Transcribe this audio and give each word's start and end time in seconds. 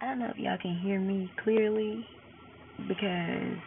I 0.00 0.06
don't 0.06 0.18
know 0.18 0.30
if 0.34 0.38
y'all 0.38 0.58
can 0.60 0.80
hear 0.82 0.98
me 0.98 1.30
clearly 1.44 2.04
because 2.88 3.58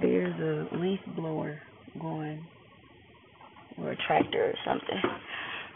there's 0.00 0.34
a 0.40 0.74
leaf 0.76 1.00
blower 1.16 1.60
going 2.00 2.46
or 3.78 3.92
a 3.92 3.96
tractor 4.06 4.44
or 4.44 4.54
something 4.64 5.02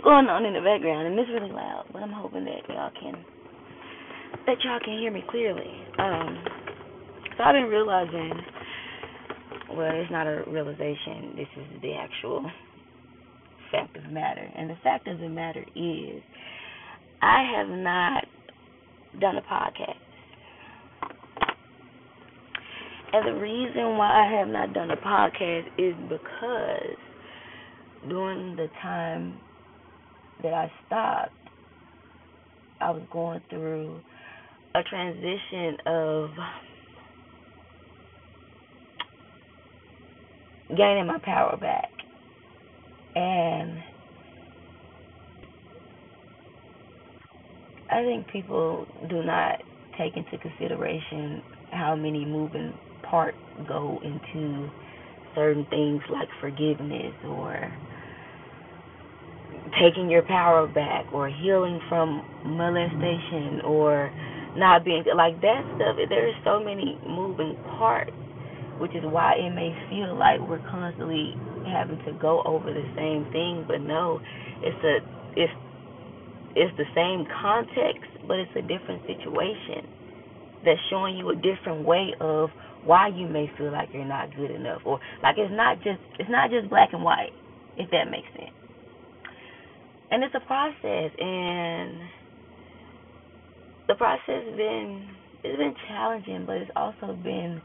going 0.03 0.27
on 0.27 0.47
in 0.47 0.55
the 0.55 0.61
background 0.61 1.07
and 1.07 1.19
it's 1.19 1.29
really 1.31 1.53
loud, 1.53 1.85
but 1.93 2.03
I'm 2.03 2.13
hoping 2.13 2.45
that 2.47 2.67
y'all 2.69 2.91
can 2.99 3.25
that 4.47 4.57
y'all 4.65 4.81
can 4.83 4.99
hear 4.99 5.11
me 5.11 5.23
clearly. 5.31 5.71
Um 5.99 6.39
so 7.37 7.45
I've 7.45 7.55
been 7.55 7.65
realizing 7.65 8.33
well, 9.77 9.91
it's 9.93 10.11
not 10.11 10.27
a 10.27 10.45
realization, 10.47 11.35
this 11.37 11.49
is 11.57 11.83
the 11.83 11.95
actual 11.95 12.51
fact 13.75 13.97
of 13.97 14.03
the 14.05 14.09
matter. 14.11 14.51
And 14.57 14.71
the 14.71 14.77
fact 14.83 15.09
the 15.21 15.29
matter 15.29 15.65
is 15.75 16.23
I 17.23 17.43
have 17.57 17.69
not 17.69 18.25
done 19.21 19.37
a 19.37 19.43
podcast. 19.43 19.97
And 23.13 23.29
the 23.29 23.41
reason 23.41 23.97
why 23.97 24.27
I 24.27 24.39
have 24.39 24.49
not 24.49 24.73
done 24.75 24.91
a 24.91 24.97
podcast 24.97 25.67
is 25.79 25.95
because 26.09 26.97
during 28.09 28.57
the 28.57 28.69
time 28.83 29.41
that 30.43 30.53
I 30.53 30.71
stopped, 30.87 31.31
I 32.81 32.91
was 32.91 33.03
going 33.13 33.41
through 33.49 34.01
a 34.75 34.83
transition 34.83 35.77
of 35.87 36.31
gaining 40.77 41.07
my 41.07 41.19
power 41.23 41.57
back. 41.57 41.94
And 43.15 43.79
I 47.91 48.03
think 48.05 48.29
people 48.29 48.87
do 49.09 49.23
not 49.25 49.63
take 49.99 50.17
into 50.17 50.39
consideration 50.39 51.43
how 51.73 51.97
many 51.97 52.25
moving 52.25 52.75
parts 53.03 53.39
go 53.69 54.01
into 54.03 54.71
certain 55.35 55.67
things 55.71 56.03
like 56.11 56.29
forgiveness 56.41 57.15
or 57.25 57.73
taking 59.81 60.11
your 60.11 60.23
power 60.23 60.67
back 60.69 61.07
or 61.13 61.29
healing 61.29 61.81
from 61.89 62.25
molestation 62.45 63.61
or 63.65 64.13
not 64.57 64.85
being 64.85 65.05
like 65.17 65.41
that 65.43 65.63
stuff 65.77 65.97
there's 66.09 66.35
so 66.45 66.63
many 66.63 66.99
moving 67.07 67.57
parts 67.79 68.13
which 68.79 68.95
is 68.95 69.05
why 69.05 69.35
it 69.35 69.51
may 69.55 69.75
feel 69.91 70.17
like 70.19 70.41
we're 70.49 70.63
constantly 70.71 71.35
having 71.65 71.99
to 72.07 72.13
go 72.21 72.43
over 72.45 72.73
the 72.73 72.85
same 72.97 73.27
thing 73.33 73.65
but 73.69 73.81
no 73.81 74.21
it's 74.63 74.85
a 74.85 74.99
it's 75.41 75.53
it's 76.55 76.77
the 76.77 76.85
same 76.95 77.27
context, 77.43 78.11
but 78.27 78.39
it's 78.39 78.51
a 78.57 78.63
different 78.63 79.03
situation 79.07 79.89
that's 80.65 80.81
showing 80.91 81.17
you 81.17 81.31
a 81.31 81.37
different 81.37 81.85
way 81.85 82.15
of 82.21 82.51
why 82.83 83.09
you 83.09 83.29
may 83.29 83.51
feel 83.59 83.73
like 83.73 83.91
you're 83.93 84.05
not 84.05 84.35
good 84.35 84.51
enough 84.51 84.81
or 84.85 84.99
like 85.23 85.37
it's 85.39 85.53
not 85.53 85.77
just 85.83 86.01
it's 86.19 86.31
not 86.31 86.51
just 86.51 86.71
black 86.71 86.91
and 86.93 87.03
white 87.03 87.33
if 87.77 87.91
that 87.91 88.11
makes 88.11 88.29
sense. 88.39 88.51
And 90.11 90.23
it's 90.23 90.35
a 90.35 90.41
process 90.47 91.13
and 91.19 92.01
the 93.89 93.95
process 93.97 94.45
been 94.57 95.09
it's 95.43 95.59
been 95.59 95.75
challenging 95.89 96.45
but 96.47 96.57
it's 96.57 96.71
also 96.77 97.15
been 97.15 97.61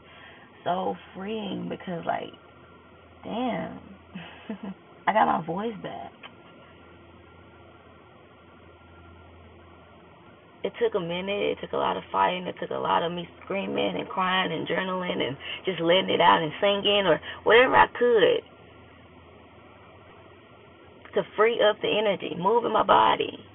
so 0.64 0.96
freeing 1.14 1.68
because 1.68 2.04
like 2.06 2.32
damn 3.24 3.89
i 5.06 5.12
got 5.12 5.26
my 5.26 5.44
voice 5.46 5.76
back 5.82 6.12
it 10.62 10.72
took 10.80 10.94
a 10.94 11.00
minute. 11.00 11.56
It 11.56 11.58
took 11.60 11.72
a 11.72 11.76
lot 11.76 11.96
of 11.96 12.02
fighting. 12.12 12.46
It 12.46 12.56
took 12.60 12.70
a 12.70 12.74
lot 12.74 13.02
of 13.02 13.12
me 13.12 13.26
screaming 13.42 13.96
and 13.96 14.08
crying 14.08 14.52
and 14.52 14.68
journaling 14.68 15.22
and 15.22 15.36
just 15.64 15.80
letting 15.80 16.10
it 16.10 16.20
out 16.20 16.42
and 16.42 16.52
singing 16.60 17.06
or 17.06 17.20
whatever 17.44 17.76
I 17.76 17.86
could 17.98 18.42
to 21.14 21.22
free 21.36 21.60
up 21.60 21.76
the 21.80 21.88
energy, 21.88 22.36
moving 22.38 22.72
my 22.72 22.84
body. 22.84 23.46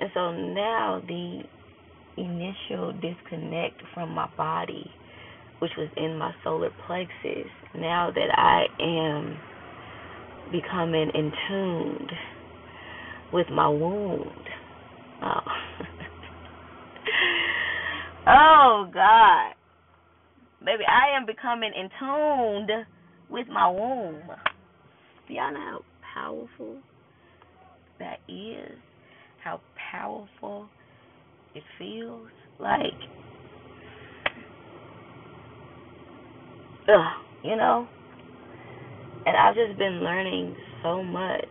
And 0.00 0.10
so 0.14 0.32
now 0.32 1.02
the 1.06 1.42
initial 2.16 2.92
disconnect 2.92 3.82
from 3.94 4.10
my 4.10 4.28
body, 4.36 4.90
which 5.58 5.72
was 5.76 5.88
in 5.96 6.16
my 6.16 6.32
solar 6.44 6.70
plexus, 6.86 7.50
now 7.74 8.12
that 8.14 8.30
I 8.36 8.66
am 8.82 9.36
becoming 10.52 11.10
in 11.14 11.32
tuned 11.48 12.12
with 13.32 13.48
my 13.50 13.68
wound. 13.68 14.30
Oh. 15.22 15.40
oh 18.26 18.90
God. 18.92 19.54
Baby, 20.64 20.84
I 20.88 21.16
am 21.16 21.26
becoming 21.26 21.72
in 21.74 21.88
tuned 21.98 22.70
with 23.30 23.48
my 23.48 23.68
womb. 23.70 24.22
Y'all 25.28 25.52
know 25.52 25.60
how 25.60 25.80
powerful 26.14 26.76
that 27.98 28.18
is? 28.28 28.78
How 29.42 29.60
powerful 29.90 30.68
it 31.56 31.64
feels? 31.78 32.28
Like, 32.58 32.94
ugh, 36.88 37.12
you 37.42 37.56
know? 37.56 37.88
and 39.26 39.36
I've 39.36 39.56
just 39.56 39.76
been 39.76 40.02
learning 40.04 40.56
so 40.82 41.02
much. 41.02 41.44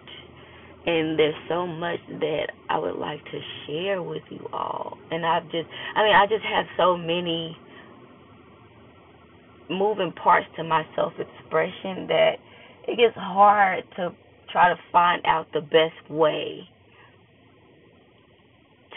And 0.88 1.20
there's 1.20 1.36
so 1.50 1.68
much 1.68 2.00
that 2.08 2.48
I 2.70 2.78
would 2.80 2.96
like 2.96 3.24
to 3.26 3.40
share 3.66 4.02
with 4.02 4.22
you 4.30 4.48
all. 4.54 4.98
And 5.12 5.26
I've 5.26 5.44
just, 5.46 5.68
I 5.96 6.04
mean, 6.04 6.16
I 6.16 6.26
just 6.28 6.44
have 6.46 6.66
so 6.78 6.96
many 6.96 7.58
moving 9.70 10.14
parts 10.14 10.46
to 10.58 10.64
my 10.64 10.84
self 10.96 11.14
expression 11.14 12.08
that 12.08 12.34
it 12.88 12.98
gets 12.98 13.16
hard 13.16 13.84
to 13.98 14.16
try 14.52 14.70
to 14.70 14.80
find 14.92 15.22
out 15.26 15.48
the 15.54 15.62
best 15.62 16.10
way 16.10 16.62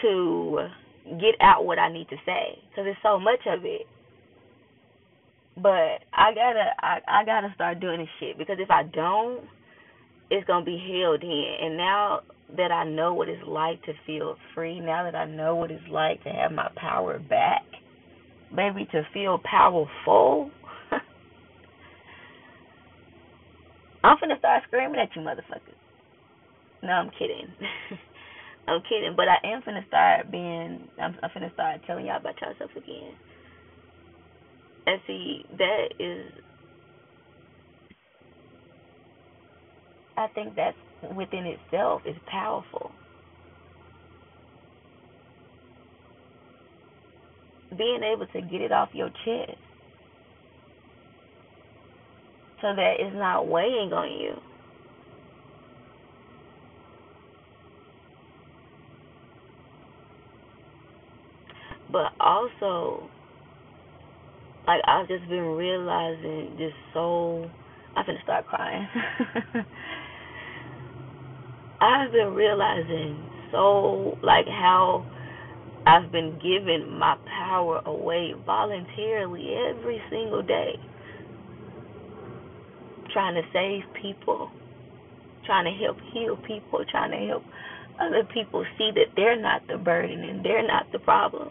to 0.01 0.67
get 1.17 1.35
out 1.41 1.65
what 1.65 1.79
I 1.79 1.91
need 1.91 2.07
to 2.09 2.17
say 2.25 2.59
because 2.69 2.85
there's 2.85 2.97
so 3.03 3.19
much 3.19 3.39
of 3.47 3.65
it 3.65 3.87
but 5.61 6.03
I 6.13 6.33
gotta 6.33 6.65
I, 6.79 6.99
I 7.07 7.25
gotta 7.25 7.51
start 7.55 7.79
doing 7.79 7.99
this 7.99 8.09
shit 8.19 8.37
because 8.37 8.57
if 8.59 8.69
I 8.71 8.83
don't, 8.83 9.43
it's 10.29 10.47
gonna 10.47 10.65
be 10.65 10.77
held 10.77 11.23
in. 11.23 11.55
And 11.61 11.77
now 11.77 12.21
that 12.57 12.71
I 12.71 12.83
know 12.85 13.13
what 13.13 13.29
it's 13.29 13.43
like 13.45 13.81
to 13.83 13.93
feel 14.05 14.35
free, 14.55 14.79
now 14.79 15.03
that 15.03 15.15
I 15.15 15.25
know 15.25 15.55
what 15.55 15.71
it's 15.71 15.83
like 15.89 16.23
to 16.23 16.29
have 16.29 16.51
my 16.51 16.69
power 16.75 17.19
back, 17.19 17.63
baby, 18.55 18.87
to 18.91 19.03
feel 19.13 19.41
powerful. 19.43 20.51
I'm 24.03 24.17
finna 24.17 24.39
start 24.39 24.63
screaming 24.67 24.99
at 24.99 25.15
you 25.15 25.21
motherfuckers. 25.21 25.75
No, 26.81 26.89
I'm 26.89 27.11
kidding. 27.11 27.47
I'm 28.69 28.81
kidding, 28.89 29.15
but 29.17 29.27
I 29.29 29.37
am 29.45 29.63
finna 29.63 29.87
start 29.87 30.31
being. 30.31 30.89
I'm, 31.01 31.17
I'm 31.23 31.31
finna 31.31 31.53
start 31.53 31.81
telling 31.87 32.07
y'all 32.07 32.17
about 32.19 32.41
yourself 32.41 32.71
again. 32.77 33.17
And 34.87 35.01
see, 35.07 35.45
that 35.57 35.85
is, 35.99 36.33
I 40.17 40.27
think 40.35 40.55
that's 40.55 40.77
within 41.15 41.45
itself 41.45 42.03
is 42.05 42.17
powerful. 42.27 42.95
Being 47.77 48.01
able 48.03 48.27
to 48.27 48.41
get 48.41 48.61
it 48.61 48.71
off 48.73 48.89
your 48.93 49.09
chest 49.25 49.59
so 52.61 52.75
that 52.75 52.95
it's 52.99 53.15
not 53.15 53.47
weighing 53.47 53.93
on 53.93 54.11
you. 54.21 54.48
But 61.91 62.11
also 62.19 63.09
like 64.69 64.81
I've 64.85 65.07
just 65.07 65.27
been 65.27 65.57
realizing 65.57 66.55
just 66.59 66.75
so 66.93 67.49
I'm 67.95 68.05
gonna 68.05 68.19
start 68.23 68.45
crying. 68.45 68.87
I've 71.81 72.11
been 72.11 72.35
realizing 72.35 73.17
so 73.51 74.17
like 74.21 74.45
how 74.45 75.05
I've 75.87 76.11
been 76.11 76.37
giving 76.37 76.99
my 76.99 77.17
power 77.25 77.81
away 77.85 78.33
voluntarily 78.45 79.55
every 79.55 79.99
single 80.11 80.43
day. 80.43 80.75
Trying 83.11 83.33
to 83.35 83.41
save 83.51 83.81
people, 83.99 84.51
trying 85.47 85.65
to 85.65 85.71
help 85.83 85.97
heal 86.13 86.37
people, 86.45 86.85
trying 86.91 87.09
to 87.09 87.27
help 87.27 87.43
other 87.99 88.23
people 88.31 88.63
see 88.77 88.91
that 88.93 89.07
they're 89.15 89.41
not 89.41 89.63
the 89.67 89.77
burden 89.77 90.23
and 90.23 90.45
they're 90.45 90.67
not 90.67 90.85
the 90.91 90.99
problem 90.99 91.49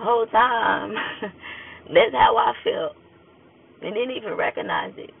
whole 0.00 0.26
time. 0.28 0.94
That's 1.86 2.12
how 2.14 2.36
I 2.38 2.54
felt. 2.64 2.92
and 3.82 3.94
didn't 3.94 4.16
even 4.16 4.34
recognize 4.34 4.94
it. 4.98 5.12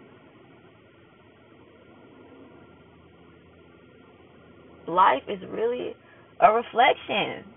Life 4.88 5.24
is 5.28 5.40
really 5.50 5.96
a 6.40 6.52
reflection. 6.52 7.52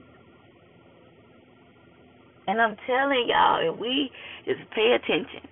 And 2.48 2.62
I'm 2.62 2.78
telling 2.88 3.28
y'all, 3.30 3.74
if 3.74 3.80
we 3.80 4.12
just 4.46 4.70
pay 4.72 4.96
attention, 4.96 5.50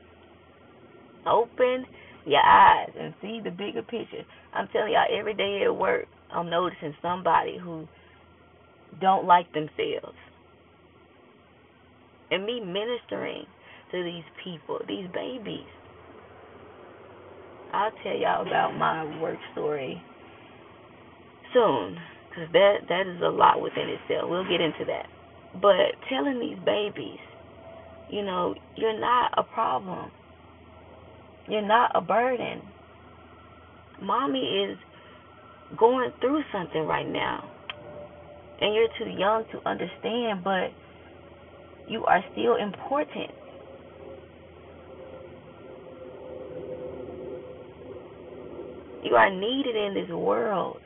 open 1.26 1.86
your 2.26 2.42
eyes 2.46 2.90
and 3.00 3.14
see 3.22 3.42
the 3.44 3.52
bigger 3.52 3.84
picture. 3.84 4.26
I'm 4.54 4.68
telling 4.70 4.94
y'all, 4.94 5.08
every 5.18 5.36
day 5.36 5.64
at 5.66 5.76
work, 5.76 6.08
I'm 6.32 6.50
noticing 6.50 6.96
somebody 7.02 7.58
who 7.64 7.88
don't 9.02 9.26
like 9.28 9.52
themselves. 9.54 10.18
And 12.32 12.46
me 12.46 12.62
ministering 12.62 13.46
to 13.92 14.04
these 14.04 14.24
people, 14.44 14.80
these 14.88 15.08
babies. 15.14 15.68
I'll 17.74 17.92
tell 18.04 18.16
y'all 18.16 18.48
about 18.48 18.78
my 18.78 19.04
work 19.22 19.38
story 19.54 20.02
soon, 21.54 21.98
because 22.30 22.52
that 22.54 22.76
that 22.88 23.08
is 23.08 23.22
a 23.22 23.30
lot 23.30 23.62
within 23.62 23.90
itself. 23.90 24.30
We'll 24.30 24.48
get 24.48 24.62
into 24.62 24.86
that. 24.88 25.08
But 25.62 26.00
telling 26.10 26.40
these 26.40 26.58
babies, 26.66 27.20
you 28.10 28.24
know, 28.24 28.56
you're 28.76 29.00
not 29.00 29.32
a 29.38 29.44
problem. 29.44 30.12
You're 31.48 31.68
not 31.68 31.92
a 31.96 32.02
burden. 32.02 32.62
Mommy 34.02 34.40
is 34.40 34.78
going 35.78 36.12
through 36.22 36.42
something 36.52 36.84
right 36.84 37.08
now. 37.08 37.50
And 38.62 38.76
you're 38.76 38.90
too 38.98 39.10
young 39.18 39.46
to 39.52 39.70
understand, 39.70 40.44
but 40.44 40.72
you 41.88 42.06
are 42.06 42.24
still 42.32 42.56
important. 42.56 43.32
You 49.04 49.16
are 49.16 49.32
needed 49.32 49.76
in 49.76 49.94
this 49.96 50.10
world. 50.10 50.80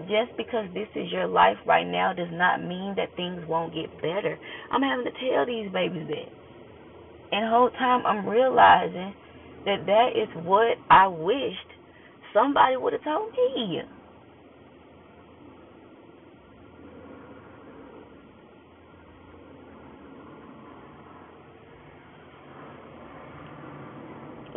Just 0.00 0.36
because 0.36 0.66
this 0.74 0.88
is 0.94 1.10
your 1.10 1.26
life 1.26 1.56
right 1.66 1.86
now 1.86 2.12
does 2.12 2.28
not 2.32 2.62
mean 2.62 2.94
that 2.96 3.16
things 3.16 3.42
won't 3.48 3.74
get 3.74 3.96
better. 4.00 4.38
I'm 4.70 4.82
having 4.82 5.06
to 5.06 5.12
tell 5.12 5.46
these 5.46 5.72
babies 5.72 6.06
that. 6.08 6.30
And 7.32 7.48
whole 7.50 7.70
time 7.70 8.06
I'm 8.06 8.26
realizing 8.28 9.14
that 9.66 9.86
that 9.86 10.08
is 10.14 10.28
what 10.44 10.78
I 10.90 11.08
wished 11.08 11.72
somebody 12.34 12.76
would 12.76 12.92
have 12.92 13.04
told 13.04 13.32
me. 13.56 13.82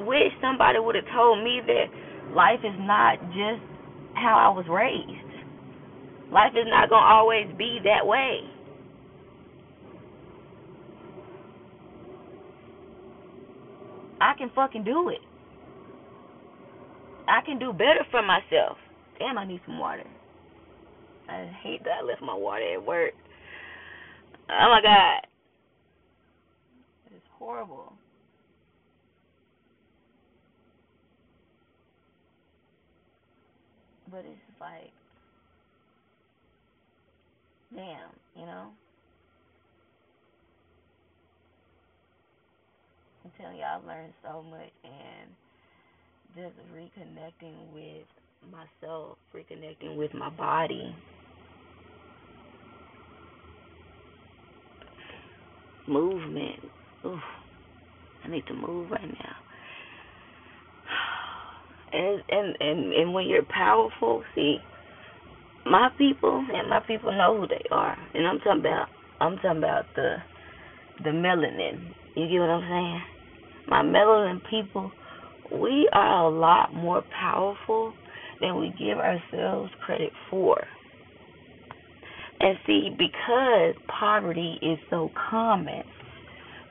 Wish 0.06 0.33
somebody 0.42 0.80
would 0.80 0.95
have 0.95 1.06
told 1.13 1.44
me 1.44 1.62
that 1.65 1.86
life 2.36 2.59
is 2.63 2.75
not 2.80 3.19
just 3.30 3.62
how 4.15 4.38
I 4.38 4.50
was 4.50 4.65
raised. 4.69 5.31
Life 6.31 6.53
is 6.56 6.65
not 6.68 6.89
going 6.89 7.01
to 7.01 7.07
always 7.07 7.48
be 7.57 7.80
that 7.83 8.06
way. 8.06 8.42
I 14.21 14.33
can 14.38 14.51
fucking 14.56 14.83
do 14.83 15.09
it. 15.09 15.19
I 17.27 17.42
can 17.45 17.59
do 17.59 17.74
better 17.74 18.06
for 18.12 18.21
myself. 18.21 18.77
Damn, 19.19 19.38
I 19.38 19.45
need 19.45 19.62
some 19.65 19.80
water. 19.80 20.03
I 21.30 21.45
hate 21.63 21.83
that 21.83 22.01
I 22.01 22.06
left 22.06 22.21
my 22.21 22.33
water 22.33 22.74
at 22.74 22.86
work. 22.86 23.13
Oh 24.50 24.68
my 24.69 24.81
god. 24.81 25.27
It's 27.15 27.25
horrible. 27.38 27.94
But 34.12 34.25
it's 34.25 34.62
like, 34.62 34.92
damn, 37.75 38.10
you 38.36 38.46
know? 38.46 38.69
I'm 43.25 43.31
telling 43.40 43.58
you, 43.58 43.63
I've 43.63 43.86
learned 43.86 44.13
so 44.24 44.44
much 44.44 44.72
and 44.84 45.31
just 46.36 46.56
reconnecting 46.75 47.74
with 47.74 48.08
myself, 48.52 49.18
reconnecting 49.36 49.96
with 49.98 50.13
my 50.13 50.30
body. 50.30 50.96
Movement. 55.88 56.72
Ooh, 57.06 57.19
I 58.24 58.30
need 58.30 58.46
to 58.48 58.54
move 58.54 58.92
right 58.92 59.02
now. 59.08 59.50
And 61.94 62.24
and 62.30 62.58
and 62.60 62.94
and 62.94 63.14
when 63.14 63.28
you're 63.28 63.44
powerful, 63.44 64.24
see, 64.36 64.60
my 65.66 65.90
people 65.98 66.46
and 66.54 66.70
my 66.70 66.80
people 66.88 67.12
know 67.12 67.40
who 67.40 67.48
they 67.48 67.64
are, 67.72 67.98
and 68.14 68.28
I'm 68.28 68.40
talking 68.40 68.62
about 68.62 68.90
I'm 69.20 69.36
talking 69.38 69.58
about 69.60 69.88
the 69.96 70.18
the 71.04 71.10
melanin. 71.12 71.94
You 72.16 72.28
get 72.30 72.40
what 72.40 72.50
I'm 72.50 72.70
saying? 72.70 73.02
My 73.68 73.84
melanin 73.84 74.42
people 74.50 74.94
we 75.52 75.90
are 75.94 76.26
a 76.26 76.30
lot 76.30 76.74
more 76.74 77.04
powerful 77.20 77.96
than 78.40 78.60
we 78.60 78.74
give 78.78 78.98
ourselves 78.98 79.72
credit 79.86 80.14
for. 80.30 80.58
And 82.40 82.58
see, 82.66 82.90
because 82.98 83.76
poverty 84.00 84.58
is 84.62 84.80
so 84.90 85.12
common, 85.30 85.84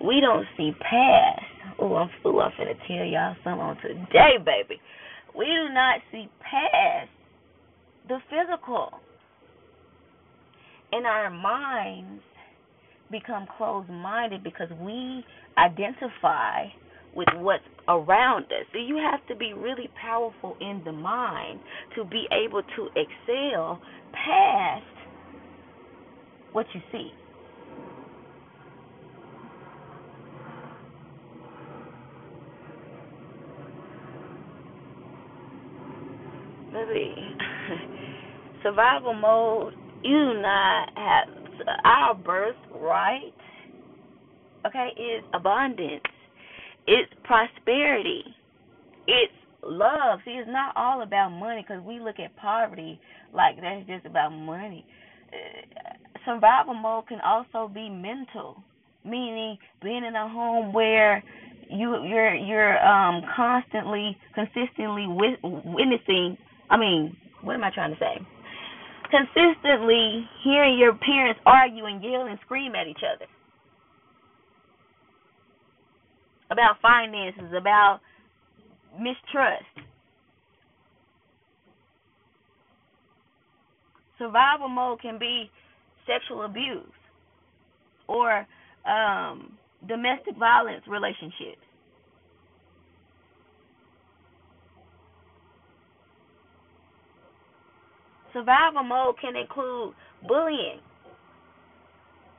we 0.04 0.20
don't 0.20 0.46
see 0.56 0.72
past. 0.80 1.42
Oh, 1.78 1.94
I'm 1.96 2.10
fool. 2.22 2.40
I'm 2.40 2.52
finna 2.52 2.76
tell 2.86 3.06
y'all 3.06 3.36
something 3.44 3.60
on 3.60 3.76
today, 3.82 4.38
baby. 4.44 4.80
We 5.36 5.46
do 5.46 5.72
not 5.74 6.00
see 6.12 6.28
past 6.40 7.10
the 8.08 8.18
physical. 8.30 8.90
And 10.92 11.06
our 11.06 11.30
minds 11.30 12.22
become 13.10 13.46
closed 13.56 13.90
minded 13.90 14.42
because 14.44 14.68
we 14.80 15.24
identify 15.58 16.66
with 17.12 17.28
what's 17.36 17.64
around 17.88 18.44
us. 18.44 18.66
So 18.72 18.78
you 18.78 18.96
have 18.98 19.24
to 19.28 19.36
be 19.36 19.52
really 19.54 19.90
powerful 20.00 20.56
in 20.60 20.82
the 20.84 20.92
mind 20.92 21.60
to 21.96 22.04
be 22.04 22.26
able 22.32 22.62
to 22.76 22.88
excel 22.96 23.80
past 24.12 24.84
what 26.52 26.66
you 26.74 26.80
see. 26.92 27.12
Survival 38.62 39.14
mode, 39.14 39.74
you 40.02 40.40
not 40.40 40.88
have 40.96 41.28
our 41.84 42.14
birthright, 42.14 43.34
okay, 44.66 44.88
is 44.96 45.24
abundance 45.34 46.02
it's 46.86 47.12
prosperity. 47.24 48.24
It's 49.06 49.32
love. 49.62 50.20
See, 50.24 50.32
it's 50.32 50.50
not 50.50 50.74
all 50.76 51.02
about 51.02 51.30
money 51.30 51.64
because 51.66 51.84
we 51.84 52.00
look 52.00 52.18
at 52.18 52.34
poverty 52.36 53.00
like 53.32 53.56
that's 53.60 53.86
just 53.86 54.06
about 54.06 54.30
money. 54.30 54.84
Uh, 55.32 55.94
survival 56.24 56.74
mode 56.74 57.06
can 57.06 57.20
also 57.20 57.72
be 57.72 57.88
mental, 57.88 58.62
meaning 59.04 59.56
being 59.82 60.04
in 60.04 60.14
a 60.16 60.28
home 60.28 60.72
where 60.72 61.22
you 61.70 62.04
you're 62.04 62.34
you're 62.34 62.84
um 62.84 63.22
constantly 63.36 64.16
consistently 64.34 65.06
witnessing 65.08 66.36
i 66.70 66.76
mean 66.76 67.16
what 67.42 67.54
am 67.54 67.64
i 67.64 67.70
trying 67.70 67.92
to 67.92 67.98
say 67.98 68.18
consistently 69.10 70.28
hearing 70.44 70.78
your 70.78 70.94
parents 70.94 71.40
argue 71.44 71.84
and 71.86 72.02
yell 72.02 72.26
and 72.26 72.38
scream 72.44 72.74
at 72.74 72.86
each 72.86 73.02
other 73.04 73.26
about 76.50 76.76
finances, 76.82 77.52
about 77.56 78.00
mistrust. 78.98 79.64
Survival 84.18 84.68
mode 84.68 85.00
can 85.00 85.18
be 85.18 85.50
sexual 86.06 86.44
abuse 86.44 86.84
or 88.08 88.46
um, 88.84 89.52
domestic 89.88 90.36
violence 90.38 90.82
relationships. 90.88 91.64
Survival 98.32 98.84
mode 98.84 99.16
can 99.20 99.36
include 99.36 99.94
bullying. 100.26 100.80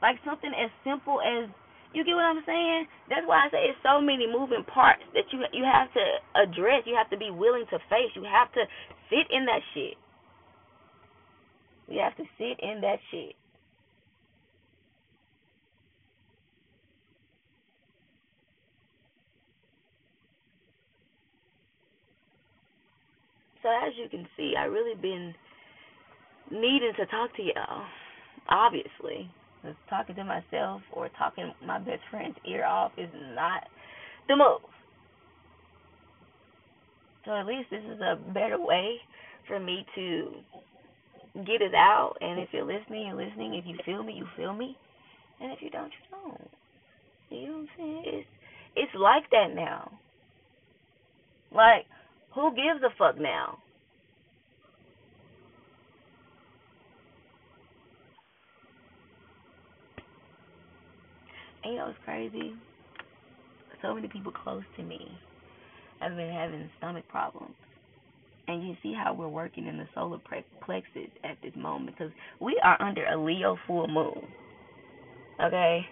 Like 0.01 0.17
something 0.25 0.51
as 0.51 0.71
simple 0.83 1.21
as 1.21 1.49
you 1.93 2.05
get 2.05 2.15
what 2.15 2.23
I'm 2.23 2.43
saying? 2.45 2.87
That's 3.09 3.27
why 3.27 3.45
I 3.45 3.51
say 3.51 3.67
it's 3.67 3.79
so 3.83 3.99
many 3.99 4.25
moving 4.25 4.63
parts 4.63 5.03
that 5.13 5.27
you 5.31 5.43
you 5.51 5.65
have 5.67 5.91
to 5.93 6.03
address. 6.39 6.83
You 6.85 6.95
have 6.95 7.09
to 7.09 7.17
be 7.17 7.29
willing 7.29 7.65
to 7.69 7.77
face. 7.89 8.15
You 8.15 8.23
have 8.23 8.51
to 8.53 8.63
sit 9.09 9.27
in 9.29 9.45
that 9.45 9.59
shit. 9.73 9.95
You 11.87 11.99
have 11.99 12.15
to 12.15 12.23
sit 12.37 12.59
in 12.63 12.79
that 12.81 12.99
shit. 13.11 13.35
So 23.61 23.69
as 23.69 23.93
you 23.97 24.09
can 24.09 24.25
see, 24.37 24.55
I 24.57 24.63
really 24.65 24.95
been 24.99 25.35
needing 26.51 26.93
to 26.97 27.05
talk 27.07 27.35
to 27.37 27.43
y'all. 27.43 27.85
Obviously, 28.49 29.29
talking 29.89 30.15
to 30.15 30.23
myself 30.23 30.81
or 30.91 31.09
talking 31.17 31.51
my 31.65 31.79
best 31.79 32.01
friend's 32.09 32.37
ear 32.47 32.65
off 32.65 32.91
is 32.97 33.09
not 33.35 33.63
the 34.27 34.35
move. 34.35 34.61
So 37.25 37.35
at 37.35 37.45
least 37.45 37.69
this 37.69 37.83
is 37.83 37.99
a 38.01 38.17
better 38.33 38.59
way 38.59 38.95
for 39.47 39.59
me 39.59 39.85
to 39.95 40.31
get 41.45 41.61
it 41.61 41.75
out. 41.75 42.15
And 42.19 42.39
if 42.39 42.49
you're 42.51 42.65
listening, 42.65 43.07
you're 43.07 43.25
listening. 43.25 43.55
If 43.55 43.65
you 43.65 43.77
feel 43.85 44.03
me, 44.03 44.13
you 44.13 44.25
feel 44.35 44.53
me. 44.53 44.75
And 45.39 45.51
if 45.51 45.59
you 45.61 45.69
don't, 45.69 45.91
you 45.91 46.17
don't. 46.17 46.51
You 47.29 47.47
know 47.47 47.53
what 47.53 47.59
I'm 47.59 47.67
saying? 47.77 48.03
It's 48.05 48.27
it's 48.75 48.91
like 48.95 49.29
that 49.31 49.53
now. 49.53 49.91
Like, 51.53 51.85
who 52.33 52.51
gives 52.55 52.81
a 52.83 52.89
fuck 52.97 53.19
now? 53.19 53.57
And 61.63 61.73
you 61.73 61.79
know 61.79 61.89
it's 61.89 61.99
crazy? 62.05 62.53
So 63.81 63.93
many 63.95 64.07
people 64.07 64.31
close 64.31 64.63
to 64.77 64.83
me 64.83 64.99
have 65.99 66.15
been 66.15 66.31
having 66.31 66.69
stomach 66.77 67.07
problems. 67.09 67.55
And 68.47 68.67
you 68.67 68.75
see 68.81 68.93
how 68.93 69.13
we're 69.13 69.27
working 69.27 69.67
in 69.67 69.77
the 69.77 69.85
solar 69.93 70.17
plexus 70.65 71.09
at 71.23 71.37
this 71.43 71.53
moment 71.55 71.95
because 71.95 72.11
we 72.39 72.59
are 72.63 72.81
under 72.81 73.05
a 73.05 73.23
Leo 73.23 73.57
full 73.67 73.87
moon. 73.87 74.23
Okay? 75.43 75.85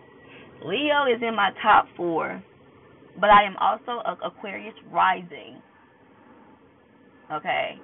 Leo 0.65 1.05
is 1.05 1.21
in 1.21 1.35
my 1.35 1.51
top 1.61 1.85
four, 1.95 2.43
but 3.19 3.29
I 3.29 3.43
am 3.43 3.55
also 3.57 4.01
a 4.05 4.17
Aquarius 4.25 4.73
rising. 4.91 5.61
Okay? 7.31 7.79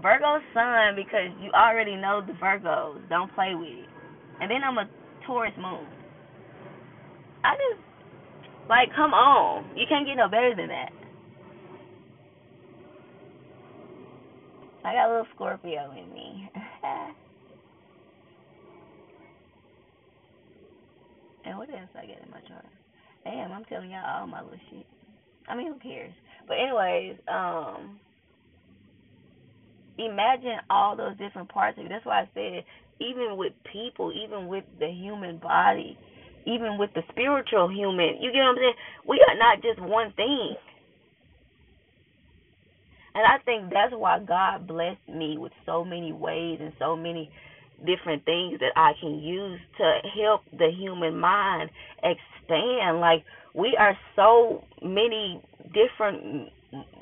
Virgo 0.00 0.38
sun 0.54 0.96
because 0.96 1.30
you 1.40 1.50
already 1.52 1.96
know 1.96 2.22
the 2.26 2.32
Virgos. 2.34 3.06
Don't 3.08 3.32
play 3.34 3.54
with 3.54 3.68
it. 3.68 3.88
And 4.40 4.50
then 4.50 4.62
I'm 4.64 4.78
a 4.78 4.88
Taurus 5.26 5.52
moon. 5.58 5.86
I 7.44 7.54
just 7.56 7.82
like 8.68 8.88
come 8.96 9.14
on. 9.14 9.76
You 9.76 9.86
can't 9.88 10.06
get 10.06 10.16
no 10.16 10.28
better 10.28 10.54
than 10.56 10.68
that. 10.68 10.92
I 14.84 14.92
got 14.92 15.08
a 15.08 15.10
little 15.10 15.26
Scorpio 15.34 15.92
in 15.92 16.12
me. 16.12 16.50
and 21.44 21.58
what 21.58 21.70
else 21.70 21.88
I 21.96 22.06
get 22.06 22.22
in 22.24 22.30
my 22.30 22.40
chart? 22.48 22.66
Damn, 23.24 23.52
I'm 23.52 23.64
telling 23.64 23.90
y'all 23.90 24.20
all 24.20 24.26
my 24.26 24.42
little 24.42 24.58
shit. 24.70 24.86
I 25.48 25.56
mean, 25.56 25.72
who 25.72 25.78
cares? 25.78 26.12
But 26.46 26.58
anyways, 26.58 27.16
um, 27.28 27.98
imagine 29.98 30.58
all 30.70 30.96
those 30.96 31.16
different 31.18 31.48
parts 31.48 31.78
of 31.78 31.84
you. 31.84 31.88
That's 31.88 32.04
why 32.04 32.22
I 32.22 32.30
said, 32.34 32.64
even 33.00 33.36
with 33.36 33.52
people, 33.72 34.12
even 34.12 34.48
with 34.48 34.64
the 34.78 34.88
human 34.88 35.38
body, 35.38 35.98
even 36.46 36.78
with 36.78 36.90
the 36.94 37.02
spiritual 37.10 37.68
human, 37.68 38.20
you 38.20 38.32
get 38.32 38.40
what 38.40 38.48
I'm 38.48 38.56
saying? 38.56 38.74
We 39.08 39.24
are 39.28 39.36
not 39.38 39.62
just 39.62 39.80
one 39.80 40.12
thing. 40.12 40.56
And 43.14 43.24
I 43.24 43.38
think 43.44 43.72
that's 43.72 43.94
why 43.94 44.18
God 44.18 44.66
blessed 44.66 45.08
me 45.08 45.38
with 45.38 45.52
so 45.64 45.84
many 45.84 46.12
ways 46.12 46.58
and 46.60 46.72
so 46.78 46.96
many 46.96 47.30
different 47.86 48.24
things 48.24 48.58
that 48.60 48.72
I 48.76 48.92
can 49.00 49.18
use 49.20 49.60
to 49.78 49.98
help 50.20 50.42
the 50.56 50.70
human 50.76 51.18
mind 51.18 51.70
expand. 52.02 53.00
Like, 53.00 53.24
we 53.54 53.76
are 53.78 53.96
so 54.16 54.64
many 54.82 55.40
different 55.72 56.50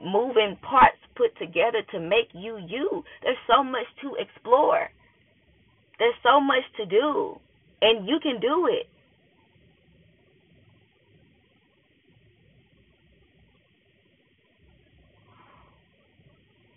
moving 0.04 0.56
parts 0.60 0.98
put 1.16 1.36
together 1.38 1.82
to 1.92 2.00
make 2.00 2.28
you 2.34 2.58
you. 2.68 3.02
There's 3.22 3.36
so 3.48 3.64
much 3.64 3.86
to 4.02 4.16
explore, 4.20 4.88
there's 5.98 6.14
so 6.22 6.40
much 6.40 6.64
to 6.76 6.86
do, 6.86 7.38
and 7.80 8.06
you 8.06 8.18
can 8.22 8.40
do 8.40 8.68
it. 8.70 8.86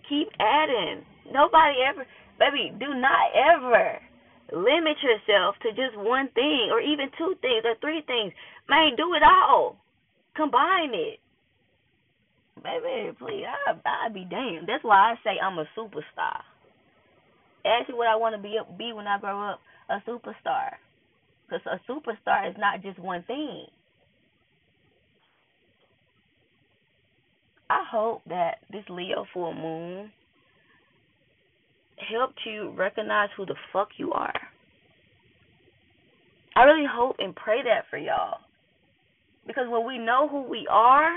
Keep 0.09 0.29
adding. 0.39 1.03
Nobody 1.31 1.81
ever, 1.87 2.05
baby, 2.39 2.73
do 2.79 2.93
not 2.93 3.33
ever 3.33 3.99
limit 4.53 4.97
yourself 5.01 5.55
to 5.63 5.69
just 5.71 5.97
one 5.97 6.29
thing 6.35 6.69
or 6.71 6.79
even 6.79 7.09
two 7.17 7.35
things 7.41 7.65
or 7.65 7.75
three 7.81 8.01
things. 8.05 8.33
Man, 8.69 8.95
do 8.95 9.13
it 9.15 9.23
all. 9.23 9.77
Combine 10.35 10.93
it. 10.93 11.19
Baby, 12.63 13.11
please, 13.17 13.45
I'd 13.85 14.13
be 14.13 14.25
damned. 14.29 14.67
That's 14.67 14.83
why 14.83 15.13
I 15.13 15.15
say 15.23 15.37
I'm 15.41 15.59
a 15.59 15.65
superstar. 15.77 16.41
Ask 17.65 17.89
me 17.89 17.95
what 17.95 18.07
I 18.07 18.15
want 18.15 18.35
to 18.35 18.41
be 18.41 18.57
be 18.77 18.93
when 18.93 19.07
I 19.07 19.19
grow 19.19 19.41
up. 19.41 19.59
A 19.89 19.97
superstar. 20.09 20.77
Because 21.47 21.65
a 21.65 21.91
superstar 21.91 22.49
is 22.49 22.55
not 22.57 22.81
just 22.81 22.97
one 22.99 23.23
thing. 23.23 23.65
I 27.69 27.83
hope 27.89 28.21
that 28.29 28.57
this 28.71 28.83
Leo 28.89 29.25
full 29.33 29.53
moon 29.53 30.11
helped 32.11 32.39
you 32.45 32.73
recognize 32.77 33.29
who 33.35 33.45
the 33.45 33.55
fuck 33.73 33.89
you 33.97 34.11
are. 34.11 34.33
I 36.55 36.63
really 36.63 36.87
hope 36.89 37.17
and 37.19 37.35
pray 37.35 37.63
that 37.63 37.85
for 37.89 37.97
y'all. 37.97 38.39
Because 39.47 39.65
when 39.67 39.85
we 39.85 39.97
know 39.97 40.27
who 40.27 40.41
we 40.41 40.67
are, 40.69 41.11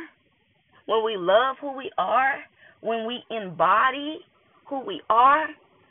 when 0.86 1.04
we 1.04 1.16
love 1.16 1.56
who 1.60 1.76
we 1.76 1.90
are, 1.98 2.36
when 2.80 3.06
we 3.06 3.22
embody 3.30 4.18
who 4.66 4.84
we 4.84 5.00
are, 5.10 5.46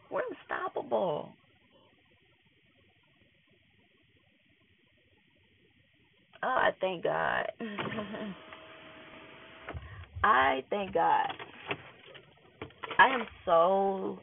we're 0.09 0.21
unstoppable. 0.29 1.29
Oh, 6.43 6.47
I 6.47 6.69
thank 6.79 7.03
God. 7.03 7.51
I 10.27 10.63
thank 10.69 10.93
God. 10.93 11.31
I 12.99 13.07
am 13.13 13.25
so 13.45 14.19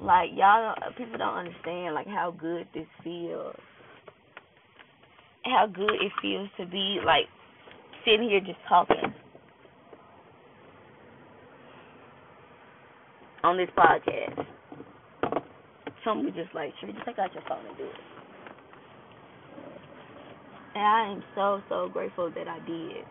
like 0.00 0.30
y'all. 0.32 0.74
People 0.96 1.18
don't 1.18 1.36
understand 1.36 1.94
like 1.94 2.06
how 2.06 2.32
good 2.38 2.68
this 2.72 2.86
feels. 3.02 3.56
How 5.44 5.66
good 5.66 5.94
it 5.94 6.12
feels 6.22 6.48
to 6.58 6.66
be 6.66 7.00
like 7.04 7.24
sitting 8.04 8.28
here 8.28 8.40
just 8.40 8.60
talking 8.68 9.12
on 13.42 13.56
this 13.56 13.68
podcast. 13.76 14.46
Some 16.04 16.24
just 16.36 16.54
like, 16.54 16.72
sure, 16.80 16.92
just 16.92 17.04
take 17.04 17.18
out 17.18 17.34
your 17.34 17.42
phone 17.48 17.66
and 17.66 17.76
do 17.76 17.84
it. 17.84 17.90
And 20.76 20.84
I 20.84 21.12
am 21.12 21.24
so 21.34 21.60
so 21.68 21.88
grateful 21.88 22.30
that 22.30 22.46
I 22.46 22.60
did. 22.60 23.04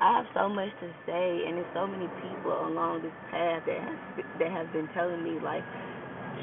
I 0.00 0.18
have 0.18 0.26
so 0.34 0.48
much 0.48 0.70
to 0.80 0.88
say, 1.06 1.44
and 1.46 1.56
there's 1.56 1.74
so 1.74 1.86
many 1.86 2.08
people 2.20 2.66
along 2.66 3.02
this 3.02 3.12
path 3.30 3.62
that 3.66 3.80
have, 3.80 3.98
that 4.40 4.50
have 4.50 4.72
been 4.72 4.88
telling 4.94 5.22
me, 5.22 5.38
like, 5.42 5.62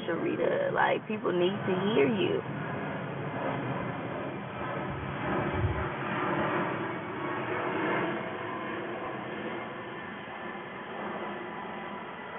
Sharita, 0.08 0.72
like, 0.72 1.06
people 1.06 1.32
need 1.32 1.52
to 1.52 1.74
hear 1.94 2.08
you. 2.08 2.40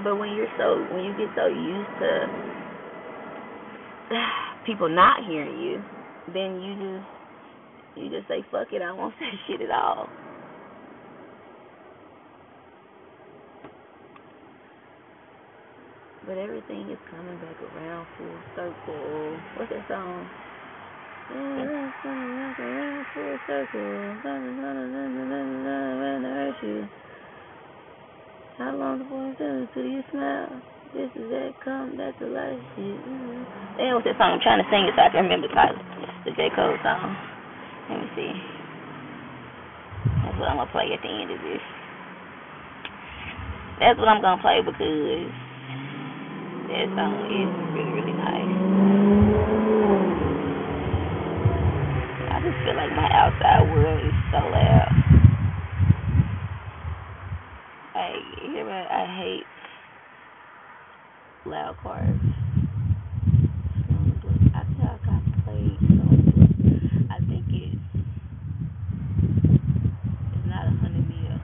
But 0.03 0.17
when 0.17 0.35
you're 0.35 0.51
so, 0.57 0.83
when 0.91 1.05
you 1.05 1.13
get 1.15 1.29
so 1.37 1.47
used 1.47 1.95
to 2.01 2.27
people 4.65 4.89
not 4.89 5.23
hearing 5.25 5.61
you, 5.61 5.81
then 6.33 6.59
you 6.59 6.75
just, 6.75 7.07
you 7.95 8.09
just 8.09 8.27
say, 8.27 8.43
fuck 8.51 8.67
it, 8.73 8.81
I 8.81 8.91
won't 8.91 9.13
say 9.19 9.31
shit 9.47 9.61
at 9.61 9.71
all. 9.71 10.09
But 16.25 16.37
everything 16.37 16.87
is 16.89 16.97
coming 17.11 17.35
back 17.43 17.59
around 17.59 18.07
full 18.17 18.39
circle. 18.55 19.39
What's 19.59 19.71
that 19.71 19.83
song? 19.91 20.29
Yeah, 21.29 21.91
coming 21.99 22.31
back 22.39 22.59
around 22.59 23.05
full 23.13 23.39
circle. 23.47 24.15
How 28.57 28.71
long 28.77 29.03
before 29.03 29.29
it's 29.29 29.39
done? 29.39 29.67
Till 29.73 29.83
you 29.83 30.03
smile. 30.11 30.61
This 30.93 31.09
is 31.17 31.27
that 31.33 31.57
come, 31.65 31.97
that's 31.97 32.15
the 32.21 32.29
life 32.29 32.61
shit. 32.77 32.85
Mm-hmm. 32.85 33.81
Damn, 33.81 33.97
what's 33.97 34.05
that 34.05 34.15
song? 34.21 34.37
I'm 34.37 34.43
trying 34.45 34.61
to 34.61 34.69
sing 34.69 34.85
it 34.85 34.93
so 34.95 35.01
I 35.01 35.09
can 35.09 35.25
remember 35.25 35.49
the. 35.49 35.57
The 36.23 36.31
J. 36.39 36.47
Cole 36.55 36.77
song. 36.85 37.17
Let 37.89 37.99
me 37.99 38.07
see. 38.15 38.31
That's 40.23 40.39
what 40.39 40.47
I'm 40.47 40.55
gonna 40.55 40.71
play 40.71 40.87
at 40.95 41.03
the 41.03 41.11
end 41.11 41.35
of 41.35 41.39
this. 41.43 41.59
That's 43.83 43.99
what 43.99 44.07
I'm 44.07 44.21
gonna 44.23 44.39
play 44.39 44.63
because 44.63 45.42
that 46.73 46.89
song 46.97 47.13
is 47.29 47.53
really, 47.77 47.93
really 48.01 48.17
nice. 48.17 48.49
I 52.33 52.41
just 52.41 52.57
feel 52.65 52.73
like 52.75 52.89
my 52.97 53.05
outside 53.13 53.61
world 53.69 54.01
is 54.01 54.17
so 54.33 54.41
loud. 54.41 54.89
Like, 57.93 58.25
hear? 58.41 58.65
I 58.89 59.05
hate 59.21 59.45
loud 61.45 61.77
cars. 61.83 62.19
I 64.55 64.65
think 67.29 67.45
I 67.53 67.53
I 67.53 67.77
it's 70.33 70.47
not 70.47 70.65
a 70.65 70.73
hundred 70.81 71.05
mil. 71.07 71.37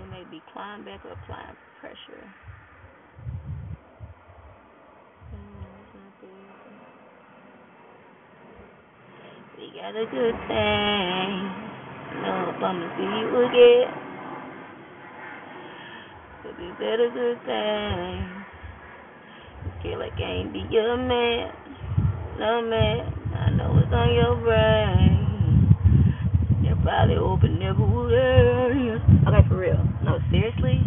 It 0.00 0.08
may 0.08 0.24
be 0.30 0.40
climb 0.54 0.86
back 0.86 1.04
or 1.04 1.12
applying 1.12 1.56
pressure. 1.82 2.24
Got 9.76 9.94
a 9.94 10.06
good 10.06 10.34
thing. 10.48 11.52
No, 12.22 12.32
I'ma 12.64 12.88
see 12.96 13.04
you 13.04 13.28
again. 13.44 13.92
Is 16.46 16.74
that 16.80 16.96
a 16.96 17.10
good 17.12 17.38
thing? 17.44 18.46
Feel 19.82 19.98
like 19.98 20.16
I 20.16 20.22
ain't 20.22 20.52
be 20.54 20.64
your 20.70 20.96
man. 20.96 21.52
No 22.38 22.62
man. 22.62 23.12
I 23.36 23.50
know 23.50 23.76
it's 23.76 23.92
on 23.92 24.14
your 24.14 24.36
brain. 24.36 25.68
Your 26.64 26.76
body 26.76 27.16
open 27.16 27.58
never 27.58 27.84
Okay, 29.28 29.48
for 29.48 29.56
real. 29.58 29.84
No, 30.02 30.18
seriously. 30.30 30.80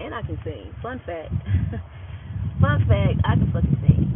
And 0.00 0.12
I 0.12 0.22
can 0.22 0.38
sing. 0.42 0.74
Fun 0.82 1.00
fact. 1.06 1.32
Fun 2.60 2.84
fact, 2.88 3.20
I 3.24 3.34
can 3.36 3.52
fucking 3.52 3.78
sing. 3.86 4.08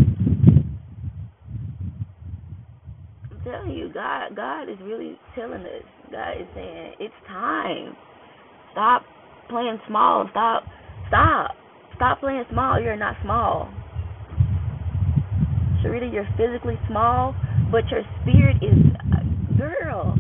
I'm 3.31 3.32
telling 3.45 3.73
you, 3.73 3.93
God 3.93 4.37
God 4.37 4.69
is 4.69 4.79
really 4.83 5.19
telling 5.35 5.63
us. 5.63 5.85
God 6.11 6.33
is 6.41 6.47
saying, 6.55 6.95
It's 7.01 7.15
time. 7.27 7.97
Stop 8.73 9.03
playing 9.49 9.79
small. 9.89 10.27
Stop 10.31 10.65
stop. 11.09 11.51
Stop 11.97 12.21
playing 12.21 12.45
small. 12.51 12.81
You're 12.81 12.97
not 12.97 13.17
small. 13.23 13.73
Sharita, 15.85 16.13
you're 16.13 16.29
physically 16.37 16.79
small, 16.89 17.35
but 17.71 17.83
your 17.91 18.03
spirit 18.23 18.57
is 18.63 18.79
uh, 19.13 19.59
girl. 19.59 20.17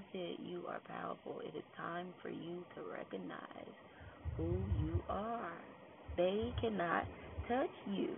God 0.00 0.06
said 0.12 0.36
you 0.46 0.62
are 0.68 0.80
powerful. 0.88 1.40
It 1.40 1.56
is 1.56 1.64
time 1.76 2.08
for 2.22 2.30
you 2.30 2.64
to 2.74 2.80
recognize 2.90 3.74
who 4.36 4.44
you 4.84 5.02
are. 5.10 5.52
They 6.16 6.54
cannot 6.60 7.04
touch 7.48 7.68
you. 7.86 8.08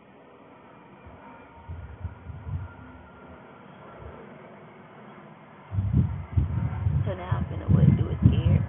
So 7.05 7.15
now 7.15 7.43
I'm 7.43 7.47
gonna 7.51 7.67
what 7.75 7.97
do 7.97 8.09
it 8.11 8.19
scared. 8.29 8.63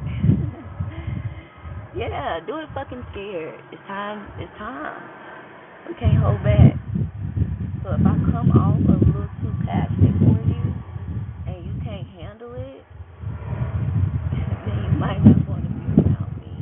yeah, 1.97 2.39
do 2.47 2.57
it 2.57 2.69
fucking 2.73 3.03
scared. 3.11 3.59
It's 3.71 3.81
time 3.87 4.27
it's 4.39 4.57
time. 4.57 5.01
We 5.87 5.93
can't 5.99 6.17
hold 6.17 6.41
back. 6.43 6.73
So 7.83 7.93
if 7.93 8.01
I 8.01 8.15
come 8.31 8.51
off 8.51 8.79
a 8.79 9.05
little 9.05 9.29
too 9.41 9.53
passionate 9.65 10.17
for 10.17 10.41
you 10.49 10.73
and 11.45 11.65
you 11.65 11.73
can't 11.83 12.07
handle 12.17 12.53
it, 12.55 12.83
might 15.03 15.19
not 15.25 15.47
want 15.49 15.63
to 15.63 15.69
be 15.69 15.83
around 15.99 16.31
me. 16.39 16.55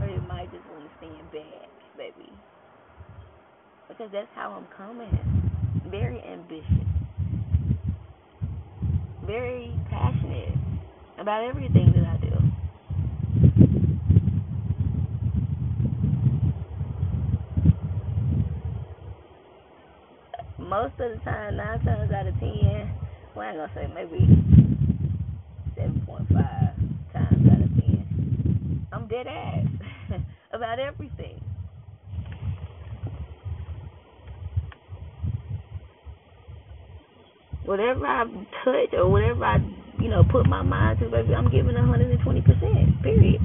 Or 0.00 0.08
you 0.10 0.20
might 0.26 0.50
just 0.50 0.66
want 0.66 0.82
to 0.82 0.90
stand 0.98 1.30
back, 1.30 1.70
baby. 1.96 2.32
Because 4.02 4.12
that's 4.14 4.34
how 4.34 4.50
I'm 4.50 4.66
coming. 4.76 5.16
Very 5.88 6.20
ambitious. 6.24 6.66
Very 9.24 9.72
passionate 9.88 10.54
about 11.18 11.44
everything 11.44 11.92
that 11.94 12.04
I 12.04 12.16
do. 12.16 12.32
Most 20.58 20.94
of 20.98 21.12
the 21.12 21.20
time, 21.24 21.56
nine 21.58 21.84
times 21.84 22.10
out 22.10 22.26
of 22.26 22.34
ten, 22.40 22.90
well, 23.36 23.46
I'm 23.46 23.54
gonna 23.54 23.70
say 23.72 23.86
maybe 23.94 24.26
7.5 25.78 26.28
times 27.12 27.46
out 27.46 27.62
of 27.62 27.70
10. 27.76 28.86
I'm 28.92 29.06
dead 29.06 29.28
ass 29.28 29.66
about 30.52 30.80
everything. 30.80 31.40
Whatever 37.64 38.06
I 38.06 38.24
touch 38.64 38.92
or 38.92 39.08
whatever 39.08 39.44
I, 39.44 39.58
you 40.00 40.08
know, 40.08 40.24
put 40.30 40.46
my 40.46 40.62
mind 40.62 40.98
to, 41.00 41.10
baby, 41.10 41.34
I'm 41.34 41.50
giving 41.50 41.74
120%, 41.74 43.02
period. 43.02 43.40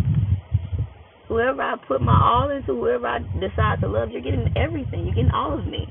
Whoever 1.27 1.61
I 1.61 1.75
put 1.87 2.01
my 2.01 2.19
all 2.19 2.49
into, 2.49 2.73
whoever 2.73 3.05
I 3.07 3.19
decide 3.39 3.81
to 3.81 3.87
love, 3.87 4.09
you're 4.11 4.21
getting 4.21 4.53
everything. 4.57 5.05
You're 5.05 5.15
getting 5.15 5.31
all 5.31 5.59
of 5.59 5.67
me. 5.67 5.87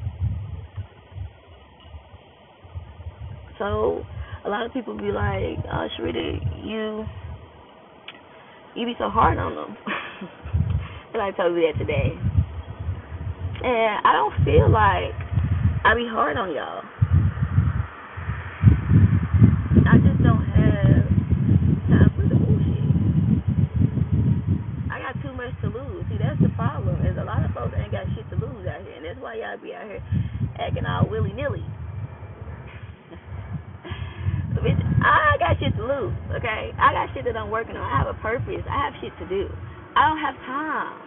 So 3.58 4.04
a 4.44 4.48
lot 4.48 4.66
of 4.66 4.72
people 4.72 4.96
be 4.96 5.10
like, 5.12 5.58
"Oh, 5.72 5.88
Sharita, 5.96 6.64
you 6.64 7.04
you 8.74 8.86
be 8.86 8.94
so 8.98 9.08
hard 9.08 9.38
on 9.38 9.54
them." 9.54 9.76
and 11.14 11.22
I 11.22 11.30
told 11.32 11.56
you 11.56 11.62
that 11.66 11.78
today. 11.78 12.12
And 13.64 14.06
I 14.06 14.12
don't 14.12 14.44
feel 14.44 14.68
like 14.68 15.16
I 15.84 15.94
be 15.96 16.06
hard 16.06 16.36
on 16.36 16.52
y'all. 16.52 16.84
I 19.88 19.96
just 20.04 20.20
don't 20.22 20.44
have 20.44 21.08
time 21.88 22.10
for 22.12 22.28
the 22.28 22.36
bullshit. 22.36 22.92
I 24.92 25.00
got 25.00 25.16
too 25.22 25.32
much 25.32 25.56
to 25.62 25.68
lose. 25.72 26.04
See, 26.10 26.18
that's 26.20 26.42
the 26.42 26.50
problem. 26.50 27.00
Is 27.06 27.16
a 27.16 27.24
lot 27.24 27.42
of 27.42 27.54
folks 27.56 27.72
ain't 27.80 27.92
got 27.92 28.04
shit 28.14 28.28
to 28.30 28.36
lose 28.36 28.66
out 28.68 28.82
here, 28.82 28.94
and 29.00 29.04
that's 29.06 29.18
why 29.18 29.36
y'all 29.40 29.56
be 29.56 29.72
out 29.72 29.88
here 29.88 30.02
acting 30.60 30.84
all 30.84 31.05
willy 31.16 31.32
nilly. 31.32 31.64
Bitch, 34.56 34.82
I 35.02 35.36
got 35.38 35.58
shit 35.60 35.74
to 35.76 35.84
lose, 35.84 36.14
okay? 36.36 36.72
I 36.78 36.92
got 36.92 37.14
shit 37.14 37.24
that 37.24 37.36
I'm 37.36 37.50
working 37.50 37.76
on. 37.76 37.82
I 37.82 37.98
have 37.98 38.08
a 38.08 38.20
purpose. 38.20 38.64
I 38.68 38.84
have 38.84 38.94
shit 39.00 39.12
to 39.18 39.28
do. 39.28 39.48
I 39.96 40.08
don't 40.08 40.20
have 40.20 40.34
time. 40.44 41.02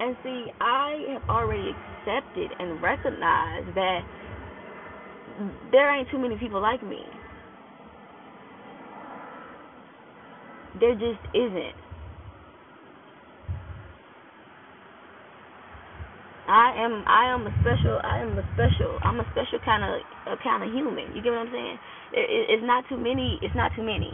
And 0.00 0.16
see, 0.24 0.46
I 0.60 1.12
have 1.12 1.28
already 1.28 1.70
accepted 1.70 2.50
and 2.58 2.82
recognized 2.82 3.74
that 3.76 4.00
there 5.72 5.94
ain't 5.94 6.08
too 6.10 6.18
many 6.18 6.36
people 6.36 6.60
like 6.60 6.82
me. 6.82 7.04
There 10.80 10.94
just 10.94 11.20
isn't. 11.34 11.76
I 16.50 16.74
am 16.76 17.04
I 17.06 17.32
am 17.32 17.46
a 17.46 17.54
special 17.62 18.00
I 18.02 18.18
am 18.18 18.36
a 18.36 18.42
special 18.54 18.98
I'm 19.02 19.20
a 19.20 19.24
special 19.30 19.60
kind 19.64 19.84
of 19.84 20.34
a 20.34 20.42
kind 20.42 20.64
of 20.64 20.74
human. 20.74 21.14
You 21.14 21.22
get 21.22 21.30
what 21.30 21.46
I'm 21.46 21.52
saying? 21.52 21.78
It, 22.12 22.50
it's 22.50 22.64
not 22.66 22.84
too 22.88 22.98
many. 22.98 23.38
It's 23.40 23.54
not 23.54 23.70
too 23.76 23.84
many. 23.84 24.10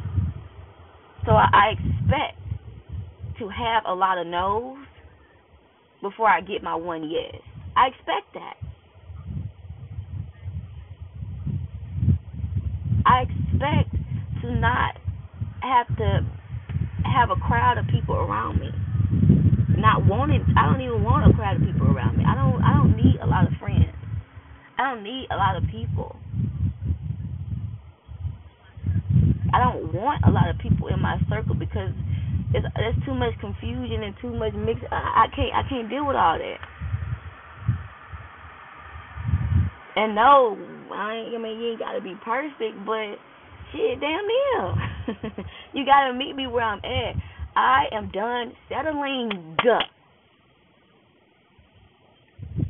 So 1.25 1.33
I, 1.33 1.49
I 1.53 1.67
expect 1.73 2.37
to 3.39 3.49
have 3.49 3.85
a 3.87 3.95
lot 3.95 4.19
of 4.19 4.27
no's 4.27 4.77
before 6.03 6.29
I 6.29 6.43
get 6.43 6.63
my 6.63 6.75
one 6.75 7.11
yes. 7.11 7.41
I 7.75 7.89
expect 7.89 8.35
that. 8.35 8.57
I 13.07 13.23
expect 13.23 13.97
to 14.43 14.53
not 14.53 14.99
have 15.63 15.89
to 15.97 16.21
have 17.05 17.31
a 17.31 17.37
crowd 17.37 17.79
of 17.79 17.87
people 17.89 18.17
around 18.17 18.61
me 18.61 18.71
not 19.77 20.07
wanting 20.07 20.45
I 20.57 20.67
don't 20.67 20.81
even 20.81 21.05
want 21.05 21.31
a 21.31 21.35
crowd 21.35 21.57
of 21.57 21.63
people 21.63 21.87
around 21.87 22.17
me. 22.17 22.25
I 22.27 22.35
don't 22.35 22.61
I 22.63 22.73
don't 22.73 22.97
need 22.97 23.17
a 23.21 23.27
lot 23.27 23.47
of 23.47 23.53
friends. 23.61 23.93
I 24.79 24.93
don't 24.93 25.03
need 25.03 25.29
a 25.31 25.37
lot 25.37 25.57
of 25.57 25.65
people. 25.71 26.17
I 29.53 29.59
don't 29.59 29.93
want 29.93 30.25
a 30.25 30.31
lot 30.31 30.51
of 30.51 30.59
people 30.59 30.89
in 30.89 31.01
my 31.01 31.21
circle 31.29 31.55
because 31.55 31.93
it's 32.53 32.67
there's 32.77 32.97
too 33.05 33.15
much 33.15 33.35
confusion 33.41 34.03
and 34.03 34.15
too 34.21 34.33
much 34.33 34.53
mix 34.55 34.81
I, 34.91 35.27
I 35.27 35.35
can't 35.35 35.55
I 35.55 35.63
can't 35.69 35.89
deal 35.89 36.07
with 36.07 36.17
all 36.17 36.39
that. 36.39 36.61
And 39.97 40.15
no, 40.15 40.57
I 40.93 41.15
ain't 41.17 41.35
I 41.35 41.39
mean 41.39 41.61
you 41.61 41.71
ain't 41.73 41.81
gotta 41.81 42.01
be 42.01 42.15
perfect, 42.25 42.77
but 42.85 43.17
shit, 43.73 44.01
damn 44.01 44.25
near. 44.25 45.45
you 45.75 45.85
gotta 45.85 46.13
meet 46.13 46.35
me 46.37 46.47
where 46.47 46.65
I'm 46.65 46.81
at. 46.85 47.17
I 47.57 47.85
am 47.93 48.11
done 48.11 48.53
settling. 48.69 49.57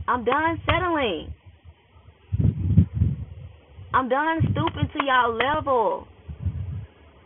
I'm 0.06 0.24
done 0.24 0.60
settling. 0.64 1.34
I'm 3.92 4.08
done 4.08 4.38
stooping 4.42 4.88
to 4.92 5.04
y'all 5.04 5.34
level. 5.34 6.06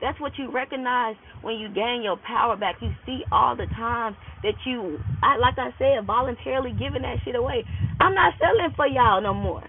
That's 0.00 0.18
what 0.18 0.32
you 0.38 0.50
recognize 0.50 1.16
when 1.42 1.56
you 1.56 1.68
gain 1.68 2.00
your 2.02 2.16
power 2.26 2.56
back. 2.56 2.76
You 2.80 2.90
see 3.04 3.20
all 3.30 3.54
the 3.54 3.66
times 3.76 4.16
that 4.42 4.54
you, 4.64 4.98
I, 5.22 5.36
like 5.36 5.58
I 5.58 5.70
said, 5.78 6.06
voluntarily 6.06 6.70
giving 6.72 7.02
that 7.02 7.16
shit 7.24 7.34
away. 7.34 7.64
I'm 8.00 8.14
not 8.14 8.32
selling 8.38 8.72
for 8.74 8.86
y'all 8.86 9.20
no 9.20 9.34
more. 9.34 9.62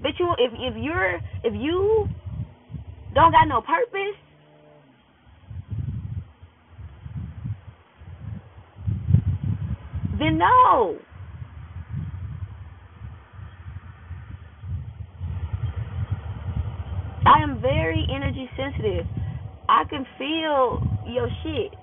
But 0.00 0.12
you, 0.18 0.32
if 0.38 0.52
if 0.54 0.74
you're 0.82 1.16
if 1.44 1.52
you 1.52 2.08
don't 3.14 3.32
got 3.32 3.48
no 3.48 3.60
purpose, 3.60 4.16
then 10.18 10.38
no. 10.38 10.98
I 17.26 17.42
am 17.42 17.60
very 17.60 18.06
energy 18.10 18.48
sensitive. 18.56 19.06
I 19.68 19.84
can 19.90 20.06
feel 20.16 20.80
your 21.06 21.28
shit. 21.42 21.74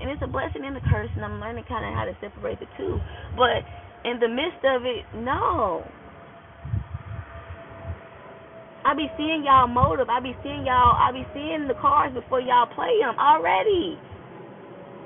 And 0.00 0.08
it's 0.10 0.22
a 0.24 0.26
blessing 0.26 0.64
and 0.64 0.76
a 0.76 0.80
curse, 0.80 1.10
and 1.14 1.24
I'm 1.24 1.38
learning 1.40 1.64
kind 1.68 1.84
of 1.84 1.92
how 1.92 2.04
to 2.06 2.16
separate 2.20 2.58
the 2.58 2.66
two. 2.78 2.98
But 3.36 3.60
in 4.08 4.18
the 4.18 4.28
midst 4.28 4.64
of 4.64 4.82
it, 4.88 5.04
no. 5.14 5.84
I 8.84 8.94
be 8.94 9.06
seeing 9.18 9.44
y'all 9.44 9.68
motive. 9.68 10.08
I 10.08 10.20
be 10.20 10.32
seeing 10.42 10.64
y'all. 10.64 10.96
I 10.96 11.12
be 11.12 11.26
seeing 11.34 11.68
the 11.68 11.74
cards 11.74 12.14
before 12.14 12.40
y'all 12.40 12.66
play 12.74 12.96
them 13.00 13.18
already. 13.18 13.98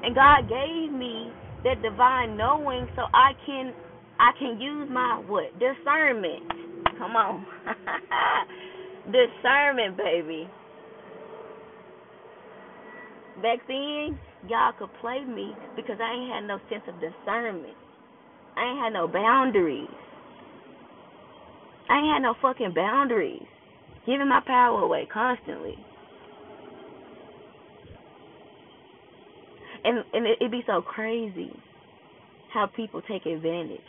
And 0.05 0.15
God 0.15 0.49
gave 0.49 0.93
me 0.93 1.33
that 1.65 1.81
divine 1.83 2.37
knowing 2.37 2.87
so 2.95 3.03
I 3.15 3.33
can 3.47 3.73
I 4.21 4.31
can 4.39 4.61
use 4.61 4.89
my 4.91 5.21
what 5.27 5.51
discernment 5.59 6.65
Come 6.99 7.17
on. 7.17 7.45
Discernment, 9.07 9.97
baby. 9.97 10.49
Back 13.43 13.59
then, 13.67 14.19
y'all 14.49 14.73
could 14.79 14.91
play 15.01 15.25
me 15.25 15.53
because 15.77 15.97
I 16.01 16.15
ain't 16.15 16.33
had 16.33 16.47
no 16.47 16.59
sense 16.71 16.85
of 16.89 16.95
discernment. 16.95 17.77
I 18.57 18.71
ain't 18.71 18.79
had 18.79 18.93
no 18.93 19.09
boundaries. 19.09 19.89
I 21.91 21.99
ain't 21.99 22.15
had 22.15 22.23
no 22.23 22.35
fucking 22.41 22.73
boundaries. 22.75 23.47
Giving 24.07 24.29
my 24.29 24.41
power 24.47 24.83
away 24.83 25.09
constantly. 25.13 25.77
And 29.85 30.05
and 30.13 30.27
it'd 30.27 30.51
be 30.51 30.63
so 30.67 30.83
crazy 30.83 31.53
how 32.53 32.67
people 32.67 33.03
take 33.03 33.27
advantage 33.27 33.81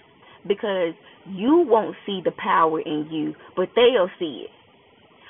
because 0.47 0.93
you 1.27 1.65
won't 1.67 1.95
see 2.05 2.21
the 2.23 2.31
power 2.31 2.81
in 2.81 3.07
you, 3.11 3.33
but 3.55 3.69
they'll 3.75 4.09
see 4.19 4.45
it. 4.45 4.51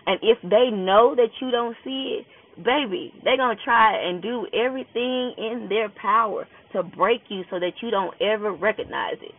And 0.07 0.19
if 0.21 0.37
they 0.43 0.75
know 0.75 1.15
that 1.15 1.29
you 1.41 1.51
don't 1.51 1.75
see 1.83 2.19
it, 2.19 2.25
baby, 2.63 3.13
they're 3.23 3.37
going 3.37 3.57
to 3.57 3.63
try 3.63 3.97
and 4.07 4.21
do 4.21 4.47
everything 4.53 5.33
in 5.37 5.67
their 5.69 5.89
power 5.89 6.47
to 6.73 6.83
break 6.83 7.21
you 7.29 7.43
so 7.49 7.59
that 7.59 7.73
you 7.81 7.91
don't 7.91 8.13
ever 8.21 8.53
recognize 8.53 9.15
it. 9.21 9.33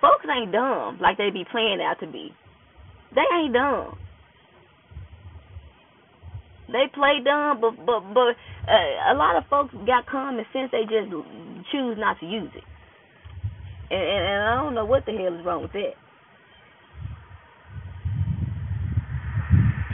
Folks 0.00 0.26
ain't 0.36 0.52
dumb 0.52 0.98
like 1.00 1.16
they 1.16 1.30
be 1.30 1.44
playing 1.50 1.80
out 1.80 2.00
to 2.00 2.06
be. 2.06 2.32
They 3.14 3.22
ain't 3.36 3.54
dumb. 3.54 3.96
They 6.72 6.88
play 6.92 7.20
dumb, 7.22 7.60
but 7.60 7.76
but 7.84 8.00
but 8.14 8.32
uh, 8.64 9.12
a 9.12 9.14
lot 9.14 9.36
of 9.36 9.44
folks 9.50 9.74
got 9.86 10.06
common 10.06 10.44
sense. 10.52 10.70
They 10.72 10.88
just 10.88 11.12
choose 11.70 11.96
not 12.00 12.18
to 12.20 12.26
use 12.26 12.50
it, 12.56 12.64
and, 13.90 14.00
and, 14.00 14.24
and 14.24 14.42
I 14.48 14.54
don't 14.56 14.74
know 14.74 14.86
what 14.86 15.04
the 15.04 15.12
hell 15.12 15.38
is 15.38 15.44
wrong 15.44 15.60
with 15.62 15.72
that. 15.72 16.00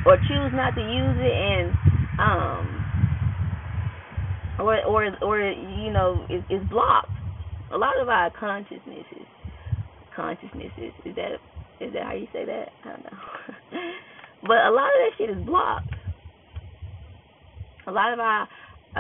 Or 0.07 0.17
choose 0.17 0.55
not 0.55 0.77
to 0.77 0.81
use 0.81 1.19
it, 1.19 1.35
and 1.35 1.75
um, 2.23 2.65
or 4.61 4.79
or 4.87 5.11
or 5.21 5.51
you 5.51 5.91
know, 5.91 6.25
is 6.31 6.45
is 6.49 6.63
blocked. 6.71 7.11
A 7.73 7.77
lot 7.77 7.99
of 8.01 8.09
our 8.09 8.31
consciousness 8.31 9.05
is 9.19 9.27
consciousness 10.15 10.71
is 10.79 10.93
is 11.05 11.17
that 11.17 11.43
is 11.81 11.93
that 11.93 12.03
how 12.05 12.15
you 12.15 12.29
say 12.33 12.45
that? 12.45 12.71
I 12.85 12.89
don't 12.89 13.03
know. 13.03 13.19
but 14.43 14.59
a 14.63 14.71
lot 14.71 14.87
of 14.87 14.99
that 15.03 15.11
shit 15.19 15.31
is 15.31 15.45
blocked 15.45 15.98
a 17.89 17.91
lot 17.91 18.13
of 18.13 18.21
our 18.21 18.47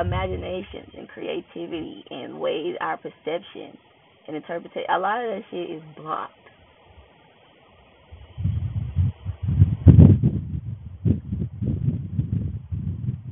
imaginations 0.01 0.88
and 0.96 1.09
creativity 1.09 2.03
and 2.11 2.40
ways 2.40 2.74
our 2.81 2.96
perception 2.96 3.77
and 4.27 4.35
interpretation 4.35 4.87
a 4.90 4.98
lot 4.98 5.22
of 5.22 5.31
that 5.31 5.42
shit 5.51 5.70
is 5.70 5.83
blocked. 5.96 6.33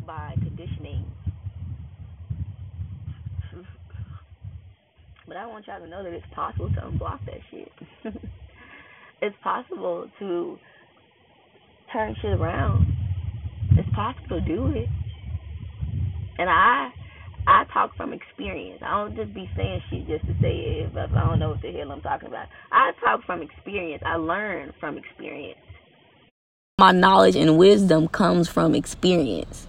By 0.06 0.34
conditioning. 0.34 1.04
But 5.26 5.36
I 5.38 5.46
want 5.46 5.66
y'all 5.66 5.80
to 5.80 5.88
know 5.88 6.04
that 6.04 6.12
it's 6.12 6.24
possible 6.34 6.68
to 6.68 6.80
unblock 6.82 7.18
that 7.26 7.40
shit. 7.50 7.72
It's 9.22 9.34
possible 9.42 10.10
to 10.18 10.58
turn 11.90 12.14
shit 12.20 12.32
around. 12.32 12.86
It's 13.72 13.88
possible 13.94 14.40
to 14.40 14.46
do 14.46 14.66
it 14.76 14.88
and 16.38 16.48
I 16.50 16.90
I 17.46 17.64
talk 17.72 17.96
from 17.96 18.12
experience. 18.12 18.82
I 18.82 18.90
don't 18.90 19.14
just 19.14 19.32
be 19.32 19.48
saying 19.56 19.80
shit 19.88 20.08
just 20.08 20.26
to 20.26 20.34
say 20.40 20.56
it 20.56 20.90
if 20.90 20.96
I 20.96 21.06
don't 21.06 21.38
know 21.38 21.50
what 21.50 21.62
the 21.62 21.70
hell 21.72 21.92
I'm 21.92 22.00
talking 22.00 22.28
about. 22.28 22.48
I 22.72 22.90
talk 23.04 23.24
from 23.24 23.40
experience. 23.40 24.02
I 24.04 24.16
learn 24.16 24.72
from 24.80 24.98
experience. 24.98 25.58
My 26.78 26.92
knowledge 26.92 27.36
and 27.36 27.56
wisdom 27.56 28.08
comes 28.08 28.48
from 28.48 28.74
experience. 28.74 29.66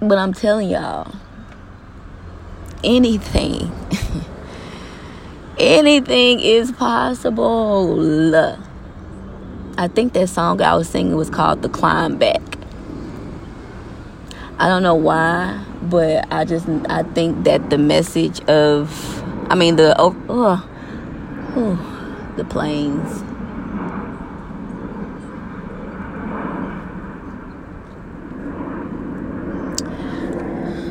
But 0.00 0.18
I'm 0.18 0.32
telling 0.32 0.70
y'all, 0.70 1.14
anything, 2.82 3.70
anything 5.58 6.40
is 6.40 6.72
possible. 6.72 7.94
I 9.76 9.88
think 9.88 10.12
that 10.12 10.28
song 10.28 10.62
I 10.62 10.76
was 10.76 10.88
singing 10.88 11.16
was 11.16 11.28
called 11.28 11.62
The 11.62 11.68
Climb 11.68 12.16
Back. 12.16 12.40
I 14.56 14.68
don't 14.68 14.84
know 14.84 14.94
why, 14.94 15.64
but 15.82 16.32
I 16.32 16.44
just 16.44 16.68
I 16.88 17.02
think 17.02 17.44
that 17.44 17.70
the 17.70 17.78
message 17.78 18.40
of 18.42 19.22
I 19.50 19.56
mean 19.56 19.74
the 19.74 19.96
oh, 19.98 20.14
oh, 20.28 20.68
oh 21.56 22.32
the 22.36 22.44
planes 22.44 23.22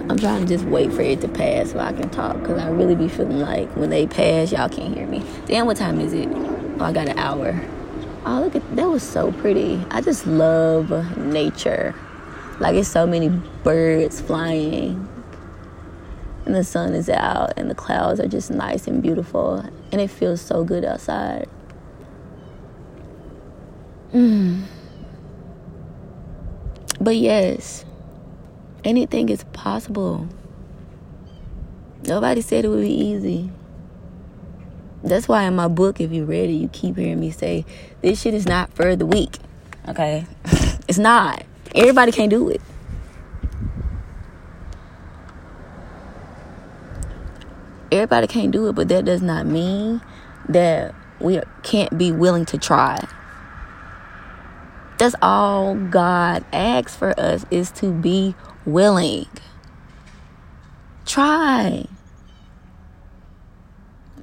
I'm 0.10 0.19
trying 0.19 0.41
to 0.41 0.48
just 0.48 0.65
wait 0.65 0.91
for 0.91 1.02
it 1.02 1.22
to 1.22 1.30
pass 1.30 1.72
so 1.72 1.80
I 1.80 1.93
can 1.93 2.10
talk 2.10 2.38
because 2.39 2.62
I 2.62 2.69
really 2.69 2.96
be 2.96 3.08
feeling 3.08 3.39
like 3.39 3.72
when 3.78 3.89
they 3.89 4.06
pass, 4.08 4.52
y'all 4.52 4.67
can't 4.67 4.93
hear 4.93 5.08
me. 5.08 5.24
Damn, 5.46 5.65
what 5.65 5.78
time 5.78 6.02
is 6.02 6.12
it? 6.12 6.28
Oh, 6.30 6.82
I 6.82 6.91
got 6.91 7.08
an 7.08 7.17
hour. 7.17 7.60
Oh, 8.25 8.39
look 8.39 8.55
at 8.55 8.75
that 8.75 8.88
was 8.89 9.03
so 9.03 9.31
pretty. 9.33 9.83
I 9.91 10.01
just 10.01 10.25
love 10.25 11.17
nature. 11.17 11.93
Like 12.59 12.75
it's 12.75 12.88
so 12.88 13.05
many 13.05 13.29
birds 13.63 14.21
flying. 14.21 15.09
And 16.45 16.55
the 16.55 16.63
sun 16.63 16.93
is 16.93 17.09
out 17.09 17.53
and 17.57 17.69
the 17.69 17.75
clouds 17.75 18.19
are 18.19 18.27
just 18.27 18.51
nice 18.51 18.88
and 18.88 19.01
beautiful 19.01 19.65
and 19.91 20.01
it 20.01 20.09
feels 20.09 20.41
so 20.41 20.63
good 20.63 20.86
outside. 20.86 21.49
Mm. 24.13 24.63
But 27.01 27.17
yes, 27.17 27.83
anything 28.83 29.29
is 29.29 29.43
possible. 29.51 30.27
Nobody 32.05 32.41
said 32.41 32.65
it 32.65 32.69
would 32.69 32.81
be 32.81 32.93
easy. 32.93 33.51
That's 35.03 35.27
why 35.27 35.43
in 35.43 35.55
my 35.55 35.67
book, 35.67 35.99
if 35.99 36.11
you 36.11 36.23
read 36.23 36.49
it, 36.49 36.53
you 36.53 36.69
keep 36.69 36.97
hearing 36.97 37.19
me 37.19 37.29
say, 37.29 37.65
this 38.01 38.21
shit 38.21 38.33
is 38.33 38.45
not 38.45 38.73
for 38.73 38.95
the 38.95 39.05
weak. 39.05 39.37
Okay? 39.87 40.25
it's 40.87 40.97
not. 40.97 41.43
Everybody 41.75 42.13
can't 42.13 42.29
do 42.29 42.49
it. 42.49 42.61
Everybody 47.91 48.27
can't 48.27 48.51
do 48.51 48.67
it, 48.69 48.73
but 48.73 48.87
that 48.87 49.05
does 49.05 49.21
not 49.21 49.45
mean 49.45 50.01
that 50.47 50.95
we 51.19 51.41
can't 51.63 51.95
be 51.97 52.11
willing 52.11 52.45
to 52.45 52.57
try. 52.57 52.97
That's 54.97 55.15
all 55.21 55.75
God 55.75 56.45
asks 56.53 56.95
for 56.95 57.19
us 57.19 57.45
is 57.51 57.71
to 57.71 57.91
be 57.91 58.35
willing. 58.65 59.27
Try 61.05 61.87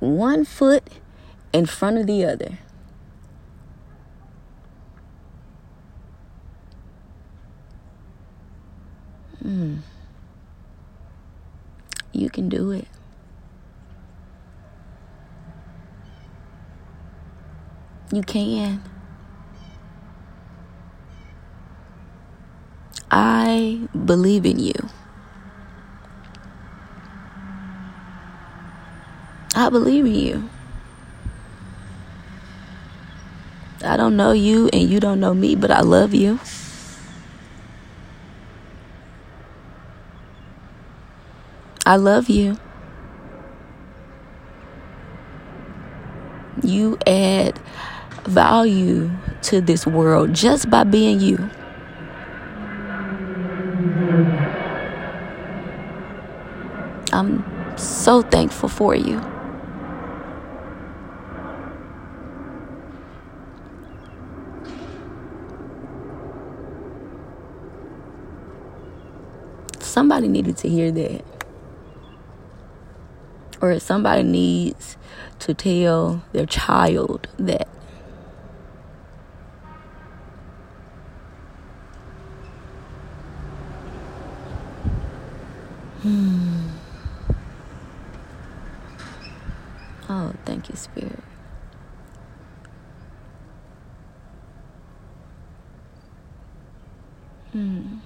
one 0.01 0.45
foot 0.45 0.83
in 1.53 1.67
front 1.67 1.99
of 1.99 2.07
the 2.07 2.25
other. 2.25 2.59
Hmm. 9.43 9.77
You 12.13 12.29
can 12.29 12.49
do 12.49 12.73
it. 12.73 12.89
You 18.13 18.23
can. 18.23 18.83
I 23.11 23.89
believe 24.05 24.45
in 24.45 24.59
you. 24.59 24.73
I 29.61 29.69
believe 29.69 30.07
in 30.07 30.15
you. 30.15 30.49
I 33.85 33.99
don't 33.99 34.17
know 34.17 34.33
you 34.33 34.71
and 34.73 34.89
you 34.89 35.01
don't 35.01 35.21
know 35.21 35.35
me, 35.35 35.55
but 35.55 35.71
I 35.71 35.83
love 35.83 36.15
you. 36.15 36.41
I 41.85 41.97
love 41.97 42.31
you. 42.31 42.57
You 46.63 46.97
add 47.07 47.61
value 48.25 49.11
to 49.43 49.61
this 49.61 49.87
world 49.87 50.33
just 50.33 50.71
by 50.71 50.85
being 50.85 51.21
you. 51.21 51.51
I'm 57.13 57.45
so 57.77 58.23
thankful 58.23 58.71
for 58.71 58.95
you. 58.95 59.21
Somebody 69.91 70.29
needed 70.29 70.57
to 70.59 70.69
hear 70.69 70.93
that. 70.93 71.25
Or 73.61 73.77
somebody 73.81 74.23
needs 74.23 74.97
to 75.41 75.53
tell 75.53 76.23
their 76.33 76.47
child 76.47 77.27
that. 77.39 77.67
Hmm. 86.03 86.69
Oh, 90.09 90.33
thank 90.45 90.69
you, 90.69 90.77
Spirit. 90.77 91.19
Hmm. 97.51 97.97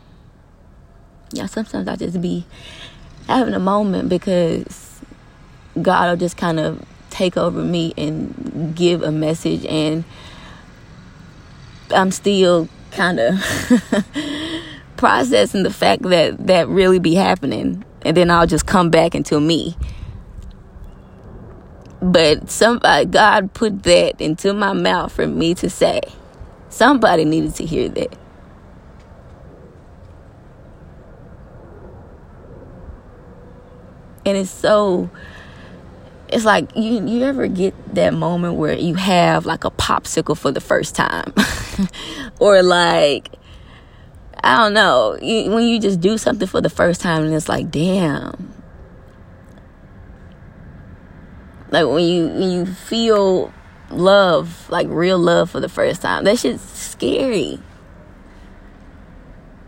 Yeah, 1.30 1.43
sometimes 1.54 1.88
I 1.88 1.96
just 1.96 2.20
be 2.20 2.44
having 3.28 3.54
a 3.54 3.60
moment 3.60 4.08
because 4.08 5.00
God 5.80 6.10
will 6.10 6.16
just 6.16 6.36
kind 6.36 6.60
of 6.60 6.84
take 7.10 7.36
over 7.36 7.62
me 7.62 7.94
and 7.96 8.74
give 8.74 9.02
a 9.02 9.12
message, 9.12 9.64
and 9.66 10.04
I'm 11.90 12.10
still 12.10 12.68
kind 12.90 13.20
of 13.20 13.34
processing 14.96 15.62
the 15.62 15.72
fact 15.72 16.02
that 16.02 16.46
that 16.46 16.68
really 16.68 16.98
be 16.98 17.14
happening, 17.14 17.84
and 18.02 18.16
then 18.16 18.30
I'll 18.30 18.46
just 18.46 18.66
come 18.66 18.90
back 18.90 19.14
into 19.14 19.40
me. 19.40 19.76
But 22.02 22.50
somebody, 22.50 23.06
God 23.06 23.54
put 23.54 23.84
that 23.84 24.20
into 24.20 24.52
my 24.52 24.74
mouth 24.74 25.12
for 25.12 25.26
me 25.26 25.54
to 25.54 25.70
say. 25.70 26.00
Somebody 26.68 27.24
needed 27.24 27.54
to 27.54 27.64
hear 27.64 27.88
that. 27.90 28.18
And 34.26 34.36
it's 34.36 34.50
so 34.50 35.10
it's 36.28 36.44
like 36.44 36.74
you 36.74 37.06
you 37.06 37.24
ever 37.24 37.46
get 37.46 37.74
that 37.94 38.14
moment 38.14 38.54
where 38.54 38.74
you 38.74 38.94
have 38.94 39.46
like 39.46 39.64
a 39.64 39.70
popsicle 39.70 40.36
for 40.36 40.50
the 40.50 40.60
first 40.60 40.94
time 40.96 41.32
or 42.40 42.62
like 42.62 43.30
I 44.44 44.58
don't 44.58 44.74
know, 44.74 45.16
you, 45.22 45.50
when 45.50 45.64
you 45.64 45.80
just 45.80 46.00
do 46.00 46.18
something 46.18 46.46
for 46.46 46.60
the 46.60 46.68
first 46.68 47.00
time 47.00 47.24
and 47.24 47.32
it's 47.32 47.48
like, 47.48 47.70
damn. 47.70 48.52
Like 51.70 51.86
when 51.86 52.04
you 52.04 52.28
when 52.28 52.50
you 52.50 52.66
feel 52.66 53.52
love, 53.90 54.68
like 54.68 54.86
real 54.90 55.18
love 55.18 55.50
for 55.50 55.60
the 55.60 55.68
first 55.68 56.02
time. 56.02 56.24
That 56.24 56.38
shit's 56.38 56.62
scary. 56.62 57.58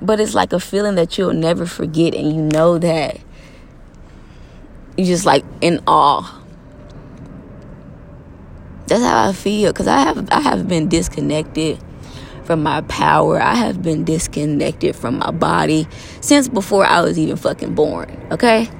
But 0.03 0.21
it's 0.21 0.35
like 0.35 0.53
a 0.53 0.61
feeling 0.61 0.95
that 0.97 1.17
you'll 1.17 1.33
never 1.33 1.65
forget 1.65 2.15
and 2.15 2.29
you 2.37 2.43
know 2.43 2.77
that 2.79 3.19
you 4.97 5.05
just 5.05 5.27
like 5.27 5.45
in 5.61 5.81
awe 5.87 6.43
that's 8.87 9.03
how 9.03 9.29
I 9.29 9.33
feel 9.33 9.73
because 9.73 9.89
I 9.89 9.99
have 9.99 10.29
I 10.31 10.41
have 10.41 10.69
been 10.69 10.89
disconnected 10.89 11.83
from 12.45 12.63
my 12.63 12.83
power. 12.83 13.41
I 13.41 13.57
have 13.57 13.83
been 13.83 14.05
disconnected 14.05 14.95
from 14.95 15.19
my 15.19 15.33
body 15.33 15.89
since 16.21 16.49
before 16.49 16.85
I 16.85 17.01
was 17.01 17.19
even 17.19 17.37
fucking 17.37 17.75
born. 17.75 18.29
Okay. 18.31 18.71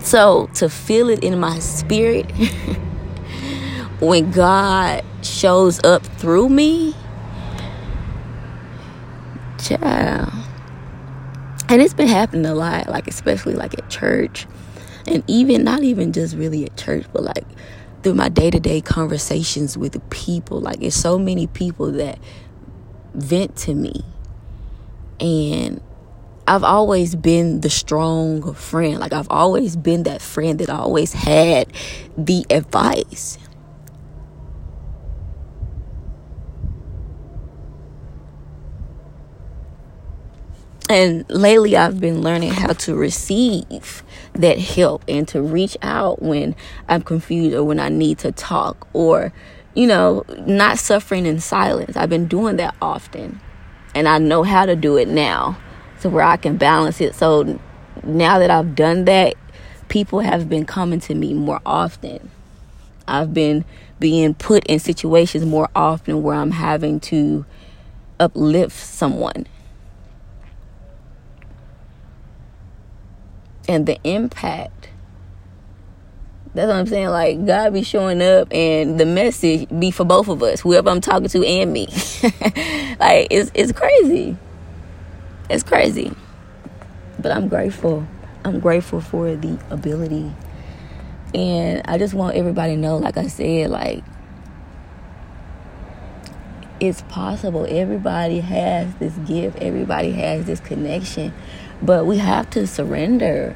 So 0.00 0.48
to 0.54 0.68
feel 0.68 1.08
it 1.08 1.22
in 1.22 1.38
my 1.38 1.58
spirit 1.60 2.30
when 4.00 4.30
God 4.32 5.04
shows 5.22 5.82
up 5.84 6.04
through 6.04 6.48
me, 6.48 6.94
child. 9.58 10.37
And 11.70 11.82
it's 11.82 11.94
been 11.94 12.08
happening 12.08 12.46
a 12.46 12.54
lot, 12.54 12.88
like 12.88 13.06
especially 13.08 13.54
like 13.54 13.78
at 13.78 13.90
church 13.90 14.46
and 15.08 15.24
even 15.26 15.64
not 15.64 15.82
even 15.82 16.12
just 16.12 16.36
really 16.36 16.64
at 16.64 16.76
church 16.76 17.06
but 17.12 17.22
like 17.22 17.44
through 18.02 18.14
my 18.14 18.28
day-to-day 18.28 18.80
conversations 18.80 19.76
with 19.76 20.08
people 20.10 20.60
like 20.60 20.80
it's 20.82 20.94
so 20.94 21.18
many 21.18 21.46
people 21.48 21.90
that 21.92 22.18
vent 23.14 23.56
to 23.56 23.74
me 23.74 24.04
and 25.20 25.80
I've 26.46 26.64
always 26.64 27.14
been 27.14 27.60
the 27.60 27.68
strong 27.68 28.54
friend. 28.54 28.98
Like 29.00 29.12
I've 29.12 29.30
always 29.30 29.76
been 29.76 30.04
that 30.04 30.22
friend 30.22 30.58
that 30.60 30.70
always 30.70 31.12
had 31.12 31.70
the 32.16 32.46
advice. 32.48 33.36
And 40.88 41.28
lately 41.28 41.76
I've 41.76 42.00
been 42.00 42.22
learning 42.22 42.52
how 42.52 42.72
to 42.72 42.94
receive 42.94 44.02
that 44.32 44.58
help 44.58 45.04
and 45.06 45.28
to 45.28 45.42
reach 45.42 45.76
out 45.82 46.22
when 46.22 46.56
I'm 46.88 47.02
confused 47.02 47.54
or 47.54 47.62
when 47.62 47.78
I 47.78 47.90
need 47.90 48.18
to 48.20 48.32
talk 48.32 48.88
or, 48.94 49.32
you 49.74 49.86
know, 49.86 50.24
not 50.46 50.78
suffering 50.78 51.26
in 51.26 51.40
silence. 51.40 51.94
I've 51.94 52.08
been 52.08 52.26
doing 52.26 52.56
that 52.56 52.74
often 52.80 53.38
and 53.94 54.08
I 54.08 54.16
know 54.16 54.44
how 54.44 54.64
to 54.64 54.74
do 54.74 54.96
it 54.96 55.08
now 55.08 55.58
to 56.00 56.08
where 56.08 56.24
I 56.24 56.38
can 56.38 56.56
balance 56.56 57.02
it. 57.02 57.14
So 57.14 57.60
now 58.02 58.38
that 58.38 58.50
I've 58.50 58.74
done 58.74 59.04
that, 59.04 59.34
people 59.88 60.20
have 60.20 60.48
been 60.48 60.64
coming 60.64 61.00
to 61.00 61.14
me 61.14 61.34
more 61.34 61.60
often. 61.66 62.30
I've 63.06 63.34
been 63.34 63.66
being 64.00 64.32
put 64.32 64.64
in 64.66 64.78
situations 64.78 65.44
more 65.44 65.68
often 65.74 66.22
where 66.22 66.36
I'm 66.36 66.52
having 66.52 67.00
to 67.00 67.44
uplift 68.18 68.76
someone 68.76 69.46
and 73.68 73.86
the 73.86 73.98
impact. 74.02 74.88
That's 76.54 76.68
what 76.68 76.76
I'm 76.76 76.86
saying. 76.86 77.08
Like 77.08 77.46
God 77.46 77.72
be 77.72 77.82
showing 77.82 78.22
up, 78.22 78.48
and 78.52 78.98
the 78.98 79.06
message 79.06 79.68
be 79.78 79.90
for 79.90 80.04
both 80.04 80.28
of 80.28 80.42
us, 80.42 80.60
whoever 80.60 80.90
I'm 80.90 81.00
talking 81.00 81.28
to, 81.28 81.46
and 81.46 81.72
me. 81.72 81.86
like 82.98 83.28
it's 83.30 83.50
it's 83.54 83.72
crazy. 83.72 84.36
It's 85.50 85.62
crazy, 85.62 86.12
but 87.18 87.32
I'm 87.32 87.48
grateful. 87.48 88.06
I'm 88.44 88.60
grateful 88.60 89.00
for 89.00 89.36
the 89.36 89.58
ability, 89.70 90.32
and 91.34 91.82
I 91.84 91.98
just 91.98 92.14
want 92.14 92.36
everybody 92.36 92.74
to 92.74 92.80
know. 92.80 92.96
Like 92.96 93.18
I 93.18 93.28
said, 93.28 93.70
like 93.70 94.02
it's 96.80 97.02
possible. 97.02 97.66
Everybody 97.68 98.40
has 98.40 98.94
this 98.96 99.14
gift. 99.26 99.58
Everybody 99.58 100.12
has 100.12 100.46
this 100.46 100.60
connection 100.60 101.32
but 101.80 102.06
we 102.06 102.18
have 102.18 102.50
to 102.50 102.66
surrender. 102.66 103.54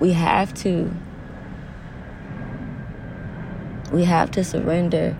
We 0.00 0.12
have 0.12 0.54
to. 0.54 0.90
We 3.92 4.04
have 4.04 4.30
to 4.32 4.44
surrender. 4.44 5.16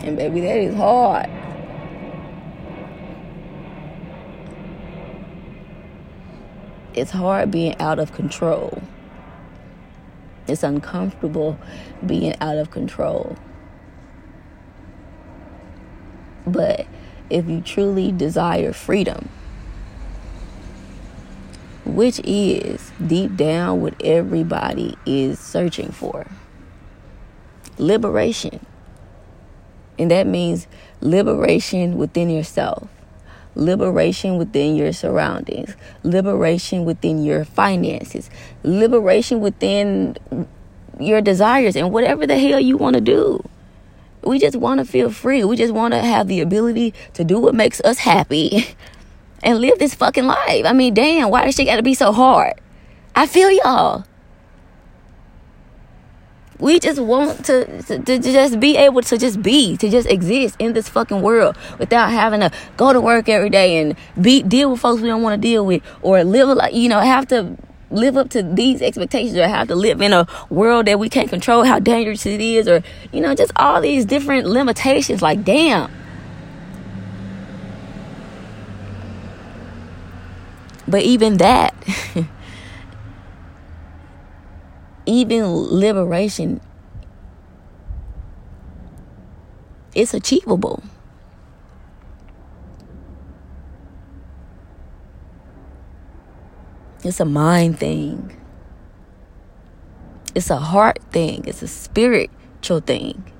And 0.00 0.16
baby, 0.16 0.40
that 0.40 0.56
is 0.56 0.74
hard. 0.74 1.28
It's 6.94 7.10
hard 7.10 7.50
being 7.50 7.76
out 7.80 7.98
of 7.98 8.12
control. 8.12 8.82
It's 10.46 10.62
uncomfortable 10.62 11.58
being 12.04 12.34
out 12.40 12.58
of 12.58 12.70
control. 12.70 13.36
But 16.46 16.86
if 17.30 17.48
you 17.48 17.60
truly 17.62 18.12
desire 18.12 18.72
freedom, 18.72 19.28
which 21.84 22.20
is 22.24 22.92
deep 23.06 23.36
down 23.36 23.80
what 23.80 23.94
everybody 24.02 24.96
is 25.06 25.38
searching 25.38 25.90
for 25.90 26.26
liberation. 27.78 28.64
And 29.98 30.10
that 30.10 30.26
means 30.26 30.66
liberation 31.00 31.96
within 31.96 32.30
yourself, 32.30 32.88
liberation 33.54 34.36
within 34.36 34.76
your 34.76 34.92
surroundings, 34.92 35.76
liberation 36.02 36.84
within 36.84 37.22
your 37.22 37.44
finances, 37.44 38.30
liberation 38.62 39.40
within 39.40 40.16
your 40.98 41.20
desires, 41.20 41.76
and 41.76 41.92
whatever 41.92 42.26
the 42.26 42.38
hell 42.38 42.60
you 42.60 42.76
want 42.76 42.94
to 42.94 43.00
do. 43.00 43.42
We 44.22 44.38
just 44.38 44.56
want 44.56 44.78
to 44.78 44.84
feel 44.84 45.10
free. 45.10 45.44
We 45.44 45.56
just 45.56 45.74
want 45.74 45.92
to 45.92 46.00
have 46.00 46.28
the 46.28 46.40
ability 46.40 46.94
to 47.14 47.24
do 47.24 47.38
what 47.38 47.54
makes 47.54 47.80
us 47.82 47.98
happy 47.98 48.74
and 49.42 49.58
live 49.58 49.78
this 49.78 49.94
fucking 49.94 50.26
life. 50.26 50.64
I 50.64 50.72
mean, 50.72 50.94
damn, 50.94 51.30
why 51.30 51.44
does 51.44 51.54
shit 51.54 51.66
got 51.66 51.76
to 51.76 51.82
be 51.82 51.94
so 51.94 52.12
hard? 52.12 52.54
I 53.14 53.26
feel 53.26 53.50
y'all. 53.50 54.04
We 56.60 56.78
just 56.78 57.00
want 57.00 57.44
to, 57.46 57.82
to, 57.82 57.98
to 57.98 58.18
just 58.18 58.60
be 58.60 58.76
able 58.76 59.02
to 59.02 59.18
just 59.18 59.42
be, 59.42 59.76
to 59.76 59.90
just 59.90 60.08
exist 60.08 60.56
in 60.58 60.72
this 60.72 60.88
fucking 60.88 61.20
world 61.20 61.56
without 61.78 62.10
having 62.10 62.40
to 62.40 62.50
go 62.76 62.92
to 62.92 63.00
work 63.00 63.28
every 63.28 63.50
day 63.50 63.80
and 63.80 63.96
be 64.20 64.42
deal 64.42 64.70
with 64.70 64.80
folks 64.80 65.02
we 65.02 65.08
don't 65.08 65.22
want 65.22 65.40
to 65.40 65.48
deal 65.48 65.66
with 65.66 65.82
or 66.02 66.22
live 66.22 66.48
like 66.48 66.72
you 66.72 66.88
know 66.88 67.00
have 67.00 67.26
to 67.28 67.56
live 67.90 68.16
up 68.16 68.30
to 68.30 68.42
these 68.42 68.82
expectations 68.82 69.36
or 69.36 69.46
have 69.46 69.68
to 69.68 69.74
live 69.74 70.00
in 70.00 70.12
a 70.12 70.26
world 70.50 70.86
that 70.86 70.98
we 70.98 71.08
can't 71.08 71.28
control 71.28 71.64
how 71.64 71.78
dangerous 71.78 72.26
it 72.26 72.40
is 72.40 72.68
or 72.68 72.82
you 73.12 73.20
know 73.20 73.34
just 73.34 73.52
all 73.56 73.80
these 73.80 74.04
different 74.04 74.46
limitations. 74.46 75.22
Like 75.22 75.44
damn. 75.44 75.90
But 80.86 81.02
even 81.02 81.38
that 81.38 81.74
even 85.06 85.44
liberation 85.46 86.60
it's 89.94 90.14
achievable 90.14 90.82
It's 97.04 97.20
a 97.20 97.26
mind 97.26 97.78
thing. 97.78 98.34
It's 100.34 100.48
a 100.48 100.56
heart 100.56 101.00
thing. 101.12 101.44
It's 101.46 101.60
a 101.60 101.68
spiritual 101.68 102.80
thing. 102.80 103.30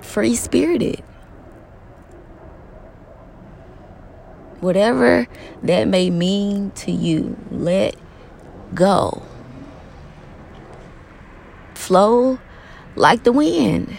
Free 0.00 0.34
spirited. 0.34 1.02
Whatever 4.64 5.28
that 5.62 5.88
may 5.88 6.08
mean 6.08 6.70
to 6.70 6.90
you, 6.90 7.36
let 7.50 7.96
go. 8.72 9.22
Flow 11.74 12.38
like 12.96 13.24
the 13.24 13.32
wind. 13.32 13.98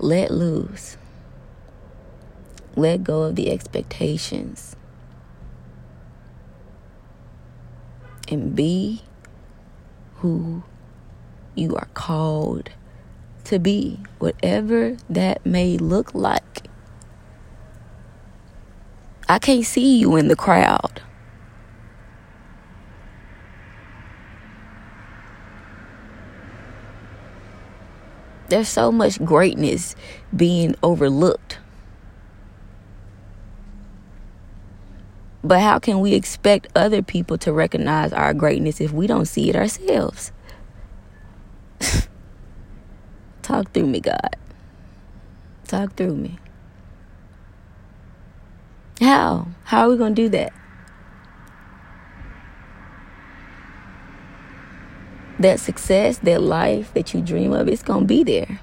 let 0.00 0.32
loose. 0.32 0.96
Let 2.74 3.04
go 3.04 3.22
of 3.22 3.36
the 3.36 3.52
expectations. 3.52 4.74
And 8.28 8.56
be 8.56 9.02
who 10.16 10.64
you 11.54 11.76
are 11.76 11.88
called 11.94 12.70
to 13.44 13.58
be, 13.58 14.00
whatever 14.18 14.96
that 15.08 15.44
may 15.44 15.76
look 15.78 16.14
like. 16.14 16.68
I 19.28 19.38
can't 19.38 19.64
see 19.64 19.98
you 19.98 20.16
in 20.16 20.28
the 20.28 20.36
crowd. 20.36 21.00
There's 28.48 28.68
so 28.68 28.92
much 28.92 29.24
greatness 29.24 29.96
being 30.36 30.74
overlooked. 30.82 31.58
But 35.42 35.60
how 35.60 35.78
can 35.78 36.00
we 36.00 36.14
expect 36.14 36.68
other 36.74 37.02
people 37.02 37.36
to 37.38 37.52
recognize 37.52 38.12
our 38.12 38.32
greatness 38.32 38.80
if 38.80 38.92
we 38.92 39.06
don't 39.06 39.26
see 39.26 39.50
it 39.50 39.56
ourselves? 39.56 40.32
Talk 43.44 43.72
through 43.72 43.86
me, 43.86 44.00
God. 44.00 44.36
Talk 45.68 45.94
through 45.94 46.16
me. 46.16 46.38
How? 49.00 49.46
How 49.62 49.86
are 49.86 49.90
we 49.90 49.96
going 49.96 50.16
to 50.16 50.22
do 50.22 50.28
that? 50.30 50.52
that 55.38 55.60
success, 55.60 56.18
that 56.18 56.42
life 56.42 56.92
that 56.94 57.12
you 57.12 57.20
dream 57.20 57.52
of, 57.52 57.68
it's 57.68 57.82
going 57.82 58.00
to 58.00 58.06
be 58.06 58.22
there. 58.22 58.60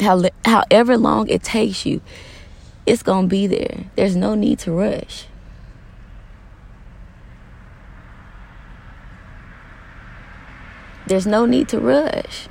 How, 0.00 0.22
however 0.44 0.96
long 0.96 1.28
it 1.28 1.42
takes 1.42 1.84
you, 1.84 2.00
it's 2.86 3.02
going 3.02 3.26
to 3.26 3.28
be 3.28 3.46
there. 3.46 3.84
There's 3.96 4.16
no 4.16 4.34
need 4.34 4.60
to 4.60 4.72
rush. 4.72 5.26
There's 11.08 11.26
no 11.26 11.46
need 11.46 11.68
to 11.70 11.80
rush. 11.80 12.48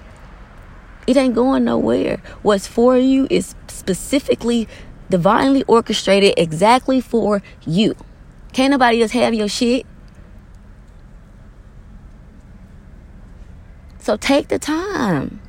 It 1.05 1.15
ain't 1.15 1.35
going 1.35 1.63
nowhere. 1.63 2.17
What's 2.41 2.65
for 2.65 2.97
you 2.97 3.27
is 3.29 3.53
specifically 3.67 4.67
divinely 5.11 5.63
orchestrated 5.67 6.33
exactly 6.37 6.99
for 6.99 7.43
you. 7.65 7.95
Can't 8.53 8.71
nobody 8.71 9.03
else 9.03 9.11
have 9.11 9.35
your 9.35 9.47
shit. 9.47 9.85
So 13.99 14.17
take 14.17 14.47
the 14.47 14.57
time. 14.57 15.39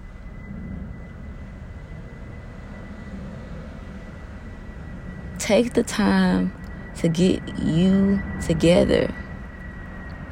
Take 5.39 5.73
the 5.73 5.83
time 5.83 6.53
to 6.99 7.09
get 7.09 7.59
you 7.59 8.23
together. 8.45 9.15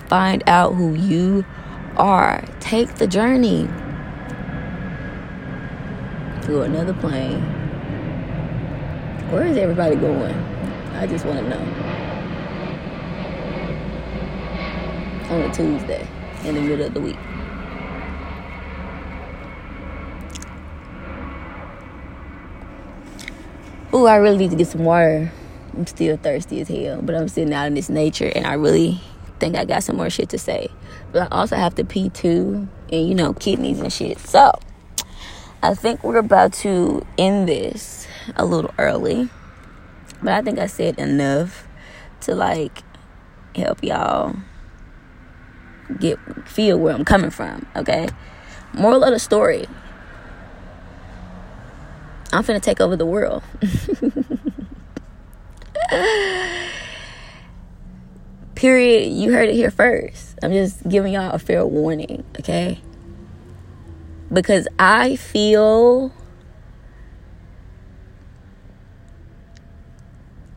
Find 0.08 0.42
out 0.46 0.74
who 0.74 0.92
you 0.92 1.46
are. 1.96 2.44
Take 2.60 2.94
the 2.96 3.06
journey 3.06 3.68
to 6.42 6.62
another 6.62 6.94
plane. 6.94 7.40
Where 9.30 9.46
is 9.46 9.56
everybody 9.56 9.96
going? 9.96 10.34
I 10.94 11.06
just 11.06 11.24
want 11.24 11.38
to 11.40 11.48
know. 11.48 11.58
On 15.30 15.40
a 15.42 15.52
Tuesday 15.52 16.06
in 16.44 16.54
the 16.54 16.60
middle 16.60 16.86
of 16.86 16.94
the 16.94 17.00
week. 17.00 17.16
Ooh, 23.92 24.06
I 24.06 24.16
really 24.16 24.36
need 24.36 24.50
to 24.50 24.56
get 24.56 24.68
some 24.68 24.84
water. 24.84 25.32
I'm 25.74 25.86
still 25.86 26.16
thirsty 26.16 26.60
as 26.60 26.68
hell, 26.68 27.00
but 27.02 27.14
I'm 27.14 27.28
sitting 27.28 27.52
out 27.52 27.66
in 27.66 27.74
this 27.74 27.88
nature 27.88 28.30
and 28.34 28.46
I 28.46 28.54
really 28.54 29.00
think 29.40 29.56
I 29.56 29.64
got 29.64 29.82
some 29.82 29.96
more 29.96 30.10
shit 30.10 30.28
to 30.30 30.38
say. 30.38 30.70
But 31.12 31.32
I 31.32 31.36
also 31.36 31.56
have 31.56 31.74
to 31.76 31.84
pee 31.84 32.10
too, 32.10 32.68
and 32.90 33.08
you 33.08 33.14
know, 33.14 33.32
kidneys 33.32 33.80
and 33.80 33.92
shit. 33.92 34.18
So, 34.18 34.52
I 35.62 35.74
think 35.74 36.04
we're 36.04 36.18
about 36.18 36.52
to 36.54 37.04
end 37.18 37.48
this 37.48 38.06
a 38.36 38.44
little 38.44 38.72
early. 38.78 39.28
But 40.22 40.32
I 40.32 40.42
think 40.42 40.58
I 40.58 40.66
said 40.66 40.98
enough 40.98 41.66
to 42.22 42.34
like 42.34 42.82
help 43.54 43.82
y'all 43.82 44.34
get 45.98 46.18
feel 46.48 46.78
where 46.78 46.94
I'm 46.94 47.04
coming 47.04 47.30
from, 47.30 47.66
okay? 47.76 48.08
Moral 48.74 49.04
of 49.04 49.12
the 49.12 49.18
story 49.18 49.66
I'm 52.32 52.42
finna 52.42 52.60
take 52.60 52.80
over 52.80 52.96
the 52.96 53.06
world. 53.06 53.44
Period. 58.56 59.12
You 59.12 59.32
heard 59.32 59.48
it 59.48 59.54
here 59.54 59.70
first. 59.70 60.38
I'm 60.42 60.52
just 60.52 60.86
giving 60.88 61.12
y'all 61.12 61.30
a 61.30 61.38
fair 61.38 61.64
warning, 61.64 62.24
okay? 62.40 62.80
Because 64.32 64.66
I 64.78 65.14
feel 65.16 66.12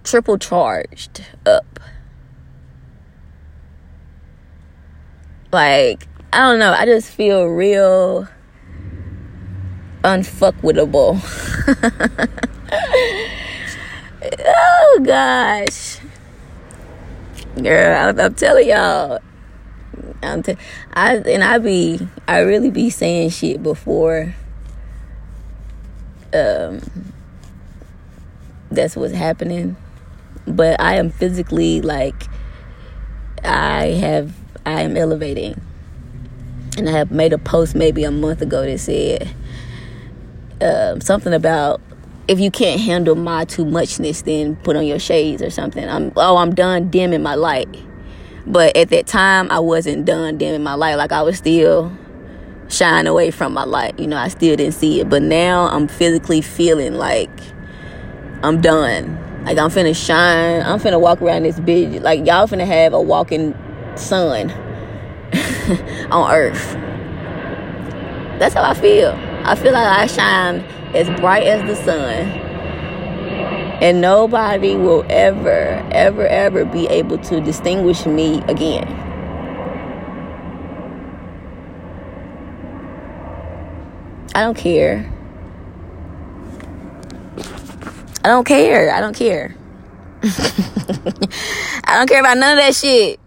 triple 0.04 0.40
charged 0.40 1.24
up. 1.46 1.80
Like, 5.52 6.08
I 6.34 6.40
don't 6.40 6.60
know. 6.60 6.72
I 6.72 6.86
just 6.86 7.12
feel 7.12 7.46
real 7.46 8.28
unfuckwittable. 10.04 11.20
oh 14.46 15.02
gosh, 15.04 16.00
girl, 17.64 18.10
I'm, 18.10 18.20
I'm 18.20 18.34
telling 18.36 18.68
y'all. 18.70 19.20
I'm 20.22 20.44
t- 20.44 20.58
I 20.94 21.16
and 21.16 21.44
I 21.44 21.58
be 21.58 22.00
I 22.28 22.40
really 22.40 22.72
be 22.72 22.90
saying 22.90 23.30
shit 23.30 23.64
before. 23.64 24.36
Um, 26.34 26.82
that's 28.70 28.96
what's 28.96 29.14
happening, 29.14 29.76
but 30.46 30.80
I 30.80 30.96
am 30.96 31.10
physically 31.10 31.82
like 31.82 32.28
I 33.44 33.88
have 34.00 34.34
I 34.66 34.82
am 34.82 34.96
elevating, 34.98 35.60
and 36.78 36.90
I 36.90 36.92
have 36.92 37.12
made 37.12 37.34
a 37.34 37.38
post 37.38 37.76
maybe 37.76 38.04
a 38.04 38.12
month 38.12 38.42
ago 38.42 38.66
that 38.66 38.80
said 38.80 39.30
um, 40.62 41.02
something 41.02 41.34
about 41.34 41.82
if 42.30 42.40
you 42.40 42.52
can't 42.52 42.80
handle 42.80 43.16
my 43.16 43.44
too 43.44 43.66
muchness, 43.66 44.22
then 44.22 44.56
put 44.58 44.76
on 44.76 44.86
your 44.86 45.00
shades 45.00 45.42
or 45.42 45.50
something. 45.50 45.90
I'm 45.90 46.14
oh 46.16 46.38
I'm 46.38 46.54
done 46.54 46.92
dimming 46.92 47.24
my 47.24 47.34
light, 47.34 47.68
but 48.46 48.78
at 48.78 48.90
that 48.90 49.08
time 49.08 49.50
I 49.50 49.58
wasn't 49.58 50.06
done 50.06 50.38
dimming 50.38 50.62
my 50.62 50.76
light. 50.76 50.94
Like 50.94 51.12
I 51.12 51.24
was 51.24 51.40
still 51.40 51.92
shying 52.68 53.08
away 53.08 53.32
from 53.32 53.54
my 53.54 53.64
light. 53.64 53.98
You 53.98 54.06
know, 54.06 54.18
I 54.18 54.28
still 54.28 54.56
didn't 54.56 54.76
see 54.76 55.02
it, 55.02 55.10
but 55.10 55.24
now 55.24 55.70
I'm 55.70 55.88
physically 55.88 56.42
feeling 56.42 56.94
like 56.94 57.32
I'm 58.44 58.62
done. 58.62 59.18
Like 59.44 59.58
I'm 59.58 59.72
finna 59.72 59.96
shine. 59.96 60.62
I'm 60.62 60.80
finna 60.80 61.02
walk 61.02 61.24
around 61.24 61.44
this 61.44 61.60
bitch. 61.60 62.00
Like 62.00 62.28
y'all 62.28 62.46
finna 62.46 62.68
have 62.68 62.94
a 62.94 63.02
walking 63.02 63.58
sun 63.96 64.52
on 66.12 66.32
earth. 66.32 66.74
That's 68.38 68.54
how 68.54 68.62
I 68.62 68.76
feel. 68.76 69.14
I 69.46 69.56
feel 69.56 69.74
like 69.74 69.88
I 69.88 70.06
shine 70.06 70.64
as 70.96 71.10
bright 71.20 71.46
as 71.48 71.68
the 71.68 71.76
sun. 71.76 72.28
And 73.82 74.02
nobody 74.02 74.76
will 74.76 75.06
ever, 75.10 75.88
ever, 75.92 76.28
ever 76.28 76.66
be 76.66 76.88
able 76.88 77.18
to 77.20 77.40
distinguish 77.40 78.06
me 78.06 78.42
again. 78.44 78.88
I 84.36 84.42
don't 84.42 84.58
care. 84.58 85.12
I 88.24 88.28
don't 88.28 88.46
care. 88.46 88.94
I 88.94 89.02
don't 89.02 89.16
care. 89.16 89.56
I 90.24 91.96
don't 91.98 92.08
care 92.08 92.20
about 92.20 92.38
none 92.38 92.58
of 92.58 92.64
that 92.64 92.76
shit. 92.76 93.20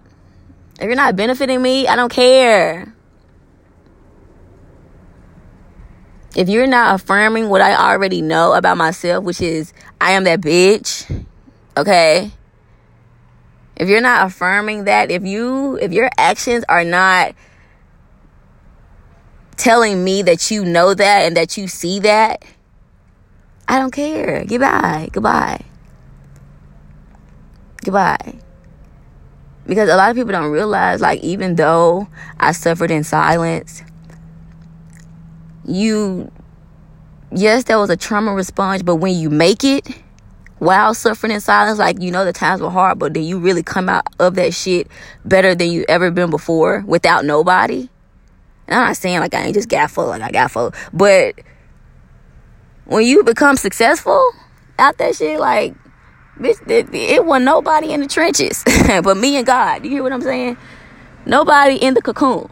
If 0.78 0.86
you're 0.86 0.94
not 0.94 1.16
benefiting 1.16 1.62
me, 1.62 1.86
I 1.86 1.96
don't 1.96 2.12
care. 2.12 2.94
If 6.34 6.48
you're 6.48 6.66
not 6.66 6.94
affirming 6.94 7.48
what 7.48 7.60
I 7.60 7.74
already 7.74 8.22
know 8.22 8.54
about 8.54 8.76
myself, 8.76 9.24
which 9.24 9.40
is 9.40 9.72
I 10.00 10.12
am 10.12 10.24
that 10.24 10.40
bitch, 10.40 11.24
okay? 11.76 12.30
If 13.76 13.88
you're 13.88 14.00
not 14.00 14.26
affirming 14.26 14.84
that, 14.84 15.10
if 15.10 15.24
you 15.24 15.76
if 15.76 15.92
your 15.92 16.10
actions 16.18 16.64
are 16.68 16.84
not 16.84 17.34
telling 19.56 20.02
me 20.02 20.22
that 20.22 20.50
you 20.50 20.64
know 20.64 20.94
that 20.94 21.20
and 21.22 21.36
that 21.36 21.56
you 21.56 21.68
see 21.68 22.00
that, 22.00 22.44
I 23.68 23.78
don't 23.78 23.92
care. 23.92 24.44
Goodbye. 24.44 25.08
Goodbye. 25.12 25.64
Goodbye. 27.84 28.38
Because 29.66 29.88
a 29.88 29.96
lot 29.96 30.10
of 30.10 30.16
people 30.16 30.32
don't 30.32 30.50
realize 30.50 31.00
like 31.00 31.20
even 31.22 31.56
though 31.56 32.08
I 32.38 32.52
suffered 32.52 32.90
in 32.90 33.04
silence, 33.04 33.82
you 35.64 36.30
yes 37.30 37.64
there 37.64 37.78
was 37.78 37.90
a 37.90 37.96
trauma 37.96 38.32
response 38.34 38.82
but 38.82 38.96
when 38.96 39.14
you 39.14 39.30
make 39.30 39.64
it 39.64 39.86
while 40.58 40.94
suffering 40.94 41.32
in 41.32 41.40
silence 41.40 41.78
like 41.78 42.00
you 42.00 42.10
know 42.10 42.24
the 42.24 42.32
times 42.32 42.60
were 42.60 42.70
hard 42.70 42.98
but 42.98 43.14
then 43.14 43.24
you 43.24 43.38
really 43.38 43.62
come 43.62 43.88
out 43.88 44.06
of 44.18 44.34
that 44.34 44.52
shit 44.52 44.86
better 45.24 45.54
than 45.54 45.70
you 45.70 45.84
ever 45.88 46.10
been 46.10 46.30
before 46.30 46.84
without 46.86 47.24
nobody? 47.24 47.88
And 48.68 48.78
i'm 48.78 48.86
not 48.88 48.96
saying 48.96 49.20
like 49.20 49.34
i 49.34 49.42
ain't 49.42 49.54
just 49.54 49.68
got 49.68 49.90
full 49.90 50.08
like 50.08 50.22
i 50.22 50.30
got 50.30 50.50
full 50.50 50.72
but 50.92 51.34
when 52.84 53.06
you 53.06 53.24
become 53.24 53.56
successful 53.56 54.32
out 54.78 54.98
that 54.98 55.16
shit 55.16 55.40
like 55.40 55.74
bitch 56.38 56.60
it, 56.70 56.92
it 56.94 57.24
wasn't 57.24 57.44
nobody 57.44 57.92
in 57.92 58.00
the 58.00 58.06
trenches 58.06 58.62
but 59.02 59.16
me 59.16 59.36
and 59.36 59.46
god 59.46 59.84
you 59.84 59.90
hear 59.90 60.02
what 60.02 60.12
i'm 60.12 60.22
saying? 60.22 60.56
Nobody 61.24 61.76
in 61.76 61.94
the 61.94 62.02
cocoon 62.02 62.48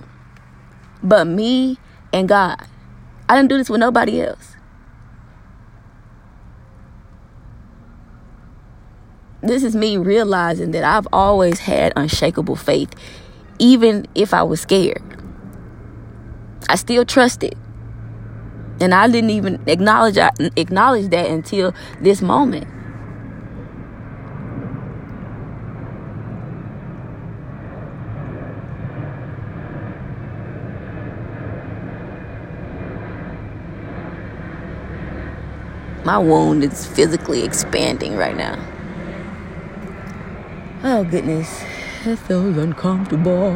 but 1.02 1.26
me 1.26 1.78
and 2.12 2.28
god 2.28 2.66
I 3.30 3.36
didn't 3.36 3.50
do 3.50 3.58
this 3.58 3.70
with 3.70 3.78
nobody 3.78 4.22
else. 4.22 4.56
This 9.40 9.62
is 9.62 9.76
me 9.76 9.96
realizing 9.98 10.72
that 10.72 10.82
I've 10.82 11.06
always 11.12 11.60
had 11.60 11.92
unshakable 11.94 12.56
faith, 12.56 12.92
even 13.60 14.08
if 14.16 14.34
I 14.34 14.42
was 14.42 14.60
scared. 14.60 15.00
I 16.68 16.74
still 16.74 17.04
trusted. 17.04 17.54
And 18.80 18.92
I 18.92 19.06
didn't 19.06 19.30
even 19.30 19.62
acknowledge 19.68 20.18
acknowledge 20.56 21.10
that 21.10 21.30
until 21.30 21.72
this 22.00 22.20
moment. 22.20 22.66
My 36.04 36.16
wound 36.16 36.64
is 36.64 36.86
physically 36.86 37.42
expanding 37.42 38.16
right 38.16 38.36
now. 38.36 38.58
Oh, 40.82 41.04
goodness. 41.04 41.62
It 42.06 42.16
feels 42.16 42.56
uncomfortable. 42.56 43.50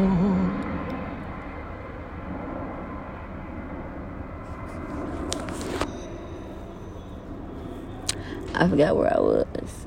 I 8.53 8.69
forgot 8.69 8.95
where 8.95 9.11
I 9.11 9.19
was. 9.19 9.85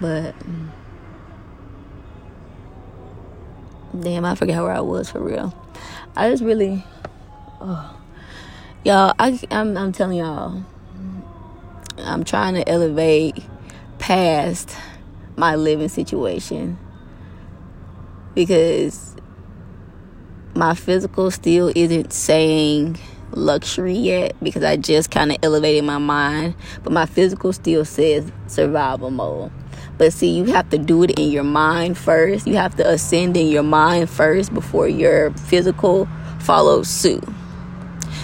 But. 0.00 0.38
Mm. 0.40 0.68
Damn, 3.98 4.24
I 4.24 4.34
forgot 4.34 4.62
where 4.62 4.72
I 4.72 4.80
was 4.80 5.10
for 5.10 5.20
real. 5.20 5.54
I 6.16 6.30
just 6.30 6.42
really, 6.42 6.84
oh, 7.60 7.96
y'all. 8.84 9.14
I 9.18 9.38
I'm 9.50 9.76
I'm 9.76 9.92
telling 9.92 10.18
y'all, 10.18 10.62
I'm 11.98 12.24
trying 12.24 12.54
to 12.54 12.68
elevate 12.68 13.42
past 13.98 14.76
my 15.36 15.54
living 15.54 15.88
situation 15.88 16.78
because 18.34 19.16
my 20.54 20.74
physical 20.74 21.30
still 21.30 21.72
isn't 21.74 22.12
saying 22.12 22.98
luxury 23.32 23.94
yet 23.94 24.34
because 24.42 24.64
I 24.64 24.76
just 24.76 25.10
kind 25.10 25.30
of 25.30 25.38
elevated 25.42 25.84
my 25.84 25.98
mind, 25.98 26.54
but 26.82 26.92
my 26.92 27.06
physical 27.06 27.52
still 27.52 27.84
says 27.84 28.30
survival 28.48 29.10
mode. 29.10 29.52
But 29.98 30.12
see, 30.12 30.30
you 30.30 30.44
have 30.44 30.70
to 30.70 30.78
do 30.78 31.02
it 31.02 31.18
in 31.18 31.30
your 31.30 31.44
mind 31.44 31.98
first. 31.98 32.46
You 32.46 32.54
have 32.54 32.76
to 32.76 32.88
ascend 32.88 33.36
in 33.36 33.48
your 33.48 33.64
mind 33.64 34.08
first 34.08 34.54
before 34.54 34.88
your 34.88 35.32
physical 35.32 36.08
follows 36.38 36.88
suit. 36.88 37.24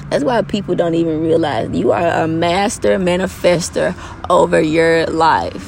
That's 0.09 0.23
why 0.23 0.41
people 0.43 0.77
don't 0.77 0.95
even 0.95 1.21
realize 1.21 1.71
you 1.77 1.91
are 1.91 2.23
a 2.23 2.29
master 2.29 2.99
manifester 2.99 3.97
over 4.31 4.61
your 4.61 5.07
life. 5.07 5.67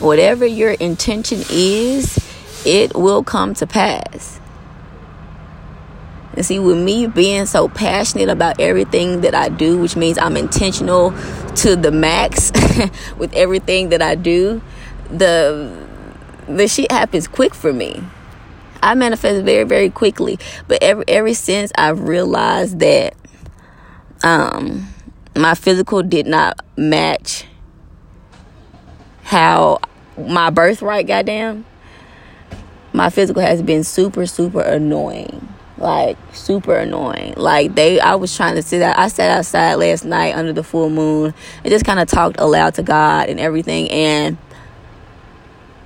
Whatever 0.00 0.46
your 0.46 0.72
intention 0.72 1.42
is, 1.50 2.18
it 2.64 2.94
will 2.94 3.24
come 3.24 3.54
to 3.54 3.66
pass. 3.66 4.40
And 6.34 6.46
see, 6.46 6.58
with 6.58 6.78
me 6.78 7.06
being 7.06 7.46
so 7.46 7.68
passionate 7.68 8.28
about 8.28 8.58
everything 8.58 9.20
that 9.20 9.34
I 9.34 9.48
do, 9.48 9.78
which 9.78 9.96
means 9.96 10.16
I'm 10.18 10.36
intentional 10.36 11.12
to 11.56 11.76
the 11.76 11.90
max 11.90 12.50
with 13.18 13.32
everything 13.34 13.90
that 13.90 14.00
I 14.00 14.14
do, 14.14 14.62
the 15.10 15.86
the 16.48 16.66
shit 16.68 16.90
happens 16.90 17.28
quick 17.28 17.54
for 17.54 17.72
me. 17.72 18.02
I 18.82 18.94
manifest 18.94 19.44
very, 19.44 19.64
very 19.64 19.90
quickly. 19.90 20.38
But 20.68 20.82
ever 20.82 21.04
ever 21.06 21.34
since 21.34 21.70
I've 21.76 22.00
realized 22.00 22.80
that 22.80 23.14
um 24.24 24.88
my 25.36 25.54
physical 25.54 26.02
did 26.02 26.26
not 26.26 26.60
match 26.76 27.46
how 29.22 29.78
my 30.18 30.50
birthright 30.50 31.06
goddamn 31.06 31.64
my 32.92 33.08
physical 33.08 33.40
has 33.40 33.62
been 33.62 33.82
super 33.82 34.26
super 34.26 34.60
annoying 34.60 35.48
like 35.82 36.16
super 36.32 36.76
annoying. 36.76 37.34
Like 37.36 37.74
they, 37.74 38.00
I 38.00 38.14
was 38.14 38.34
trying 38.34 38.54
to 38.54 38.62
sit 38.62 38.80
out. 38.82 38.98
I 38.98 39.08
sat 39.08 39.36
outside 39.36 39.74
last 39.74 40.04
night 40.04 40.34
under 40.34 40.52
the 40.52 40.62
full 40.62 40.88
moon 40.88 41.34
and 41.62 41.70
just 41.70 41.84
kind 41.84 42.00
of 42.00 42.08
talked 42.08 42.38
aloud 42.38 42.74
to 42.74 42.82
God 42.82 43.28
and 43.28 43.38
everything. 43.40 43.90
And 43.90 44.38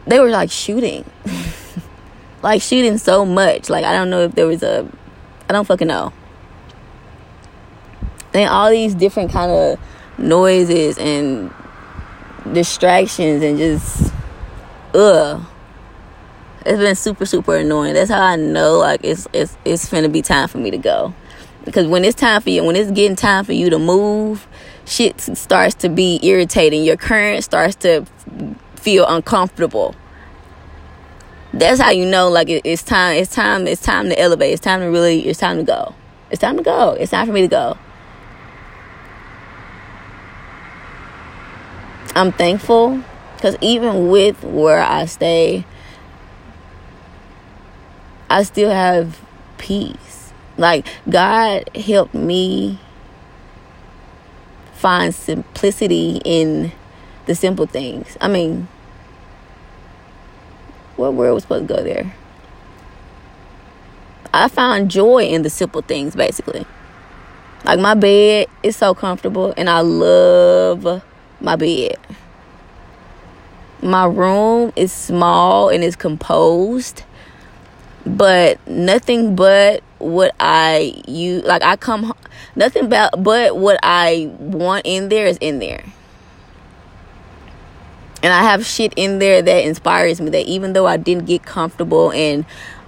they 0.07 0.21
were 0.21 0.31
like 0.31 0.51
shooting, 0.51 1.05
like 2.43 2.63
shooting 2.63 2.99
so 2.99 3.25
much. 3.25 3.71
Like 3.71 3.85
I 3.85 3.93
don't 3.93 4.11
know 4.11 4.23
if 4.23 4.33
there 4.33 4.47
was 4.47 4.63
a, 4.63 4.89
I 5.49 5.53
don't 5.53 5.65
fucking 5.65 5.89
know. 5.89 6.13
And 8.35 8.51
all 8.51 8.71
these 8.71 8.95
different 8.95 9.33
kind 9.33 9.51
of 9.51 9.79
noises 10.19 10.99
and 10.99 11.53
distractions 12.53 13.43
and 13.43 13.57
just, 13.57 14.13
ugh 14.95 15.43
it's 16.67 16.79
been 16.79 16.95
super 16.95 17.27
super 17.27 17.57
annoying. 17.57 17.95
That's 17.95 18.11
how 18.11 18.21
I 18.21 18.37
know 18.37 18.79
like 18.79 19.01
it's 19.05 19.29
it's 19.33 19.57
it's 19.65 19.89
finna 19.89 20.13
be 20.13 20.23
time 20.23 20.49
for 20.49 20.59
me 20.59 20.71
to 20.71 20.79
go. 20.79 21.15
Because 21.65 21.87
when 21.87 22.05
it's 22.05 22.15
time 22.15 22.43
for 22.43 22.51
you, 22.51 22.65
when 22.65 22.77
it's 22.77 22.91
getting 22.91 23.17
time 23.17 23.45
for 23.45 23.53
you 23.53 23.71
to 23.71 23.79
move, 23.79 24.47
shit 24.85 25.21
starts 25.21 25.75
to 25.77 25.89
be 25.89 26.21
irritating. 26.23 26.85
Your 26.85 26.97
current 26.97 27.43
starts 27.45 27.75
to 27.77 28.07
feel 28.77 29.07
uncomfortable. 29.07 29.95
That's 31.53 31.81
how 31.81 31.91
you 31.91 32.07
know 32.07 32.29
like 32.29 32.49
it, 32.49 32.63
it's 32.65 32.83
time. 32.83 33.17
It's 33.17 33.35
time. 33.35 33.67
It's 33.67 33.83
time 33.83 34.09
to 34.11 34.19
elevate. 34.19 34.53
It's 34.53 34.61
time 34.61 34.81
to 34.81 34.87
really. 34.87 35.27
It's 35.27 35.39
time 35.39 35.57
to 35.59 35.65
go. 35.65 35.95
It's 36.31 36.41
time 36.41 36.57
to 36.57 36.63
go. 36.63 36.93
It's 36.93 37.11
time 37.11 37.27
for 37.27 37.33
me 37.33 37.43
to 37.43 37.49
go. 37.49 37.79
I'm 42.15 42.33
thankful 42.33 43.03
because 43.37 43.57
even 43.61 44.09
with 44.09 44.43
where 44.43 44.81
I 44.81 45.05
stay, 45.05 45.67
I 48.29 48.43
still 48.43 48.71
have 48.71 49.21
peace. 49.59 50.33
Like 50.57 50.87
God 51.09 51.69
helped 51.77 52.15
me 52.15 52.79
find 54.73 55.15
simplicity 55.15 56.21
in 56.25 56.73
the 57.27 57.35
simple 57.35 57.67
things. 57.67 58.17
I 58.21 58.29
mean, 58.29 58.69
what 60.97 61.15
word 61.15 61.33
was 61.35 61.43
supposed 61.43 61.69
to 61.69 61.75
go 61.75 61.83
there? 61.83 62.15
I 64.33 64.49
found 64.49 64.91
joy 64.91 65.25
in 65.25 65.43
the 65.43 65.51
simple 65.51 65.83
things, 65.83 66.15
basically. 66.15 66.67
Like 67.65 67.81
my 67.81 67.95
bed 67.95 68.49
is 68.63 68.77
so 68.77 68.95
comfortable, 68.95 69.55
and 69.57 69.69
I 69.69 69.81
love 69.81 71.03
my 71.41 71.57
bed. 71.57 71.97
My 73.83 74.05
room 74.05 74.73
is 74.77 74.93
small 74.93 75.69
and 75.69 75.83
is 75.83 75.97
composed 75.97 77.03
but 78.07 78.65
nothing 78.69 79.35
but 79.35 79.83
what 79.99 80.35
I 80.39 81.03
you 81.09 81.41
like 81.43 81.63
I 81.63 81.77
come 81.77 82.15
nothing 82.55 82.85
about 82.85 83.23
but 83.23 83.57
what 83.57 83.79
I 83.83 84.31
want 84.39 84.87
in 84.87 85.09
there 85.09 85.27
is 85.27 85.37
in 85.39 85.59
there. 85.59 85.85
And 88.23 88.33
I 88.33 88.43
have 88.45 88.65
shit 88.65 88.93
in 88.97 89.19
there 89.19 89.43
that 89.43 89.65
inspires 89.65 90.21
me 90.21 90.31
that 90.31 90.47
even 90.47 90.73
though 90.73 90.87
I 90.87 90.97
didn't 90.97 91.27
get 91.27 91.45
comfortable 91.45 92.13
and 92.13 92.45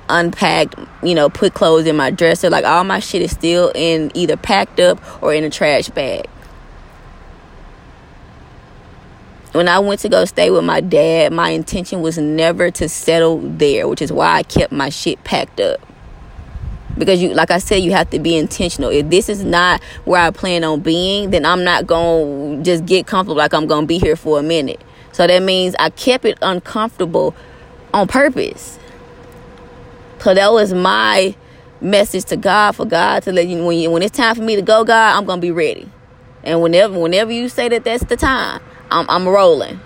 unpacked, 0.09 0.75
you 1.03 1.15
know, 1.15 1.29
put 1.29 1.55
clothes 1.55 1.87
in 1.87 1.97
my 1.97 2.11
dresser, 2.11 2.51
like 2.51 2.65
all 2.65 2.83
my 2.83 2.99
shit 2.99 3.23
is 3.23 3.31
still 3.31 3.71
in 3.75 4.11
either 4.15 4.37
packed 4.37 4.81
up 4.81 4.99
or 5.23 5.35
in 5.35 5.45
a 5.45 5.51
trash 5.51 5.89
bag. 5.91 6.27
When 9.59 9.67
I 9.67 9.81
went 9.81 9.99
to 10.03 10.09
go 10.09 10.25
stay 10.25 10.51
with 10.51 10.63
my 10.63 10.81
dad, 10.81 11.33
my 11.33 11.51
intention 11.51 12.01
was 12.01 12.17
never 12.17 12.71
to 12.71 12.89
settle 12.89 13.41
there, 13.41 13.89
which 13.89 14.01
is 14.01 14.13
why 14.13 14.37
I 14.37 14.45
kept 14.45 14.73
my 14.73 14.89
shit 14.89 15.25
packed 15.25 15.59
up. 15.59 15.81
Because 16.97 17.21
you 17.21 17.35
like 17.35 17.51
I 17.51 17.59
said, 17.59 17.83
you 17.83 17.91
have 17.91 18.09
to 18.11 18.21
be 18.21 18.37
intentional. 18.37 18.91
If 18.91 19.11
this 19.11 19.29
is 19.29 19.43
not 19.43 19.83
where 20.05 20.21
I 20.21 20.31
plan 20.31 20.63
on 20.63 20.79
being, 20.79 21.31
then 21.31 21.45
I'm 21.45 21.65
not 21.65 21.89
gonna 21.89 22.63
just 22.63 22.87
get 22.87 23.09
comfortable 23.09 23.35
like 23.37 23.53
I'm 23.53 23.67
gonna 23.67 23.85
be 23.85 23.99
here 23.99 24.15
for 24.15 24.39
a 24.39 24.45
minute. 24.45 24.81
So 25.11 25.27
that 25.27 25.43
means 25.43 25.75
I 25.81 25.91
kept 25.91 26.25
it 26.25 26.39
uncomfortable 26.41 27.35
on 27.93 28.07
purpose. 28.07 28.79
So 30.21 30.35
that 30.35 30.53
was 30.53 30.73
my 30.73 31.35
message 31.81 32.27
to 32.27 32.37
God 32.37 32.77
for 32.77 32.87
God 32.87 33.25
to 33.25 33.33
let 33.33 33.49
you 33.49 33.65
when 33.65 33.77
you, 33.77 33.91
when 33.91 34.05
it's 34.05 34.17
time 34.17 34.37
for 34.37 34.43
me 34.43 34.55
to 34.55 34.63
go, 34.63 34.85
God, 34.85 35.17
I'm 35.17 35.25
gonna 35.25 35.41
be 35.41 35.51
ready. 35.51 35.91
And 36.45 36.63
whenever 36.63 36.97
whenever 36.97 37.33
you 37.33 37.49
say 37.49 37.69
that 37.71 37.83
that's 37.83 38.05
the 38.05 38.17
time, 38.17 38.61
I'm, 38.91 39.09
I'm 39.09 39.29
rolling. 39.29 39.81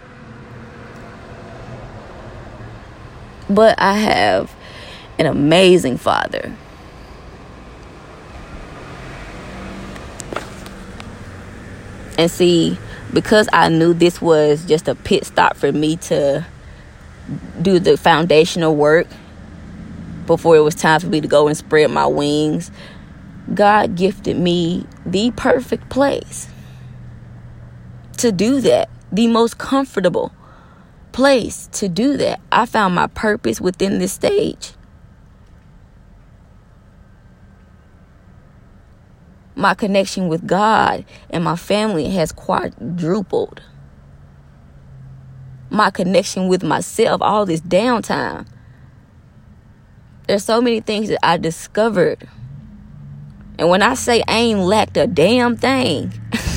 But 3.49 3.75
I 3.79 3.95
have 3.95 4.55
an 5.19 5.27
amazing 5.27 5.99
father. 5.99 6.55
And 12.19 12.31
see, 12.31 12.79
because 13.13 13.49
I 13.53 13.69
knew 13.69 13.95
this 13.95 14.21
was 14.21 14.65
just 14.65 14.89
a 14.89 14.95
pit 14.95 15.27
stop 15.27 15.57
for 15.57 15.73
me 15.73 15.97
to 15.97 16.47
do 17.61 17.79
the 17.79 17.97
foundational 17.97 18.75
work 18.77 19.07
before 20.27 20.57
it 20.57 20.61
was 20.61 20.75
time 20.75 21.01
for 21.01 21.09
me 21.09 21.21
to 21.21 21.29
go 21.29 21.49
and 21.49 21.57
spread 21.57 21.91
my 21.91 22.07
wings, 22.07 22.71
God 23.53 23.97
gifted 23.97 24.37
me 24.37 24.87
the 25.05 25.31
perfect 25.33 25.89
place 25.89 26.49
to 28.19 28.31
do 28.31 28.61
that, 28.61 28.89
the 29.13 29.27
most 29.27 29.59
comfortable 29.59 30.33
place 31.13 31.69
to 31.73 31.89
do 31.89 32.17
that. 32.17 32.41
I 32.51 32.67
found 32.67 32.95
my 32.95 33.07
purpose 33.07 33.61
within 33.61 33.99
this 33.99 34.13
stage. 34.13 34.73
My 39.55 39.75
connection 39.75 40.29
with 40.29 40.47
God 40.47 41.05
and 41.29 41.45
my 41.45 41.57
family 41.57 42.09
has 42.11 42.33
quadrupled. 42.33 43.63
My 45.69 45.91
connection 45.91 46.49
with 46.49 46.63
myself, 46.63 47.21
all 47.21 47.45
this 47.45 47.61
downtime. 47.61 48.47
There's 50.27 50.45
so 50.45 50.61
many 50.61 50.81
things 50.81 51.09
that 51.11 51.25
I 51.25 51.37
discovered. 51.37 52.29
And 53.59 53.69
when 53.69 53.83
I 53.83 53.95
say 53.95 54.23
I 54.27 54.39
ain't 54.39 54.61
lacked 54.61 54.97
a 54.97 55.07
damn 55.07 55.57
thing, 55.57 56.13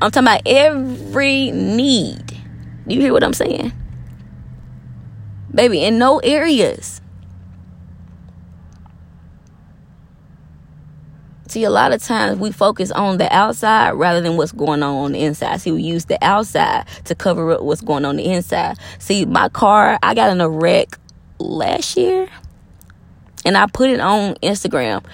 I'm 0.00 0.10
talking 0.10 0.26
about 0.26 0.42
every 0.44 1.50
need. 1.52 2.38
You 2.86 3.00
hear 3.00 3.12
what 3.12 3.24
I'm 3.24 3.32
saying? 3.32 3.72
Baby, 5.54 5.84
in 5.84 5.98
no 5.98 6.18
areas. 6.18 7.00
See, 11.48 11.64
a 11.64 11.70
lot 11.70 11.92
of 11.92 12.02
times 12.02 12.38
we 12.38 12.52
focus 12.52 12.90
on 12.90 13.16
the 13.16 13.34
outside 13.34 13.92
rather 13.92 14.20
than 14.20 14.36
what's 14.36 14.52
going 14.52 14.82
on 14.82 14.96
on 14.96 15.12
the 15.12 15.20
inside. 15.20 15.60
See, 15.60 15.72
we 15.72 15.82
use 15.82 16.04
the 16.04 16.22
outside 16.22 16.86
to 17.04 17.14
cover 17.14 17.52
up 17.52 17.62
what's 17.62 17.80
going 17.80 18.04
on 18.04 18.16
the 18.16 18.24
inside. 18.24 18.76
See, 18.98 19.24
my 19.24 19.48
car, 19.48 19.98
I 20.02 20.14
got 20.14 20.28
in 20.30 20.42
a 20.42 20.50
wreck 20.50 20.98
last 21.38 21.96
year, 21.96 22.28
and 23.46 23.56
I 23.56 23.66
put 23.68 23.88
it 23.88 24.00
on 24.00 24.34
Instagram. 24.42 25.04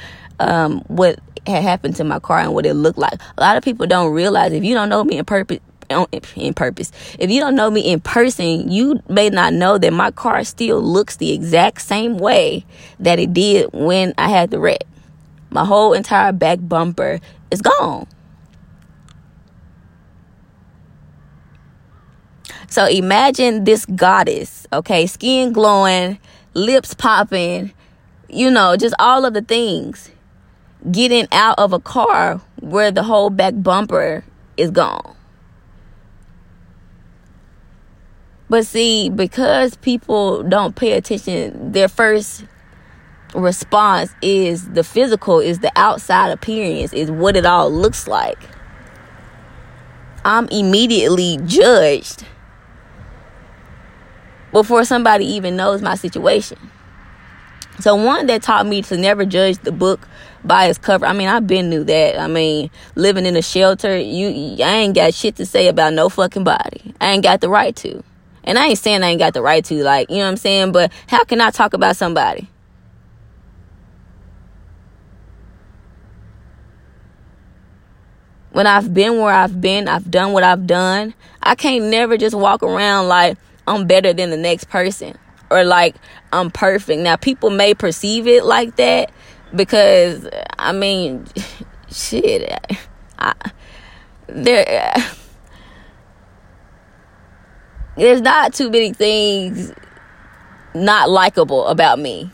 Um, 0.41 0.81
what 0.89 1.21
had 1.47 1.63
happened 1.63 1.97
to 1.97 2.05
my 2.05 2.19
car 2.19 2.39
and 2.39 2.55
what 2.55 2.67
it 2.67 2.75
looked 2.75 2.99
like. 2.99 3.21
A 3.37 3.41
lot 3.41 3.57
of 3.57 3.65
people 3.65 3.87
don't 3.87 4.13
realize 4.13 4.53
if 4.53 4.65
you 4.65 4.75
don't 4.75 4.89
know 4.89 5.05
me 5.05 5.19
in 5.19 5.25
purpose 5.25 5.59
in 6.37 6.55
purpose. 6.55 6.91
If 7.19 7.31
you 7.31 7.41
don't 7.41 7.55
know 7.55 7.71
me 7.71 7.81
in 7.81 8.01
person, 8.01 8.71
you 8.71 9.03
may 9.09 9.31
not 9.31 9.53
know 9.53 9.79
that 9.79 9.93
my 9.93 10.11
car 10.11 10.45
still 10.45 10.81
looks 10.81 11.17
the 11.17 11.33
exact 11.33 11.83
same 11.83 12.19
way 12.19 12.65
that 13.01 13.19
it 13.19 13.33
did 13.33 13.71
when 13.73 14.15
I 14.17 14.29
had 14.29 14.51
the 14.51 14.59
wreck. 14.59 14.85
My 15.51 15.65
whole 15.65 15.93
entire 15.93 16.33
back 16.33 16.59
bumper 16.63 17.21
is 17.51 17.61
gone. 17.61 18.07
So 22.69 22.87
imagine 22.87 23.65
this 23.65 23.85
goddess, 23.85 24.67
okay, 24.73 25.07
skin 25.07 25.53
glowing, 25.53 26.19
lips 26.55 26.95
popping, 26.95 27.73
you 28.31 28.51
know, 28.51 28.77
just 28.79 28.95
all 28.99 29.27
of 29.27 29.35
the 29.35 29.43
things 29.43 30.11
getting 30.91 31.29
out 31.33 31.59
of 31.59 31.73
a 31.73 31.79
car 31.79 32.41
where 32.61 32.91
the 32.91 33.03
whole 33.03 33.31
back 33.31 33.55
bumper 33.57 34.25
is 34.57 34.71
gone. 34.71 35.17
But 38.49 38.67
see, 38.67 39.09
because 39.09 39.77
people 39.77 40.43
don't 40.43 40.77
pay 40.77 40.93
attention, 40.93 41.73
their 41.73 41.89
first 41.89 42.45
response 43.35 44.15
is 44.21 44.69
the 44.71 44.85
physical, 44.85 45.41
is 45.41 45.61
the 45.61 45.73
outside 45.75 46.31
appearance, 46.31 46.93
is 46.93 47.11
what 47.11 47.37
it 47.37 47.47
all 47.47 47.71
looks 47.71 48.07
like. 48.07 48.39
I'm 50.25 50.49
immediately 50.49 51.39
judged 51.47 52.27
before 54.53 54.85
somebody 54.85 55.25
even 55.25 55.57
knows 55.57 55.81
my 55.81 55.95
situation. 55.95 56.59
So 57.81 57.97
one 57.97 58.27
that 58.27 58.43
taught 58.43 58.67
me 58.67 58.83
to 58.83 58.97
never 58.97 59.25
judge 59.25 59.59
the 59.59 59.73
book 59.73 60.07
by 60.45 60.67
his 60.67 60.79
cover. 60.79 61.07
I 61.07 61.13
mean, 61.13 61.29
I've 61.29 61.47
been 61.47 61.71
knew 61.71 61.85
that. 61.85 62.19
I 62.19 62.27
mean, 62.27 62.71
living 62.95 63.27
in 63.27 63.37
a 63.37 63.43
shelter, 63.43 63.97
you 63.97 64.57
I 64.65 64.77
ain't 64.77 64.95
got 64.95 65.15
shit 65.15 65.37
to 65.37 65.47
say 65.47 65.69
about 65.69 65.93
no 65.93 66.09
fucking 66.09 66.45
body. 66.45 66.95
I 67.01 67.13
ain't 67.13 67.23
got 67.23 67.41
the 67.41 67.49
right 67.49 67.75
to. 67.77 68.03
And 68.45 68.59
I 68.59 68.69
ain't 68.69 68.79
saying 68.79 69.03
I 69.03 69.09
ain't 69.09 69.21
got 69.21 69.35
the 69.35 69.43
right 69.43 69.65
to, 69.67 69.83
like, 69.85 70.11
you 70.11 70.17
know 70.17 70.25
what 70.25 70.31
I'm 70.31 70.37
saying? 70.37 70.73
But 70.73 70.93
how 71.07 71.23
can 71.25 71.41
I 71.41 71.51
talk 71.51 71.75
about 71.75 71.97
somebody? 71.97 72.49
When 78.51 78.67
I've 78.67 78.93
been 78.93 79.19
where 79.19 79.33
I've 79.33 79.61
been, 79.61 79.89
I've 79.89 80.11
done 80.11 80.33
what 80.33 80.43
I've 80.43 80.67
done, 80.67 81.15
I 81.43 81.55
can't 81.55 81.87
never 81.87 82.17
just 82.17 82.35
walk 82.35 82.63
around 82.63 83.09
like 83.09 83.39
I'm 83.67 83.87
better 83.87 84.13
than 84.13 84.31
the 84.31 84.37
next 84.37 84.69
person 84.69 85.17
or 85.51 85.65
like 85.65 85.95
I'm 86.33 86.51
perfect. 86.51 87.01
Now, 87.01 87.17
people 87.17 87.51
may 87.51 87.75
perceive 87.75 88.27
it 88.27 88.45
like 88.45 88.77
that, 88.77 89.11
because, 89.55 90.29
I 90.59 90.73
mean, 90.73 91.27
shit, 91.91 92.53
I, 93.19 93.35
there, 94.27 94.95
there's 97.97 98.21
not 98.21 98.55
too 98.55 98.71
many 98.71 98.93
things 98.93 99.73
not 100.75 101.11
likable 101.11 101.67
about 101.67 101.99
me. 101.99 102.31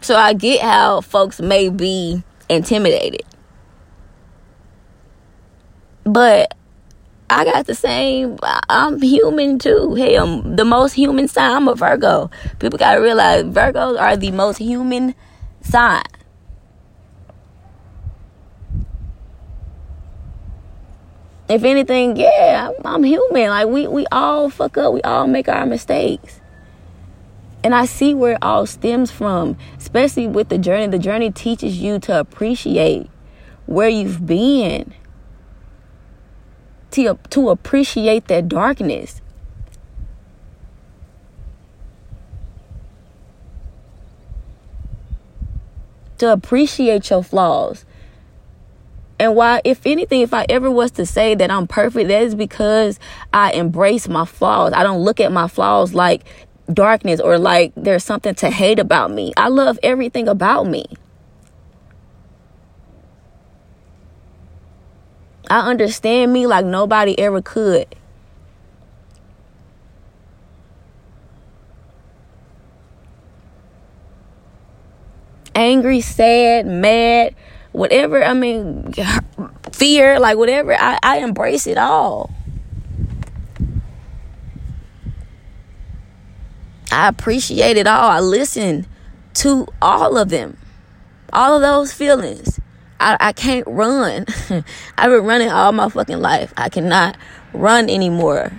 So 0.00 0.16
I 0.16 0.32
get 0.32 0.62
how 0.62 1.00
folks 1.00 1.40
may 1.40 1.68
be 1.68 2.22
intimidated. 2.48 3.22
But 6.04 6.56
I 7.32 7.44
got 7.44 7.66
the 7.66 7.74
same. 7.74 8.38
I'm 8.68 9.00
human 9.00 9.58
too. 9.58 9.94
Hey, 9.94 10.16
I'm 10.16 10.56
the 10.56 10.64
most 10.64 10.92
human 10.92 11.28
sign. 11.28 11.56
I'm 11.56 11.68
a 11.68 11.74
Virgo. 11.74 12.30
People 12.58 12.78
gotta 12.78 13.00
realize 13.00 13.44
Virgos 13.44 14.00
are 14.00 14.16
the 14.16 14.30
most 14.30 14.58
human 14.58 15.14
sign. 15.62 16.04
If 21.48 21.64
anything, 21.64 22.16
yeah, 22.16 22.70
I'm 22.84 23.04
human. 23.04 23.48
Like 23.48 23.68
we 23.68 23.86
we 23.86 24.06
all 24.12 24.48
fuck 24.48 24.78
up. 24.78 24.94
We 24.94 25.02
all 25.02 25.26
make 25.26 25.48
our 25.48 25.66
mistakes. 25.66 26.40
And 27.64 27.74
I 27.74 27.86
see 27.86 28.12
where 28.14 28.32
it 28.32 28.38
all 28.42 28.66
stems 28.66 29.10
from, 29.10 29.56
especially 29.78 30.26
with 30.26 30.48
the 30.48 30.58
journey. 30.58 30.88
The 30.88 30.98
journey 30.98 31.30
teaches 31.30 31.78
you 31.78 31.98
to 32.00 32.18
appreciate 32.18 33.08
where 33.66 33.88
you've 33.88 34.26
been, 34.26 34.92
to, 36.92 37.18
to 37.30 37.50
appreciate 37.50 38.28
that 38.28 38.48
darkness. 38.48 39.20
To 46.18 46.32
appreciate 46.32 47.10
your 47.10 47.22
flaws. 47.22 47.84
And 49.18 49.36
why, 49.36 49.60
if 49.64 49.86
anything, 49.86 50.20
if 50.20 50.34
I 50.34 50.46
ever 50.48 50.70
was 50.70 50.90
to 50.92 51.06
say 51.06 51.34
that 51.34 51.50
I'm 51.50 51.66
perfect, 51.66 52.08
that 52.08 52.22
is 52.22 52.34
because 52.34 52.98
I 53.32 53.52
embrace 53.52 54.08
my 54.08 54.24
flaws. 54.24 54.72
I 54.72 54.82
don't 54.82 55.00
look 55.00 55.20
at 55.20 55.30
my 55.30 55.48
flaws 55.48 55.94
like 55.94 56.24
darkness 56.72 57.20
or 57.20 57.38
like 57.38 57.72
there's 57.76 58.04
something 58.04 58.34
to 58.36 58.50
hate 58.50 58.78
about 58.78 59.10
me. 59.10 59.32
I 59.36 59.48
love 59.48 59.78
everything 59.82 60.28
about 60.28 60.66
me. 60.66 60.86
I 65.50 65.68
understand 65.68 66.32
me 66.32 66.46
like 66.46 66.64
nobody 66.64 67.18
ever 67.18 67.42
could. 67.42 67.94
Angry, 75.54 76.00
sad, 76.00 76.66
mad, 76.66 77.34
whatever, 77.72 78.24
I 78.24 78.32
mean, 78.32 78.94
fear, 79.72 80.18
like 80.18 80.38
whatever, 80.38 80.74
I, 80.74 80.98
I 81.02 81.18
embrace 81.18 81.66
it 81.66 81.76
all. 81.76 82.30
I 86.90 87.08
appreciate 87.08 87.76
it 87.76 87.86
all. 87.86 88.10
I 88.10 88.20
listen 88.20 88.86
to 89.34 89.66
all 89.80 90.16
of 90.16 90.28
them, 90.28 90.56
all 91.32 91.56
of 91.56 91.62
those 91.62 91.92
feelings. 91.92 92.60
I, 93.02 93.16
I 93.28 93.32
can't 93.32 93.66
run. 93.66 94.24
I've 94.98 95.10
been 95.10 95.24
running 95.24 95.50
all 95.50 95.72
my 95.72 95.88
fucking 95.88 96.20
life. 96.20 96.52
I 96.56 96.68
cannot 96.68 97.16
run 97.52 97.90
anymore. 97.90 98.52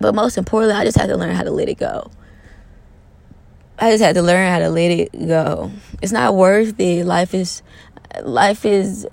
But 0.00 0.14
most 0.14 0.36
importantly, 0.38 0.74
I 0.74 0.84
just 0.84 0.96
had 0.96 1.08
to 1.08 1.16
learn 1.16 1.34
how 1.36 1.44
to 1.44 1.50
let 1.50 1.68
it 1.68 1.78
go. 1.78 2.10
I 3.78 3.90
just 3.90 4.02
had 4.02 4.14
to 4.14 4.22
learn 4.22 4.50
how 4.50 4.60
to 4.60 4.70
let 4.70 4.90
it 4.90 5.12
go. 5.28 5.70
It's 6.00 6.12
not 6.12 6.34
worth 6.34 6.78
it. 6.80 7.04
Life 7.04 7.34
is 7.34 7.62
life 8.22 8.64
is 8.64 9.06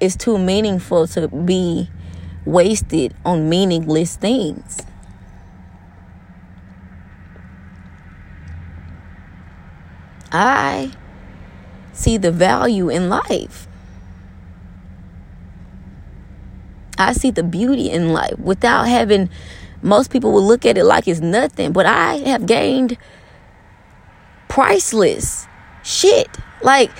is 0.00 0.16
too 0.16 0.38
meaningful 0.38 1.06
to 1.08 1.28
be 1.28 1.88
wasted 2.44 3.14
on 3.24 3.48
meaningless 3.48 4.16
things. 4.16 4.78
I 10.32 10.92
see 11.92 12.16
the 12.16 12.32
value 12.32 12.88
in 12.88 13.08
life. 13.08 13.68
I 16.98 17.12
see 17.12 17.30
the 17.30 17.42
beauty 17.42 17.90
in 17.90 18.12
life 18.12 18.38
without 18.38 18.84
having 18.84 19.28
most 19.82 20.10
people 20.10 20.32
will 20.32 20.46
look 20.46 20.64
at 20.64 20.78
it 20.78 20.84
like 20.84 21.08
it's 21.08 21.20
nothing, 21.20 21.72
but 21.72 21.86
I 21.86 22.18
have 22.18 22.46
gained 22.46 22.96
priceless 24.48 25.46
shit. 25.82 26.28
Like 26.62 26.90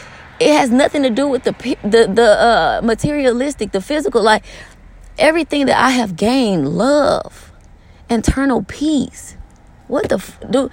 it 0.40 0.52
has 0.52 0.70
nothing 0.70 1.02
to 1.04 1.10
do 1.10 1.28
with 1.28 1.44
the 1.44 1.52
the 1.82 2.10
the 2.12 2.40
uh, 2.40 2.80
materialistic, 2.82 3.72
the 3.72 3.80
physical. 3.80 4.22
Like 4.22 4.44
everything 5.18 5.66
that 5.66 5.78
I 5.78 5.90
have 5.90 6.16
gained, 6.16 6.68
love, 6.68 7.52
internal 8.10 8.64
peace. 8.64 9.36
What 9.86 10.08
the 10.08 10.16
f- 10.16 10.40
do 10.50 10.68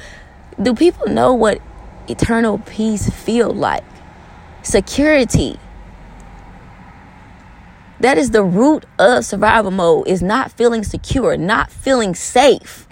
do 0.62 0.74
people 0.74 1.08
know 1.08 1.34
what 1.34 1.62
eternal 2.10 2.60
peace 2.60 3.10
feel 3.10 3.54
like? 3.54 3.84
Security. 4.64 5.60
That 8.00 8.18
is 8.18 8.32
the 8.32 8.44
root 8.44 8.86
of 8.98 9.26
survival 9.26 9.72
mode 9.72 10.08
is 10.08 10.22
not 10.22 10.52
feeling 10.52 10.84
secure, 10.84 11.36
not 11.38 11.72
feeling 11.72 12.16
safe. 12.16 12.88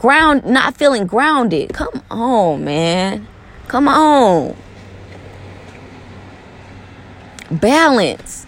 Ground 0.00 0.44
not 0.44 0.76
feeling 0.76 1.06
grounded. 1.06 1.72
Come 1.72 2.02
on, 2.10 2.64
man. 2.64 3.28
Come 3.68 3.86
on. 3.86 4.56
Balance 7.50 8.46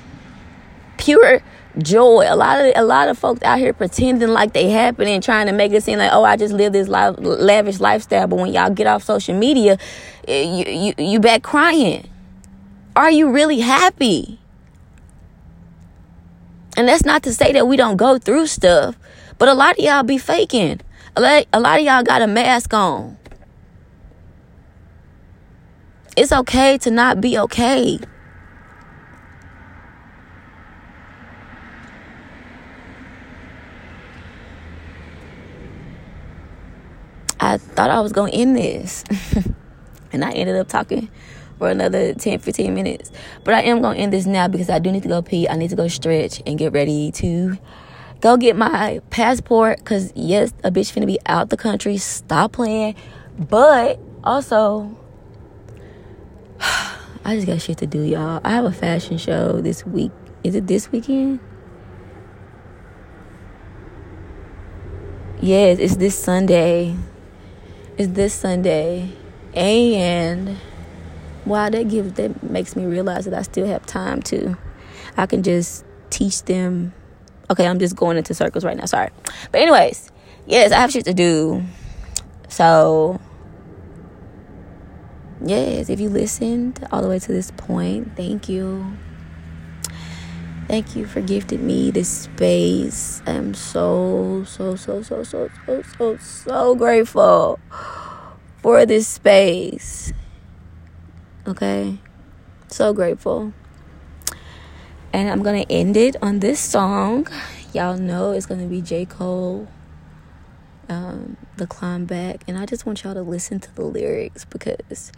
pure 0.97 1.43
joy. 1.79 2.27
A 2.29 2.37
lot 2.37 2.61
of 2.61 2.73
a 2.77 2.85
lot 2.85 3.09
of 3.09 3.19
folks 3.19 3.43
out 3.43 3.59
here 3.59 3.73
pretending 3.73 4.29
like 4.29 4.53
they 4.53 4.71
happy 4.71 5.11
and 5.11 5.23
trying 5.23 5.47
to 5.47 5.53
make 5.53 5.73
it 5.73 5.83
seem 5.83 5.99
like, 5.99 6.11
oh, 6.13 6.25
I 6.25 6.37
just 6.37 6.55
live 6.55 6.73
this 6.73 6.89
lavish 6.89 7.81
lifestyle. 7.81 8.27
But 8.27 8.37
when 8.37 8.53
y'all 8.53 8.71
get 8.71 8.87
off 8.87 9.03
social 9.03 9.35
media, 9.37 9.79
eh, 10.29 10.43
you 10.43 10.73
you 10.73 10.95
you 10.99 11.21
back 11.21 11.43
crying. 11.43 12.09
Are 12.97 13.11
you 13.11 13.31
really 13.31 13.61
happy? 13.61 14.39
And 16.77 16.89
that's 16.89 17.05
not 17.05 17.23
to 17.25 17.33
say 17.33 17.53
that 17.53 17.69
we 17.69 17.77
don't 17.77 17.97
go 17.97 18.19
through 18.19 18.47
stuff, 18.47 18.97
but 19.39 19.49
a 19.49 19.55
lot 19.55 19.79
of 19.79 19.85
y'all 19.85 20.03
be 20.03 20.19
faking. 20.19 20.81
A 21.17 21.21
lot, 21.21 21.47
a 21.53 21.61
lot 21.61 21.79
of 21.79 21.87
y'all 21.87 22.03
got 22.03 22.23
a 22.23 22.27
mask 22.27 22.75
on. 22.75 23.17
It's 26.17 26.33
okay 26.33 26.79
to 26.79 26.91
not 26.91 27.21
be 27.21 27.39
okay. 27.39 27.99
I 37.45 37.59
thought 37.59 37.91
I 37.91 38.01
was 38.01 38.13
going 38.13 38.33
to 38.33 38.39
end 38.39 38.57
this. 38.57 39.05
and 40.13 40.25
I 40.25 40.31
ended 40.33 40.57
up 40.57 40.67
talking 40.67 41.11
for 41.59 41.69
another 41.69 42.15
10, 42.15 42.39
15 42.39 42.73
minutes. 42.73 43.13
But 43.45 43.53
I 43.53 43.63
am 43.65 43.83
going 43.83 43.99
to 43.99 44.03
end 44.03 44.15
this 44.15 44.25
now 44.25 44.49
because 44.49 44.71
I 44.71 44.79
do 44.79 44.91
need 44.91 45.03
to 45.03 45.11
go 45.11 45.21
pee. 45.21 45.47
I 45.47 45.55
need 45.57 45.69
to 45.69 45.77
go 45.77 45.87
stretch 45.87 46.43
and 46.47 46.59
get 46.59 46.73
ready 46.73 47.13
to 47.13 47.59
go 48.23 48.39
get 48.39 48.57
my 48.57 49.03
passport. 49.11 49.77
Because, 49.77 50.11
yes, 50.17 50.55
a 50.65 50.71
bitch 50.71 50.91
finna 50.91 51.07
be 51.07 51.19
out 51.27 51.51
the 51.51 51.59
country. 51.59 51.99
Stop 51.99 52.53
playing. 52.53 52.97
But 53.39 54.01
also, 54.25 54.97
I 56.61 57.35
just 57.35 57.47
got 57.47 57.61
shit 57.61 57.77
to 57.79 57.87
do, 57.87 58.01
y'all. 58.01 58.41
I 58.43 58.53
have 58.53 58.65
a 58.65 58.73
fashion 58.73 59.19
show 59.19 59.61
this 59.61 59.85
week. 59.85 60.13
Is 60.45 60.55
it 60.55 60.67
this 60.67 60.91
weekend? 60.91 61.41
Yes, 65.43 65.79
it's 65.79 65.97
this 65.97 66.19
Sunday 66.19 66.97
is 67.97 68.13
this 68.13 68.35
Sunday. 68.35 69.13
And 69.55 70.59
wow, 71.47 71.71
that 71.71 71.89
gives 71.89 72.15
that 72.15 72.43
makes 72.43 72.75
me 72.77 72.85
realize 72.87 73.25
that 73.27 73.35
I 73.35 73.43
still 73.43 73.67
have 73.67 73.87
time 73.87 74.23
to 74.23 74.57
I 75.17 75.27
can 75.27 75.43
just 75.43 75.85
teach 76.11 76.43
them. 76.45 76.93
Okay, 77.51 77.67
I'm 77.67 77.79
just 77.79 77.97
going 77.97 78.17
into 78.17 78.35
circles 78.35 78.65
right 78.65 78.77
now. 78.77 78.87
Sorry. 78.87 79.11
But 79.53 79.61
anyways, 79.61 80.11
yes, 80.47 80.73
I 80.73 80.81
have 80.81 80.91
shit 80.91 81.05
to 81.05 81.15
do. 81.15 81.63
So 82.49 83.21
yes, 85.45 85.89
if 85.89 86.01
you 86.01 86.09
listened 86.09 86.87
all 86.91 87.03
the 87.03 87.09
way 87.09 87.19
to 87.19 87.33
this 87.33 87.51
point, 87.53 88.17
thank 88.17 88.49
you. 88.49 88.97
Thank 90.67 90.97
you 90.97 91.05
for 91.05 91.21
gifting 91.21 91.67
me 91.67 91.91
this 91.91 92.09
space. 92.09 93.23
I'm 93.27 93.53
so, 93.53 94.45
so, 94.47 94.77
so, 94.77 95.03
so, 95.03 95.23
so, 95.23 95.51
so, 95.67 95.83
so, 95.83 96.17
so 96.17 96.75
grateful 96.75 97.61
for 98.63 98.87
this 98.87 99.07
space. 99.07 100.15
Okay? 101.47 101.99
So 102.69 102.95
grateful. 102.95 103.53
And 105.13 105.29
I'm 105.29 105.43
going 105.43 105.65
to 105.65 105.73
end 105.73 105.99
it 105.99 106.17
on 106.23 106.41
this 106.41 106.61
song. 106.61 107.29
Y'all 107.75 107.99
know 107.99 108.33
it's 108.33 108.47
going 108.47 108.63
to 108.63 108.67
be 108.67 108.81
J. 108.81 109.05
Cole, 109.05 109.69
um, 110.89 111.37
The 111.59 111.67
Climb 111.67 112.07
Back. 112.07 112.43
And 112.49 112.57
I 112.57 112.65
just 112.65 112.87
want 112.87 113.05
y'all 113.05 113.13
to 113.15 113.23
listen 113.23 113.61
to 113.61 113.75
the 113.75 113.83
lyrics 113.83 114.47
because 114.47 115.13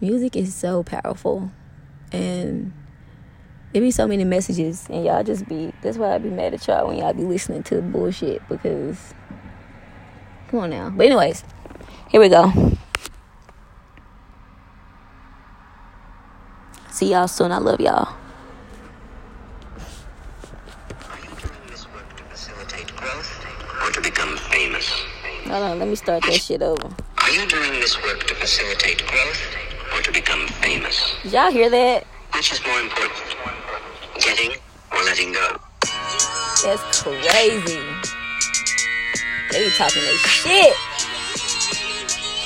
music 0.00 0.36
is 0.36 0.54
so 0.54 0.84
powerful. 0.84 1.50
And 2.12 2.72
it 3.72 3.80
be 3.80 3.90
so 3.90 4.06
many 4.06 4.24
messages. 4.24 4.86
And 4.90 5.04
y'all 5.04 5.22
just 5.22 5.48
be, 5.48 5.72
that's 5.82 5.96
why 5.96 6.14
I 6.14 6.18
be 6.18 6.30
mad 6.30 6.54
at 6.54 6.66
y'all 6.66 6.88
when 6.88 6.98
y'all 6.98 7.12
be 7.12 7.24
listening 7.24 7.62
to 7.64 7.76
the 7.76 7.82
bullshit 7.82 8.46
because, 8.48 9.14
come 10.48 10.60
on 10.60 10.70
now. 10.70 10.90
But, 10.90 11.06
anyways, 11.06 11.44
here 12.10 12.20
we 12.20 12.28
go. 12.28 12.52
See 16.90 17.10
y'all 17.10 17.28
soon. 17.28 17.52
I 17.52 17.58
love 17.58 17.80
y'all. 17.80 18.16
Hold 25.52 25.64
on, 25.64 25.78
let 25.78 25.86
me 25.88 25.96
start 25.96 26.22
that 26.22 26.40
shit 26.40 26.62
over. 26.62 26.88
Are 27.18 27.30
you 27.30 27.46
doing 27.46 27.72
this 27.72 28.02
work 28.02 28.26
to 28.26 28.34
facilitate 28.34 29.06
growth 29.06 29.38
or 29.94 30.00
to 30.00 30.10
become 30.10 30.46
famous? 30.48 31.14
Did 31.24 31.32
y'all 31.32 31.50
hear 31.50 31.68
that? 31.68 32.06
Which 32.32 32.52
is 32.52 32.64
more 32.64 32.80
important, 32.80 33.20
getting 34.22 34.52
or 34.92 35.02
letting 35.04 35.32
go? 35.32 35.56
That's 36.64 37.02
crazy. 37.02 37.80
They 39.50 39.64
be 39.64 39.70
talking 39.70 40.02
that 40.02 40.18
shit. 40.24 40.74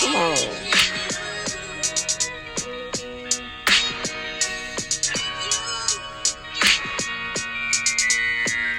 Come 0.00 0.16
on. 0.16 0.36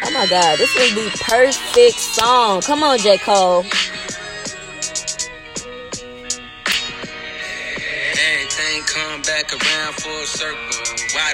Oh 0.03 0.11
my 0.11 0.25
god, 0.27 0.57
this 0.57 0.73
would 0.75 0.95
be 0.95 1.09
perfect 1.19 1.99
song. 1.99 2.61
Come 2.61 2.83
on, 2.83 2.97
J. 2.97 3.17
Cole. 3.19 3.65
Everything 8.09 8.83
come 8.85 9.21
back 9.21 9.51
around 9.53 9.93
full 9.95 10.25
circle. 10.25 10.76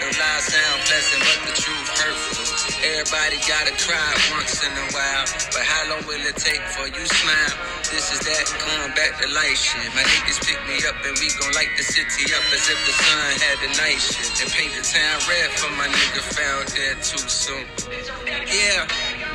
Do 0.03 0.09
lies 0.19 0.43
sound 0.51 0.79
pleasant, 0.83 1.23
but 1.23 1.39
the 1.47 1.55
truth 1.63 1.89
hurtful? 1.95 2.43
Everybody 2.83 3.39
gotta 3.47 3.71
cry 3.87 4.11
once 4.35 4.59
in 4.59 4.75
a 4.75 4.87
while, 4.91 5.25
but 5.55 5.63
how 5.63 5.95
long 5.95 6.03
will 6.03 6.19
it 6.27 6.35
take 6.35 6.59
for 6.75 6.91
you 6.91 7.07
smile? 7.07 7.55
This 7.87 8.11
is 8.11 8.19
that 8.27 8.43
come 8.51 8.91
back 8.99 9.15
to 9.23 9.31
life 9.31 9.55
shit. 9.55 9.87
My 9.95 10.03
niggas 10.03 10.43
pick 10.43 10.59
me 10.67 10.83
up 10.91 10.99
and 11.07 11.15
we 11.23 11.31
gon' 11.39 11.55
light 11.55 11.71
the 11.79 11.87
city 11.87 12.35
up 12.35 12.43
as 12.51 12.67
if 12.67 12.79
the 12.83 12.91
sun 12.99 13.31
had 13.47 13.57
the 13.63 13.71
night 13.79 14.03
shift 14.03 14.43
and 14.43 14.51
paint 14.51 14.75
the 14.75 14.83
town 14.83 15.23
red 15.31 15.49
for 15.55 15.71
my 15.79 15.87
nigga 15.87 16.19
found 16.35 16.67
dead 16.75 16.99
too 16.99 17.23
soon. 17.23 17.63
Yeah. 18.51 18.83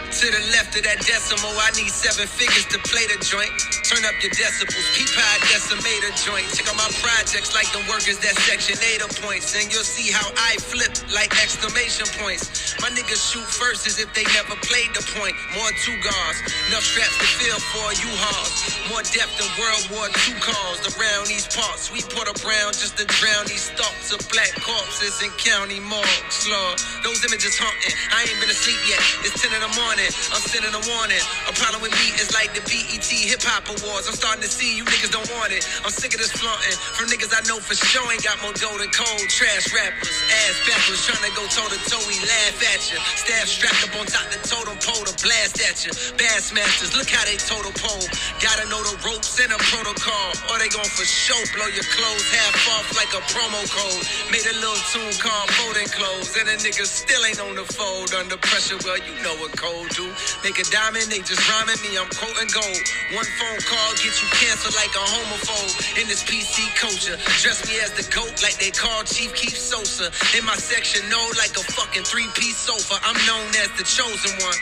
To 0.09 0.25
the 0.25 0.41
left 0.57 0.73
of 0.73 0.89
that 0.89 1.05
decimal, 1.05 1.53
I 1.61 1.69
need 1.77 1.93
seven 1.93 2.25
figures 2.25 2.65
to 2.73 2.81
play 2.89 3.05
the 3.13 3.21
joint. 3.21 3.53
Turn 3.85 4.01
up 4.09 4.17
your 4.25 4.33
decibels, 4.33 4.89
peep 4.97 5.13
high 5.13 5.37
decimator 5.53 6.09
joint. 6.25 6.49
Check 6.49 6.65
out 6.65 6.81
my 6.81 6.89
projects 7.05 7.53
like 7.53 7.69
the 7.77 7.85
workers 7.93 8.17
that 8.25 8.33
section 8.49 8.81
8 8.81 9.05
points. 9.21 9.53
And 9.53 9.69
you'll 9.69 9.85
see 9.85 10.09
how 10.09 10.33
I 10.49 10.57
flip 10.65 10.97
like 11.13 11.37
exclamation 11.37 12.09
points. 12.25 12.73
My 12.81 12.89
niggas 12.89 13.21
shoot 13.21 13.45
first 13.45 13.85
as 13.85 14.01
if 14.01 14.09
they 14.17 14.25
never 14.33 14.57
played 14.65 14.89
the 14.97 15.05
point. 15.13 15.37
More 15.53 15.69
two 15.85 15.97
guards, 16.01 16.41
enough 16.73 16.89
straps 16.89 17.13
to 17.21 17.29
fill 17.29 17.61
for 17.69 17.89
you 18.01 18.09
hauls. 18.17 18.81
More 18.89 19.05
depth 19.13 19.37
than 19.37 19.49
World 19.61 19.85
War 19.93 20.09
II 20.25 20.41
calls 20.41 20.81
around 20.97 21.29
these 21.29 21.45
parts. 21.53 21.93
We 21.93 22.01
put 22.01 22.25
a 22.25 22.37
brown 22.41 22.73
just 22.73 22.97
to 22.97 23.05
drown 23.05 23.45
these 23.45 23.69
thoughts 23.77 24.09
of 24.17 24.25
black 24.33 24.57
corpses 24.65 25.21
in 25.21 25.29
county 25.37 25.85
morgues. 25.85 26.49
Lord, 26.49 26.81
those 27.05 27.21
images 27.29 27.61
haunting. 27.61 27.93
I 28.09 28.25
ain't 28.25 28.41
been 28.41 28.49
asleep 28.49 28.81
yet. 28.89 29.05
It's 29.29 29.37
10 29.37 29.53
in 29.53 29.61
the 29.61 29.73
morning 29.77 29.98
I'm 30.07 30.39
sending 30.39 30.71
a 30.71 30.83
warning. 30.95 31.25
A 31.51 31.53
problem 31.59 31.83
with 31.83 31.95
me 31.99 32.15
is 32.23 32.31
like 32.31 32.55
the 32.55 32.63
BET 32.63 33.11
Hip 33.11 33.43
Hop 33.43 33.67
Awards. 33.67 34.07
I'm 34.07 34.15
starting 34.15 34.47
to 34.47 34.51
see 34.51 34.79
you 34.79 34.87
niggas 34.87 35.11
don't 35.11 35.27
want 35.35 35.51
it. 35.51 35.67
I'm 35.83 35.91
sick 35.91 36.15
of 36.15 36.23
this 36.23 36.31
flaunting 36.31 36.79
from 36.95 37.11
niggas 37.11 37.35
I 37.35 37.43
know 37.51 37.59
for 37.59 37.75
sure 37.75 38.07
ain't 38.07 38.23
got 38.23 38.39
more 38.39 38.55
dough 38.55 38.79
than 38.79 38.95
Cole. 38.95 39.27
Trash 39.27 39.75
rappers, 39.75 40.15
ass 40.47 40.57
backwards, 40.71 41.03
trying 41.03 41.25
to 41.27 41.35
go 41.35 41.43
toe 41.51 41.67
to 41.67 41.79
toe. 41.91 42.03
We 42.07 42.15
laugh 42.23 42.63
at 42.71 42.83
you. 42.95 42.99
Staff 43.19 43.47
strapped 43.51 43.83
up 43.91 43.95
on 43.99 44.07
top 44.07 44.31
the 44.31 44.39
totem 44.47 44.79
pole 44.79 45.03
to 45.03 45.15
blast 45.19 45.59
at 45.67 45.83
you. 45.83 45.91
Bassmasters, 46.15 46.95
look 46.95 47.11
how 47.11 47.27
they 47.27 47.35
total 47.35 47.75
pole. 47.75 48.07
Gotta 48.39 48.71
know 48.71 48.79
the 48.87 48.95
ropes 49.03 49.35
and 49.43 49.51
a 49.51 49.59
protocol, 49.59 50.31
or 50.55 50.63
they 50.63 50.71
gon' 50.71 50.87
for 50.95 51.07
sure 51.07 51.43
blow 51.59 51.67
your 51.75 51.87
clothes 51.91 52.27
half 52.31 52.55
off 52.79 52.87
like 52.95 53.11
a 53.19 53.23
promo 53.35 53.61
code. 53.67 54.05
Made 54.31 54.47
a 54.47 54.55
little 54.63 54.79
tune 54.95 55.15
called 55.19 55.51
Folding 55.59 55.91
Clothes, 55.91 56.31
and 56.39 56.47
the 56.47 56.57
niggas 56.63 56.87
still 56.87 57.23
ain't 57.27 57.43
on 57.43 57.59
the 57.59 57.67
fold 57.75 58.15
under 58.15 58.39
pressure. 58.39 58.79
Well, 58.87 58.99
you 59.03 59.15
know 59.27 59.35
what 59.43 59.57
cold 59.59 59.88
do. 59.95 60.07
Make 60.45 60.59
a 60.61 60.67
diamond, 60.69 61.09
they 61.09 61.21
just 61.25 61.43
rhyming 61.49 61.81
me, 61.85 61.97
I'm 61.97 62.09
quoting 62.13 62.51
gold. 62.53 62.83
One 63.17 63.29
phone 63.41 63.61
call 63.65 63.91
gets 63.99 64.21
you 64.21 64.29
canceled 64.37 64.77
like 64.77 64.93
a 64.93 65.05
homophobe. 65.05 66.01
In 66.01 66.07
this 66.09 66.23
PC 66.25 66.69
culture, 66.79 67.17
dress 67.43 67.65
me 67.69 67.81
as 67.81 67.93
the 67.97 68.05
goat 68.15 68.39
like 68.43 68.57
they 68.61 68.71
call 68.71 69.03
Chief 69.05 69.35
Keef 69.35 69.57
Sosa. 69.57 70.13
In 70.37 70.45
my 70.45 70.57
section, 70.57 71.03
no, 71.09 71.21
like 71.41 71.57
a 71.57 71.65
fucking 71.75 72.05
three-piece 72.05 72.59
sofa. 72.69 73.01
I'm 73.03 73.19
known 73.27 73.49
as 73.61 73.71
the 73.77 73.85
chosen 73.85 74.33
one. 74.45 74.59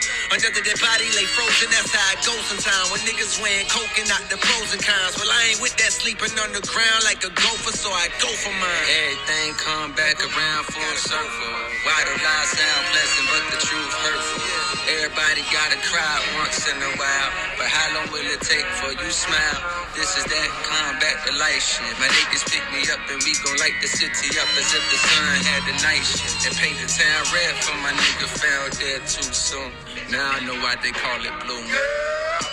The 0.57 0.65
dead 0.65 0.81
body 0.81 1.05
lay 1.13 1.29
frozen, 1.29 1.69
that's 1.69 1.93
how 1.93 2.17
it 2.17 2.25
goes 2.25 2.41
sometimes. 2.49 2.89
When 2.89 3.03
niggas 3.05 3.37
wearing 3.45 3.69
coke 3.69 3.93
and 4.01 4.09
not 4.09 4.25
the 4.33 4.41
pros 4.41 4.73
and 4.73 4.81
cons. 4.81 5.19
Well, 5.21 5.29
I 5.29 5.53
ain't 5.53 5.61
with 5.61 5.77
that 5.77 5.93
sleeping 5.93 6.33
underground 6.33 7.05
like 7.05 7.21
a 7.27 7.29
gopher, 7.29 7.77
so 7.77 7.93
I 7.93 8.09
go 8.23 8.31
for 8.41 8.55
mine. 8.57 8.87
Everything 8.89 9.53
come 9.61 9.93
back 9.93 10.17
around 10.17 10.65
full 10.73 10.97
circle. 10.97 11.53
Why 11.85 11.99
do 12.09 12.15
lies 12.25 12.49
sound 12.57 12.83
pleasant, 12.89 13.27
but 13.29 13.43
the 13.53 13.59
truth 13.69 13.95
hurtful? 14.01 14.66
Everybody 14.87 15.43
gotta 15.51 15.83
cry 15.83 16.23
once 16.39 16.63
in 16.71 16.79
a 16.79 16.93
while, 16.95 17.31
but 17.59 17.67
how 17.67 17.99
long 17.99 18.07
will 18.15 18.23
it 18.23 18.39
take 18.39 18.67
for 18.79 18.95
you 18.95 19.11
smile? 19.11 19.61
This 19.99 20.15
is 20.15 20.23
that 20.31 20.49
come 20.63 20.95
back 21.03 21.27
to 21.27 21.35
life 21.43 21.59
shit. 21.59 21.91
My 21.99 22.07
niggas 22.07 22.47
pick 22.47 22.63
me 22.71 22.87
up 22.95 23.03
and 23.11 23.19
we 23.27 23.35
gon' 23.43 23.59
light 23.59 23.75
the 23.83 23.89
city 23.91 24.31
up 24.39 24.47
as 24.55 24.71
if 24.71 24.85
the 24.87 24.99
sun 25.03 25.43
had 25.43 25.67
the 25.67 25.75
night 25.83 26.07
shift 26.07 26.47
and 26.47 26.55
paint 26.55 26.79
the 26.79 26.87
town 26.87 27.23
red 27.35 27.59
for 27.67 27.75
my 27.83 27.91
nigga 27.99 28.31
found 28.31 28.79
dead 28.79 29.03
too 29.11 29.27
soon. 29.35 29.73
Now 30.15 30.39
I 30.39 30.47
know 30.47 30.55
why 30.63 30.77
they 30.79 30.93
call 30.95 31.19
it 31.19 31.35
blue 31.43 31.67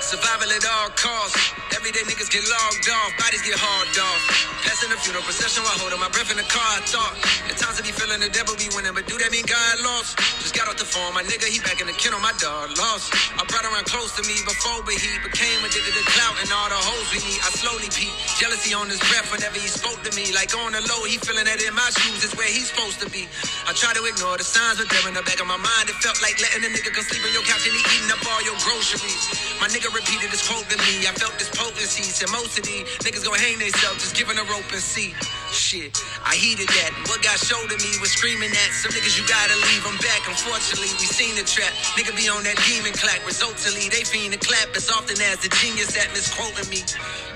Survival 0.04 0.52
at 0.52 0.66
all 0.68 0.92
costs. 1.00 1.56
Everyday 1.72 2.04
niggas 2.04 2.28
get 2.28 2.44
logged 2.44 2.88
off, 2.92 3.12
bodies 3.16 3.40
get 3.48 3.56
hauled 3.56 3.96
off. 4.04 4.22
Passing 4.68 4.92
the 4.92 5.00
funeral 5.00 5.24
procession 5.24 5.64
while 5.64 5.80
holding 5.80 6.00
my 6.00 6.12
breath 6.12 6.28
in 6.28 6.36
the 6.36 6.48
car. 6.48 6.64
I 6.76 6.84
thought 6.84 7.16
at 7.48 7.56
times 7.56 7.80
to 7.80 7.84
be 7.88 7.96
feeling 7.96 8.20
the 8.20 8.28
devil 8.28 8.52
be 8.60 8.68
winning, 8.76 8.92
but 8.92 9.08
do 9.08 9.16
that 9.16 9.32
mean 9.32 9.48
God 9.48 9.80
lost? 9.84 10.20
Just 10.44 10.56
got 10.56 10.68
off 10.68 10.76
the 10.76 10.84
phone, 10.84 11.16
my 11.16 11.24
nigga, 11.24 11.48
he 11.48 11.64
back 11.64 11.80
in 11.80 11.88
the 11.88 11.96
kennel, 11.96 12.20
my 12.20 12.36
dog 12.36 12.76
lost. 12.76 13.16
I 13.40 13.48
brought 13.48 13.64
around 13.64 13.88
close 13.88 14.12
to 14.20 14.24
me 14.28 14.36
before, 14.44 14.84
but 14.84 14.96
he 15.00 15.08
became 15.24 15.60
addicted 15.64 15.96
to 15.96 16.04
clout 16.12 16.36
and 16.44 16.52
all 16.52 16.68
the 16.68 16.80
hoes 16.80 17.08
we 17.16 17.20
need. 17.24 17.40
I 17.40 17.50
slowly 17.56 17.88
peep 17.88 18.12
jealousy 18.36 18.76
on 18.76 18.92
his 18.92 19.00
breath 19.08 19.32
whenever 19.32 19.56
he 19.56 19.72
spoke 19.72 20.04
to 20.04 20.12
me. 20.20 20.36
Like 20.36 20.52
on 20.52 20.76
the 20.76 20.84
low, 20.84 21.08
he 21.08 21.16
feeling 21.24 21.48
that 21.48 21.64
in 21.64 21.72
my 21.72 21.88
shoes 21.96 22.28
is 22.28 22.36
where 22.36 22.48
he's 22.52 22.68
supposed 22.72 23.00
to 23.00 23.08
be. 23.08 23.24
I 23.68 23.72
try 23.72 23.96
to 23.96 24.04
ignore 24.04 24.36
the 24.36 24.44
signs, 24.44 24.84
but 24.84 24.92
they're 24.92 25.08
in 25.08 25.16
the 25.16 25.24
back 25.24 25.40
of 25.40 25.48
my 25.48 25.60
mind. 25.60 25.88
It 25.88 25.96
felt 26.04 26.20
like 26.20 26.36
letting 26.44 26.68
a 26.68 26.72
nigga 26.76 26.92
come 26.92 27.08
sleep 27.08 27.24
on 27.24 27.32
your 27.32 27.46
couch 27.48 27.64
and 27.64 27.72
he 27.72 27.84
eating 27.96 28.12
up 28.12 28.20
all 28.28 28.42
your 28.44 28.60
groceries. 28.66 29.24
My 29.62 29.70
nigga 29.72 29.93
repeated 29.94 30.34
this 30.34 30.44
quote 30.44 30.66
to 30.68 30.78
me. 30.90 31.06
I 31.06 31.14
felt 31.14 31.38
this 31.38 31.54
potency. 31.54 32.04
Said 32.04 32.30
most 32.34 32.58
of 32.58 32.66
these 32.66 32.84
niggas 33.06 33.24
gon' 33.24 33.38
hang 33.38 33.62
themselves 33.62 34.02
just 34.02 34.18
giving 34.18 34.38
a 34.38 34.46
rope 34.50 34.66
and 34.74 34.82
see. 34.82 35.14
Shit, 35.54 35.94
I 36.26 36.36
heeded 36.36 36.68
that. 36.68 36.92
What 37.08 37.22
got 37.22 37.38
showed 37.38 37.70
to 37.70 37.78
me 37.78 37.92
was 38.02 38.12
screaming 38.12 38.50
that 38.50 38.70
some 38.74 38.92
niggas 38.92 39.16
you 39.16 39.24
gotta 39.30 39.56
leave 39.70 39.84
them 39.86 39.98
back. 40.02 40.26
Unfortunately, 40.28 40.90
we 40.98 41.06
seen 41.06 41.38
the 41.38 41.46
trap. 41.46 41.72
Nigga 41.94 42.12
be 42.18 42.28
on 42.28 42.44
that 42.44 42.58
demon 42.66 42.94
clack. 42.98 43.22
Resultantly, 43.26 43.88
they 43.88 44.04
fiend 44.04 44.34
to 44.34 44.42
clap 44.42 44.74
as 44.76 44.90
often 44.90 45.22
as 45.30 45.40
the 45.46 45.50
genius 45.62 45.94
that 45.94 46.10
misquoting 46.12 46.68
me. 46.70 46.82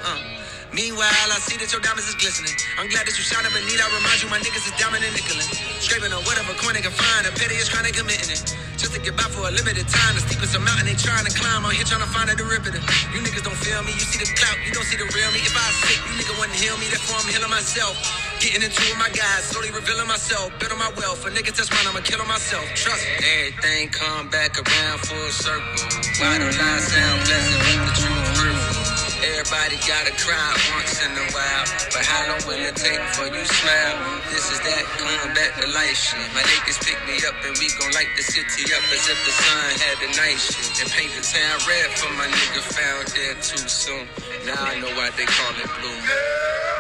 Uh. 0.03 0.36
Meanwhile, 0.76 1.30
I 1.32 1.39
see 1.39 1.55
that 1.63 1.72
your 1.72 1.80
diamonds 1.80 2.11
is 2.11 2.18
glistening. 2.20 2.51
I'm 2.76 2.91
glad 2.91 3.07
that 3.07 3.15
you 3.15 3.24
shining, 3.24 3.49
but 3.55 3.63
need 3.63 3.80
I 3.80 3.88
remind 3.88 4.20
you 4.20 4.28
my 4.28 4.38
niggas 4.43 4.68
is 4.68 4.76
diamond 4.76 5.01
and 5.01 5.15
nickelin'. 5.15 5.47
Scraping 5.80 6.11
on 6.11 6.22
whatever 6.28 6.51
coin 6.59 6.76
they 6.76 6.84
can 6.84 6.91
find. 6.91 7.24
The 7.24 7.32
pettiest 7.34 7.72
crime 7.72 7.88
they 7.88 7.95
committing 7.95 8.28
it. 8.28 8.43
Just 8.76 8.91
to 8.93 8.99
get 8.99 9.15
by 9.15 9.26
for 9.32 9.47
a 9.47 9.53
limited 9.55 9.88
time. 9.88 10.13
The 10.20 10.22
steepest 10.28 10.53
a 10.53 10.61
mountain 10.61 10.91
they 10.91 10.97
trying 10.99 11.24
to 11.24 11.34
climb. 11.34 11.63
I'm 11.63 11.72
here 11.72 11.88
trying 11.88 12.03
to 12.03 12.11
find 12.11 12.28
a 12.28 12.36
derivative. 12.36 12.84
You 13.15 13.24
niggas 13.24 13.47
don't 13.47 13.57
feel 13.63 13.80
me. 13.88 13.95
You 13.95 14.05
see 14.05 14.20
the 14.20 14.30
clout, 14.36 14.59
you 14.68 14.76
don't 14.76 14.86
see 14.86 14.99
the 14.99 15.07
real 15.15 15.32
me. 15.32 15.39
If 15.41 15.55
I 15.55 15.65
sick, 15.88 15.99
you 16.03 16.13
nigga 16.20 16.34
wouldn't 16.36 16.59
heal 16.59 16.76
me. 16.78 16.91
Therefore, 16.91 17.24
I'm 17.24 17.30
healing 17.32 17.49
myself. 17.49 17.95
Getting 18.43 18.68
into 18.68 18.84
with 18.91 18.99
my 18.99 19.09
guys, 19.15 19.47
slowly 19.49 19.72
revealing 19.72 20.05
myself. 20.05 20.51
Building 20.59 20.78
my 20.78 20.91
wealth. 20.99 21.24
A 21.26 21.32
nigga 21.32 21.55
touch 21.55 21.72
mine, 21.72 21.88
I'ma 21.88 22.03
kill 22.03 22.22
myself. 22.28 22.68
Trust 22.76 23.01
me. 23.07 23.24
Everything 23.24 23.89
come 23.89 24.30
back 24.30 24.59
around 24.59 24.99
full 25.07 25.32
circle. 25.32 25.63
Why 26.20 26.38
do 26.38 26.45
lies 26.45 26.84
sound 26.91 27.18
pleasant, 27.24 27.59
with 27.65 27.82
the 27.88 27.93
truth? 28.03 28.26
Everybody 29.47 29.79
gotta 29.87 30.11
cry 30.19 30.59
once 30.75 30.99
in 30.99 31.11
a 31.15 31.23
while. 31.31 31.63
But 31.95 32.03
how 32.03 32.27
long 32.27 32.43
will 32.51 32.59
it 32.67 32.75
take 32.75 32.99
for 33.15 33.31
you 33.31 33.45
smile? 33.47 34.19
This 34.27 34.51
is 34.51 34.59
that 34.59 34.83
going 34.99 35.33
back 35.39 35.55
to 35.63 35.67
life 35.71 35.95
shit. 35.95 36.19
My 36.35 36.43
niggas 36.43 36.83
pick 36.83 36.99
me 37.07 37.15
up 37.23 37.39
and 37.47 37.55
we 37.55 37.71
gon' 37.79 37.95
light 37.95 38.11
the 38.17 38.23
city 38.23 38.67
up 38.75 38.83
as 38.91 39.07
if 39.07 39.15
the 39.23 39.31
sun 39.31 39.71
had 39.87 39.95
the 40.03 40.11
night 40.19 40.35
shit. 40.35 40.83
And 40.83 40.91
paint 40.91 41.15
the 41.15 41.23
town 41.23 41.63
red 41.63 41.87
for 41.95 42.11
my 42.19 42.27
nigga 42.27 42.59
found 42.59 43.07
dead 43.15 43.39
too 43.39 43.63
soon. 43.71 44.03
Now 44.43 44.59
I 44.67 44.81
know 44.81 44.91
why 44.99 45.11
they 45.15 45.23
call 45.23 45.55
it 45.55 45.71
blue. 45.79 46.76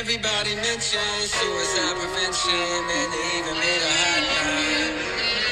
Everybody 0.00 0.54
mentions 0.56 1.28
suicide 1.28 1.94
prevention, 2.00 2.56
and 2.56 3.12
they 3.12 3.26
even 3.36 3.52
made 3.52 3.82
a 3.84 3.92
hotline 4.00 4.96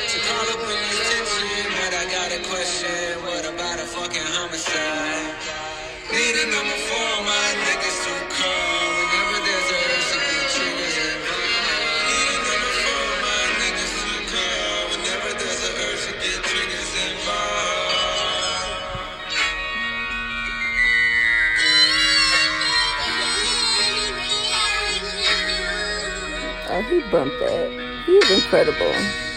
to 0.09 0.17
call 0.25 0.47
up 0.57 0.61
when 0.65 0.73
there's 0.73 1.01
tension. 1.05 1.69
But 1.77 1.93
I 1.93 2.05
got 2.09 2.33
a 2.33 2.41
question: 2.49 3.29
What 3.29 3.45
about 3.45 3.79
a 3.79 3.85
fucking 3.85 4.25
homicide? 4.25 5.37
Need 6.11 6.37
a 6.41 6.47
number 6.49 6.79
for 6.89 6.98
Bumped 27.11 27.39
that. 27.41 28.05
He's 28.05 28.31
incredible. 28.31 29.28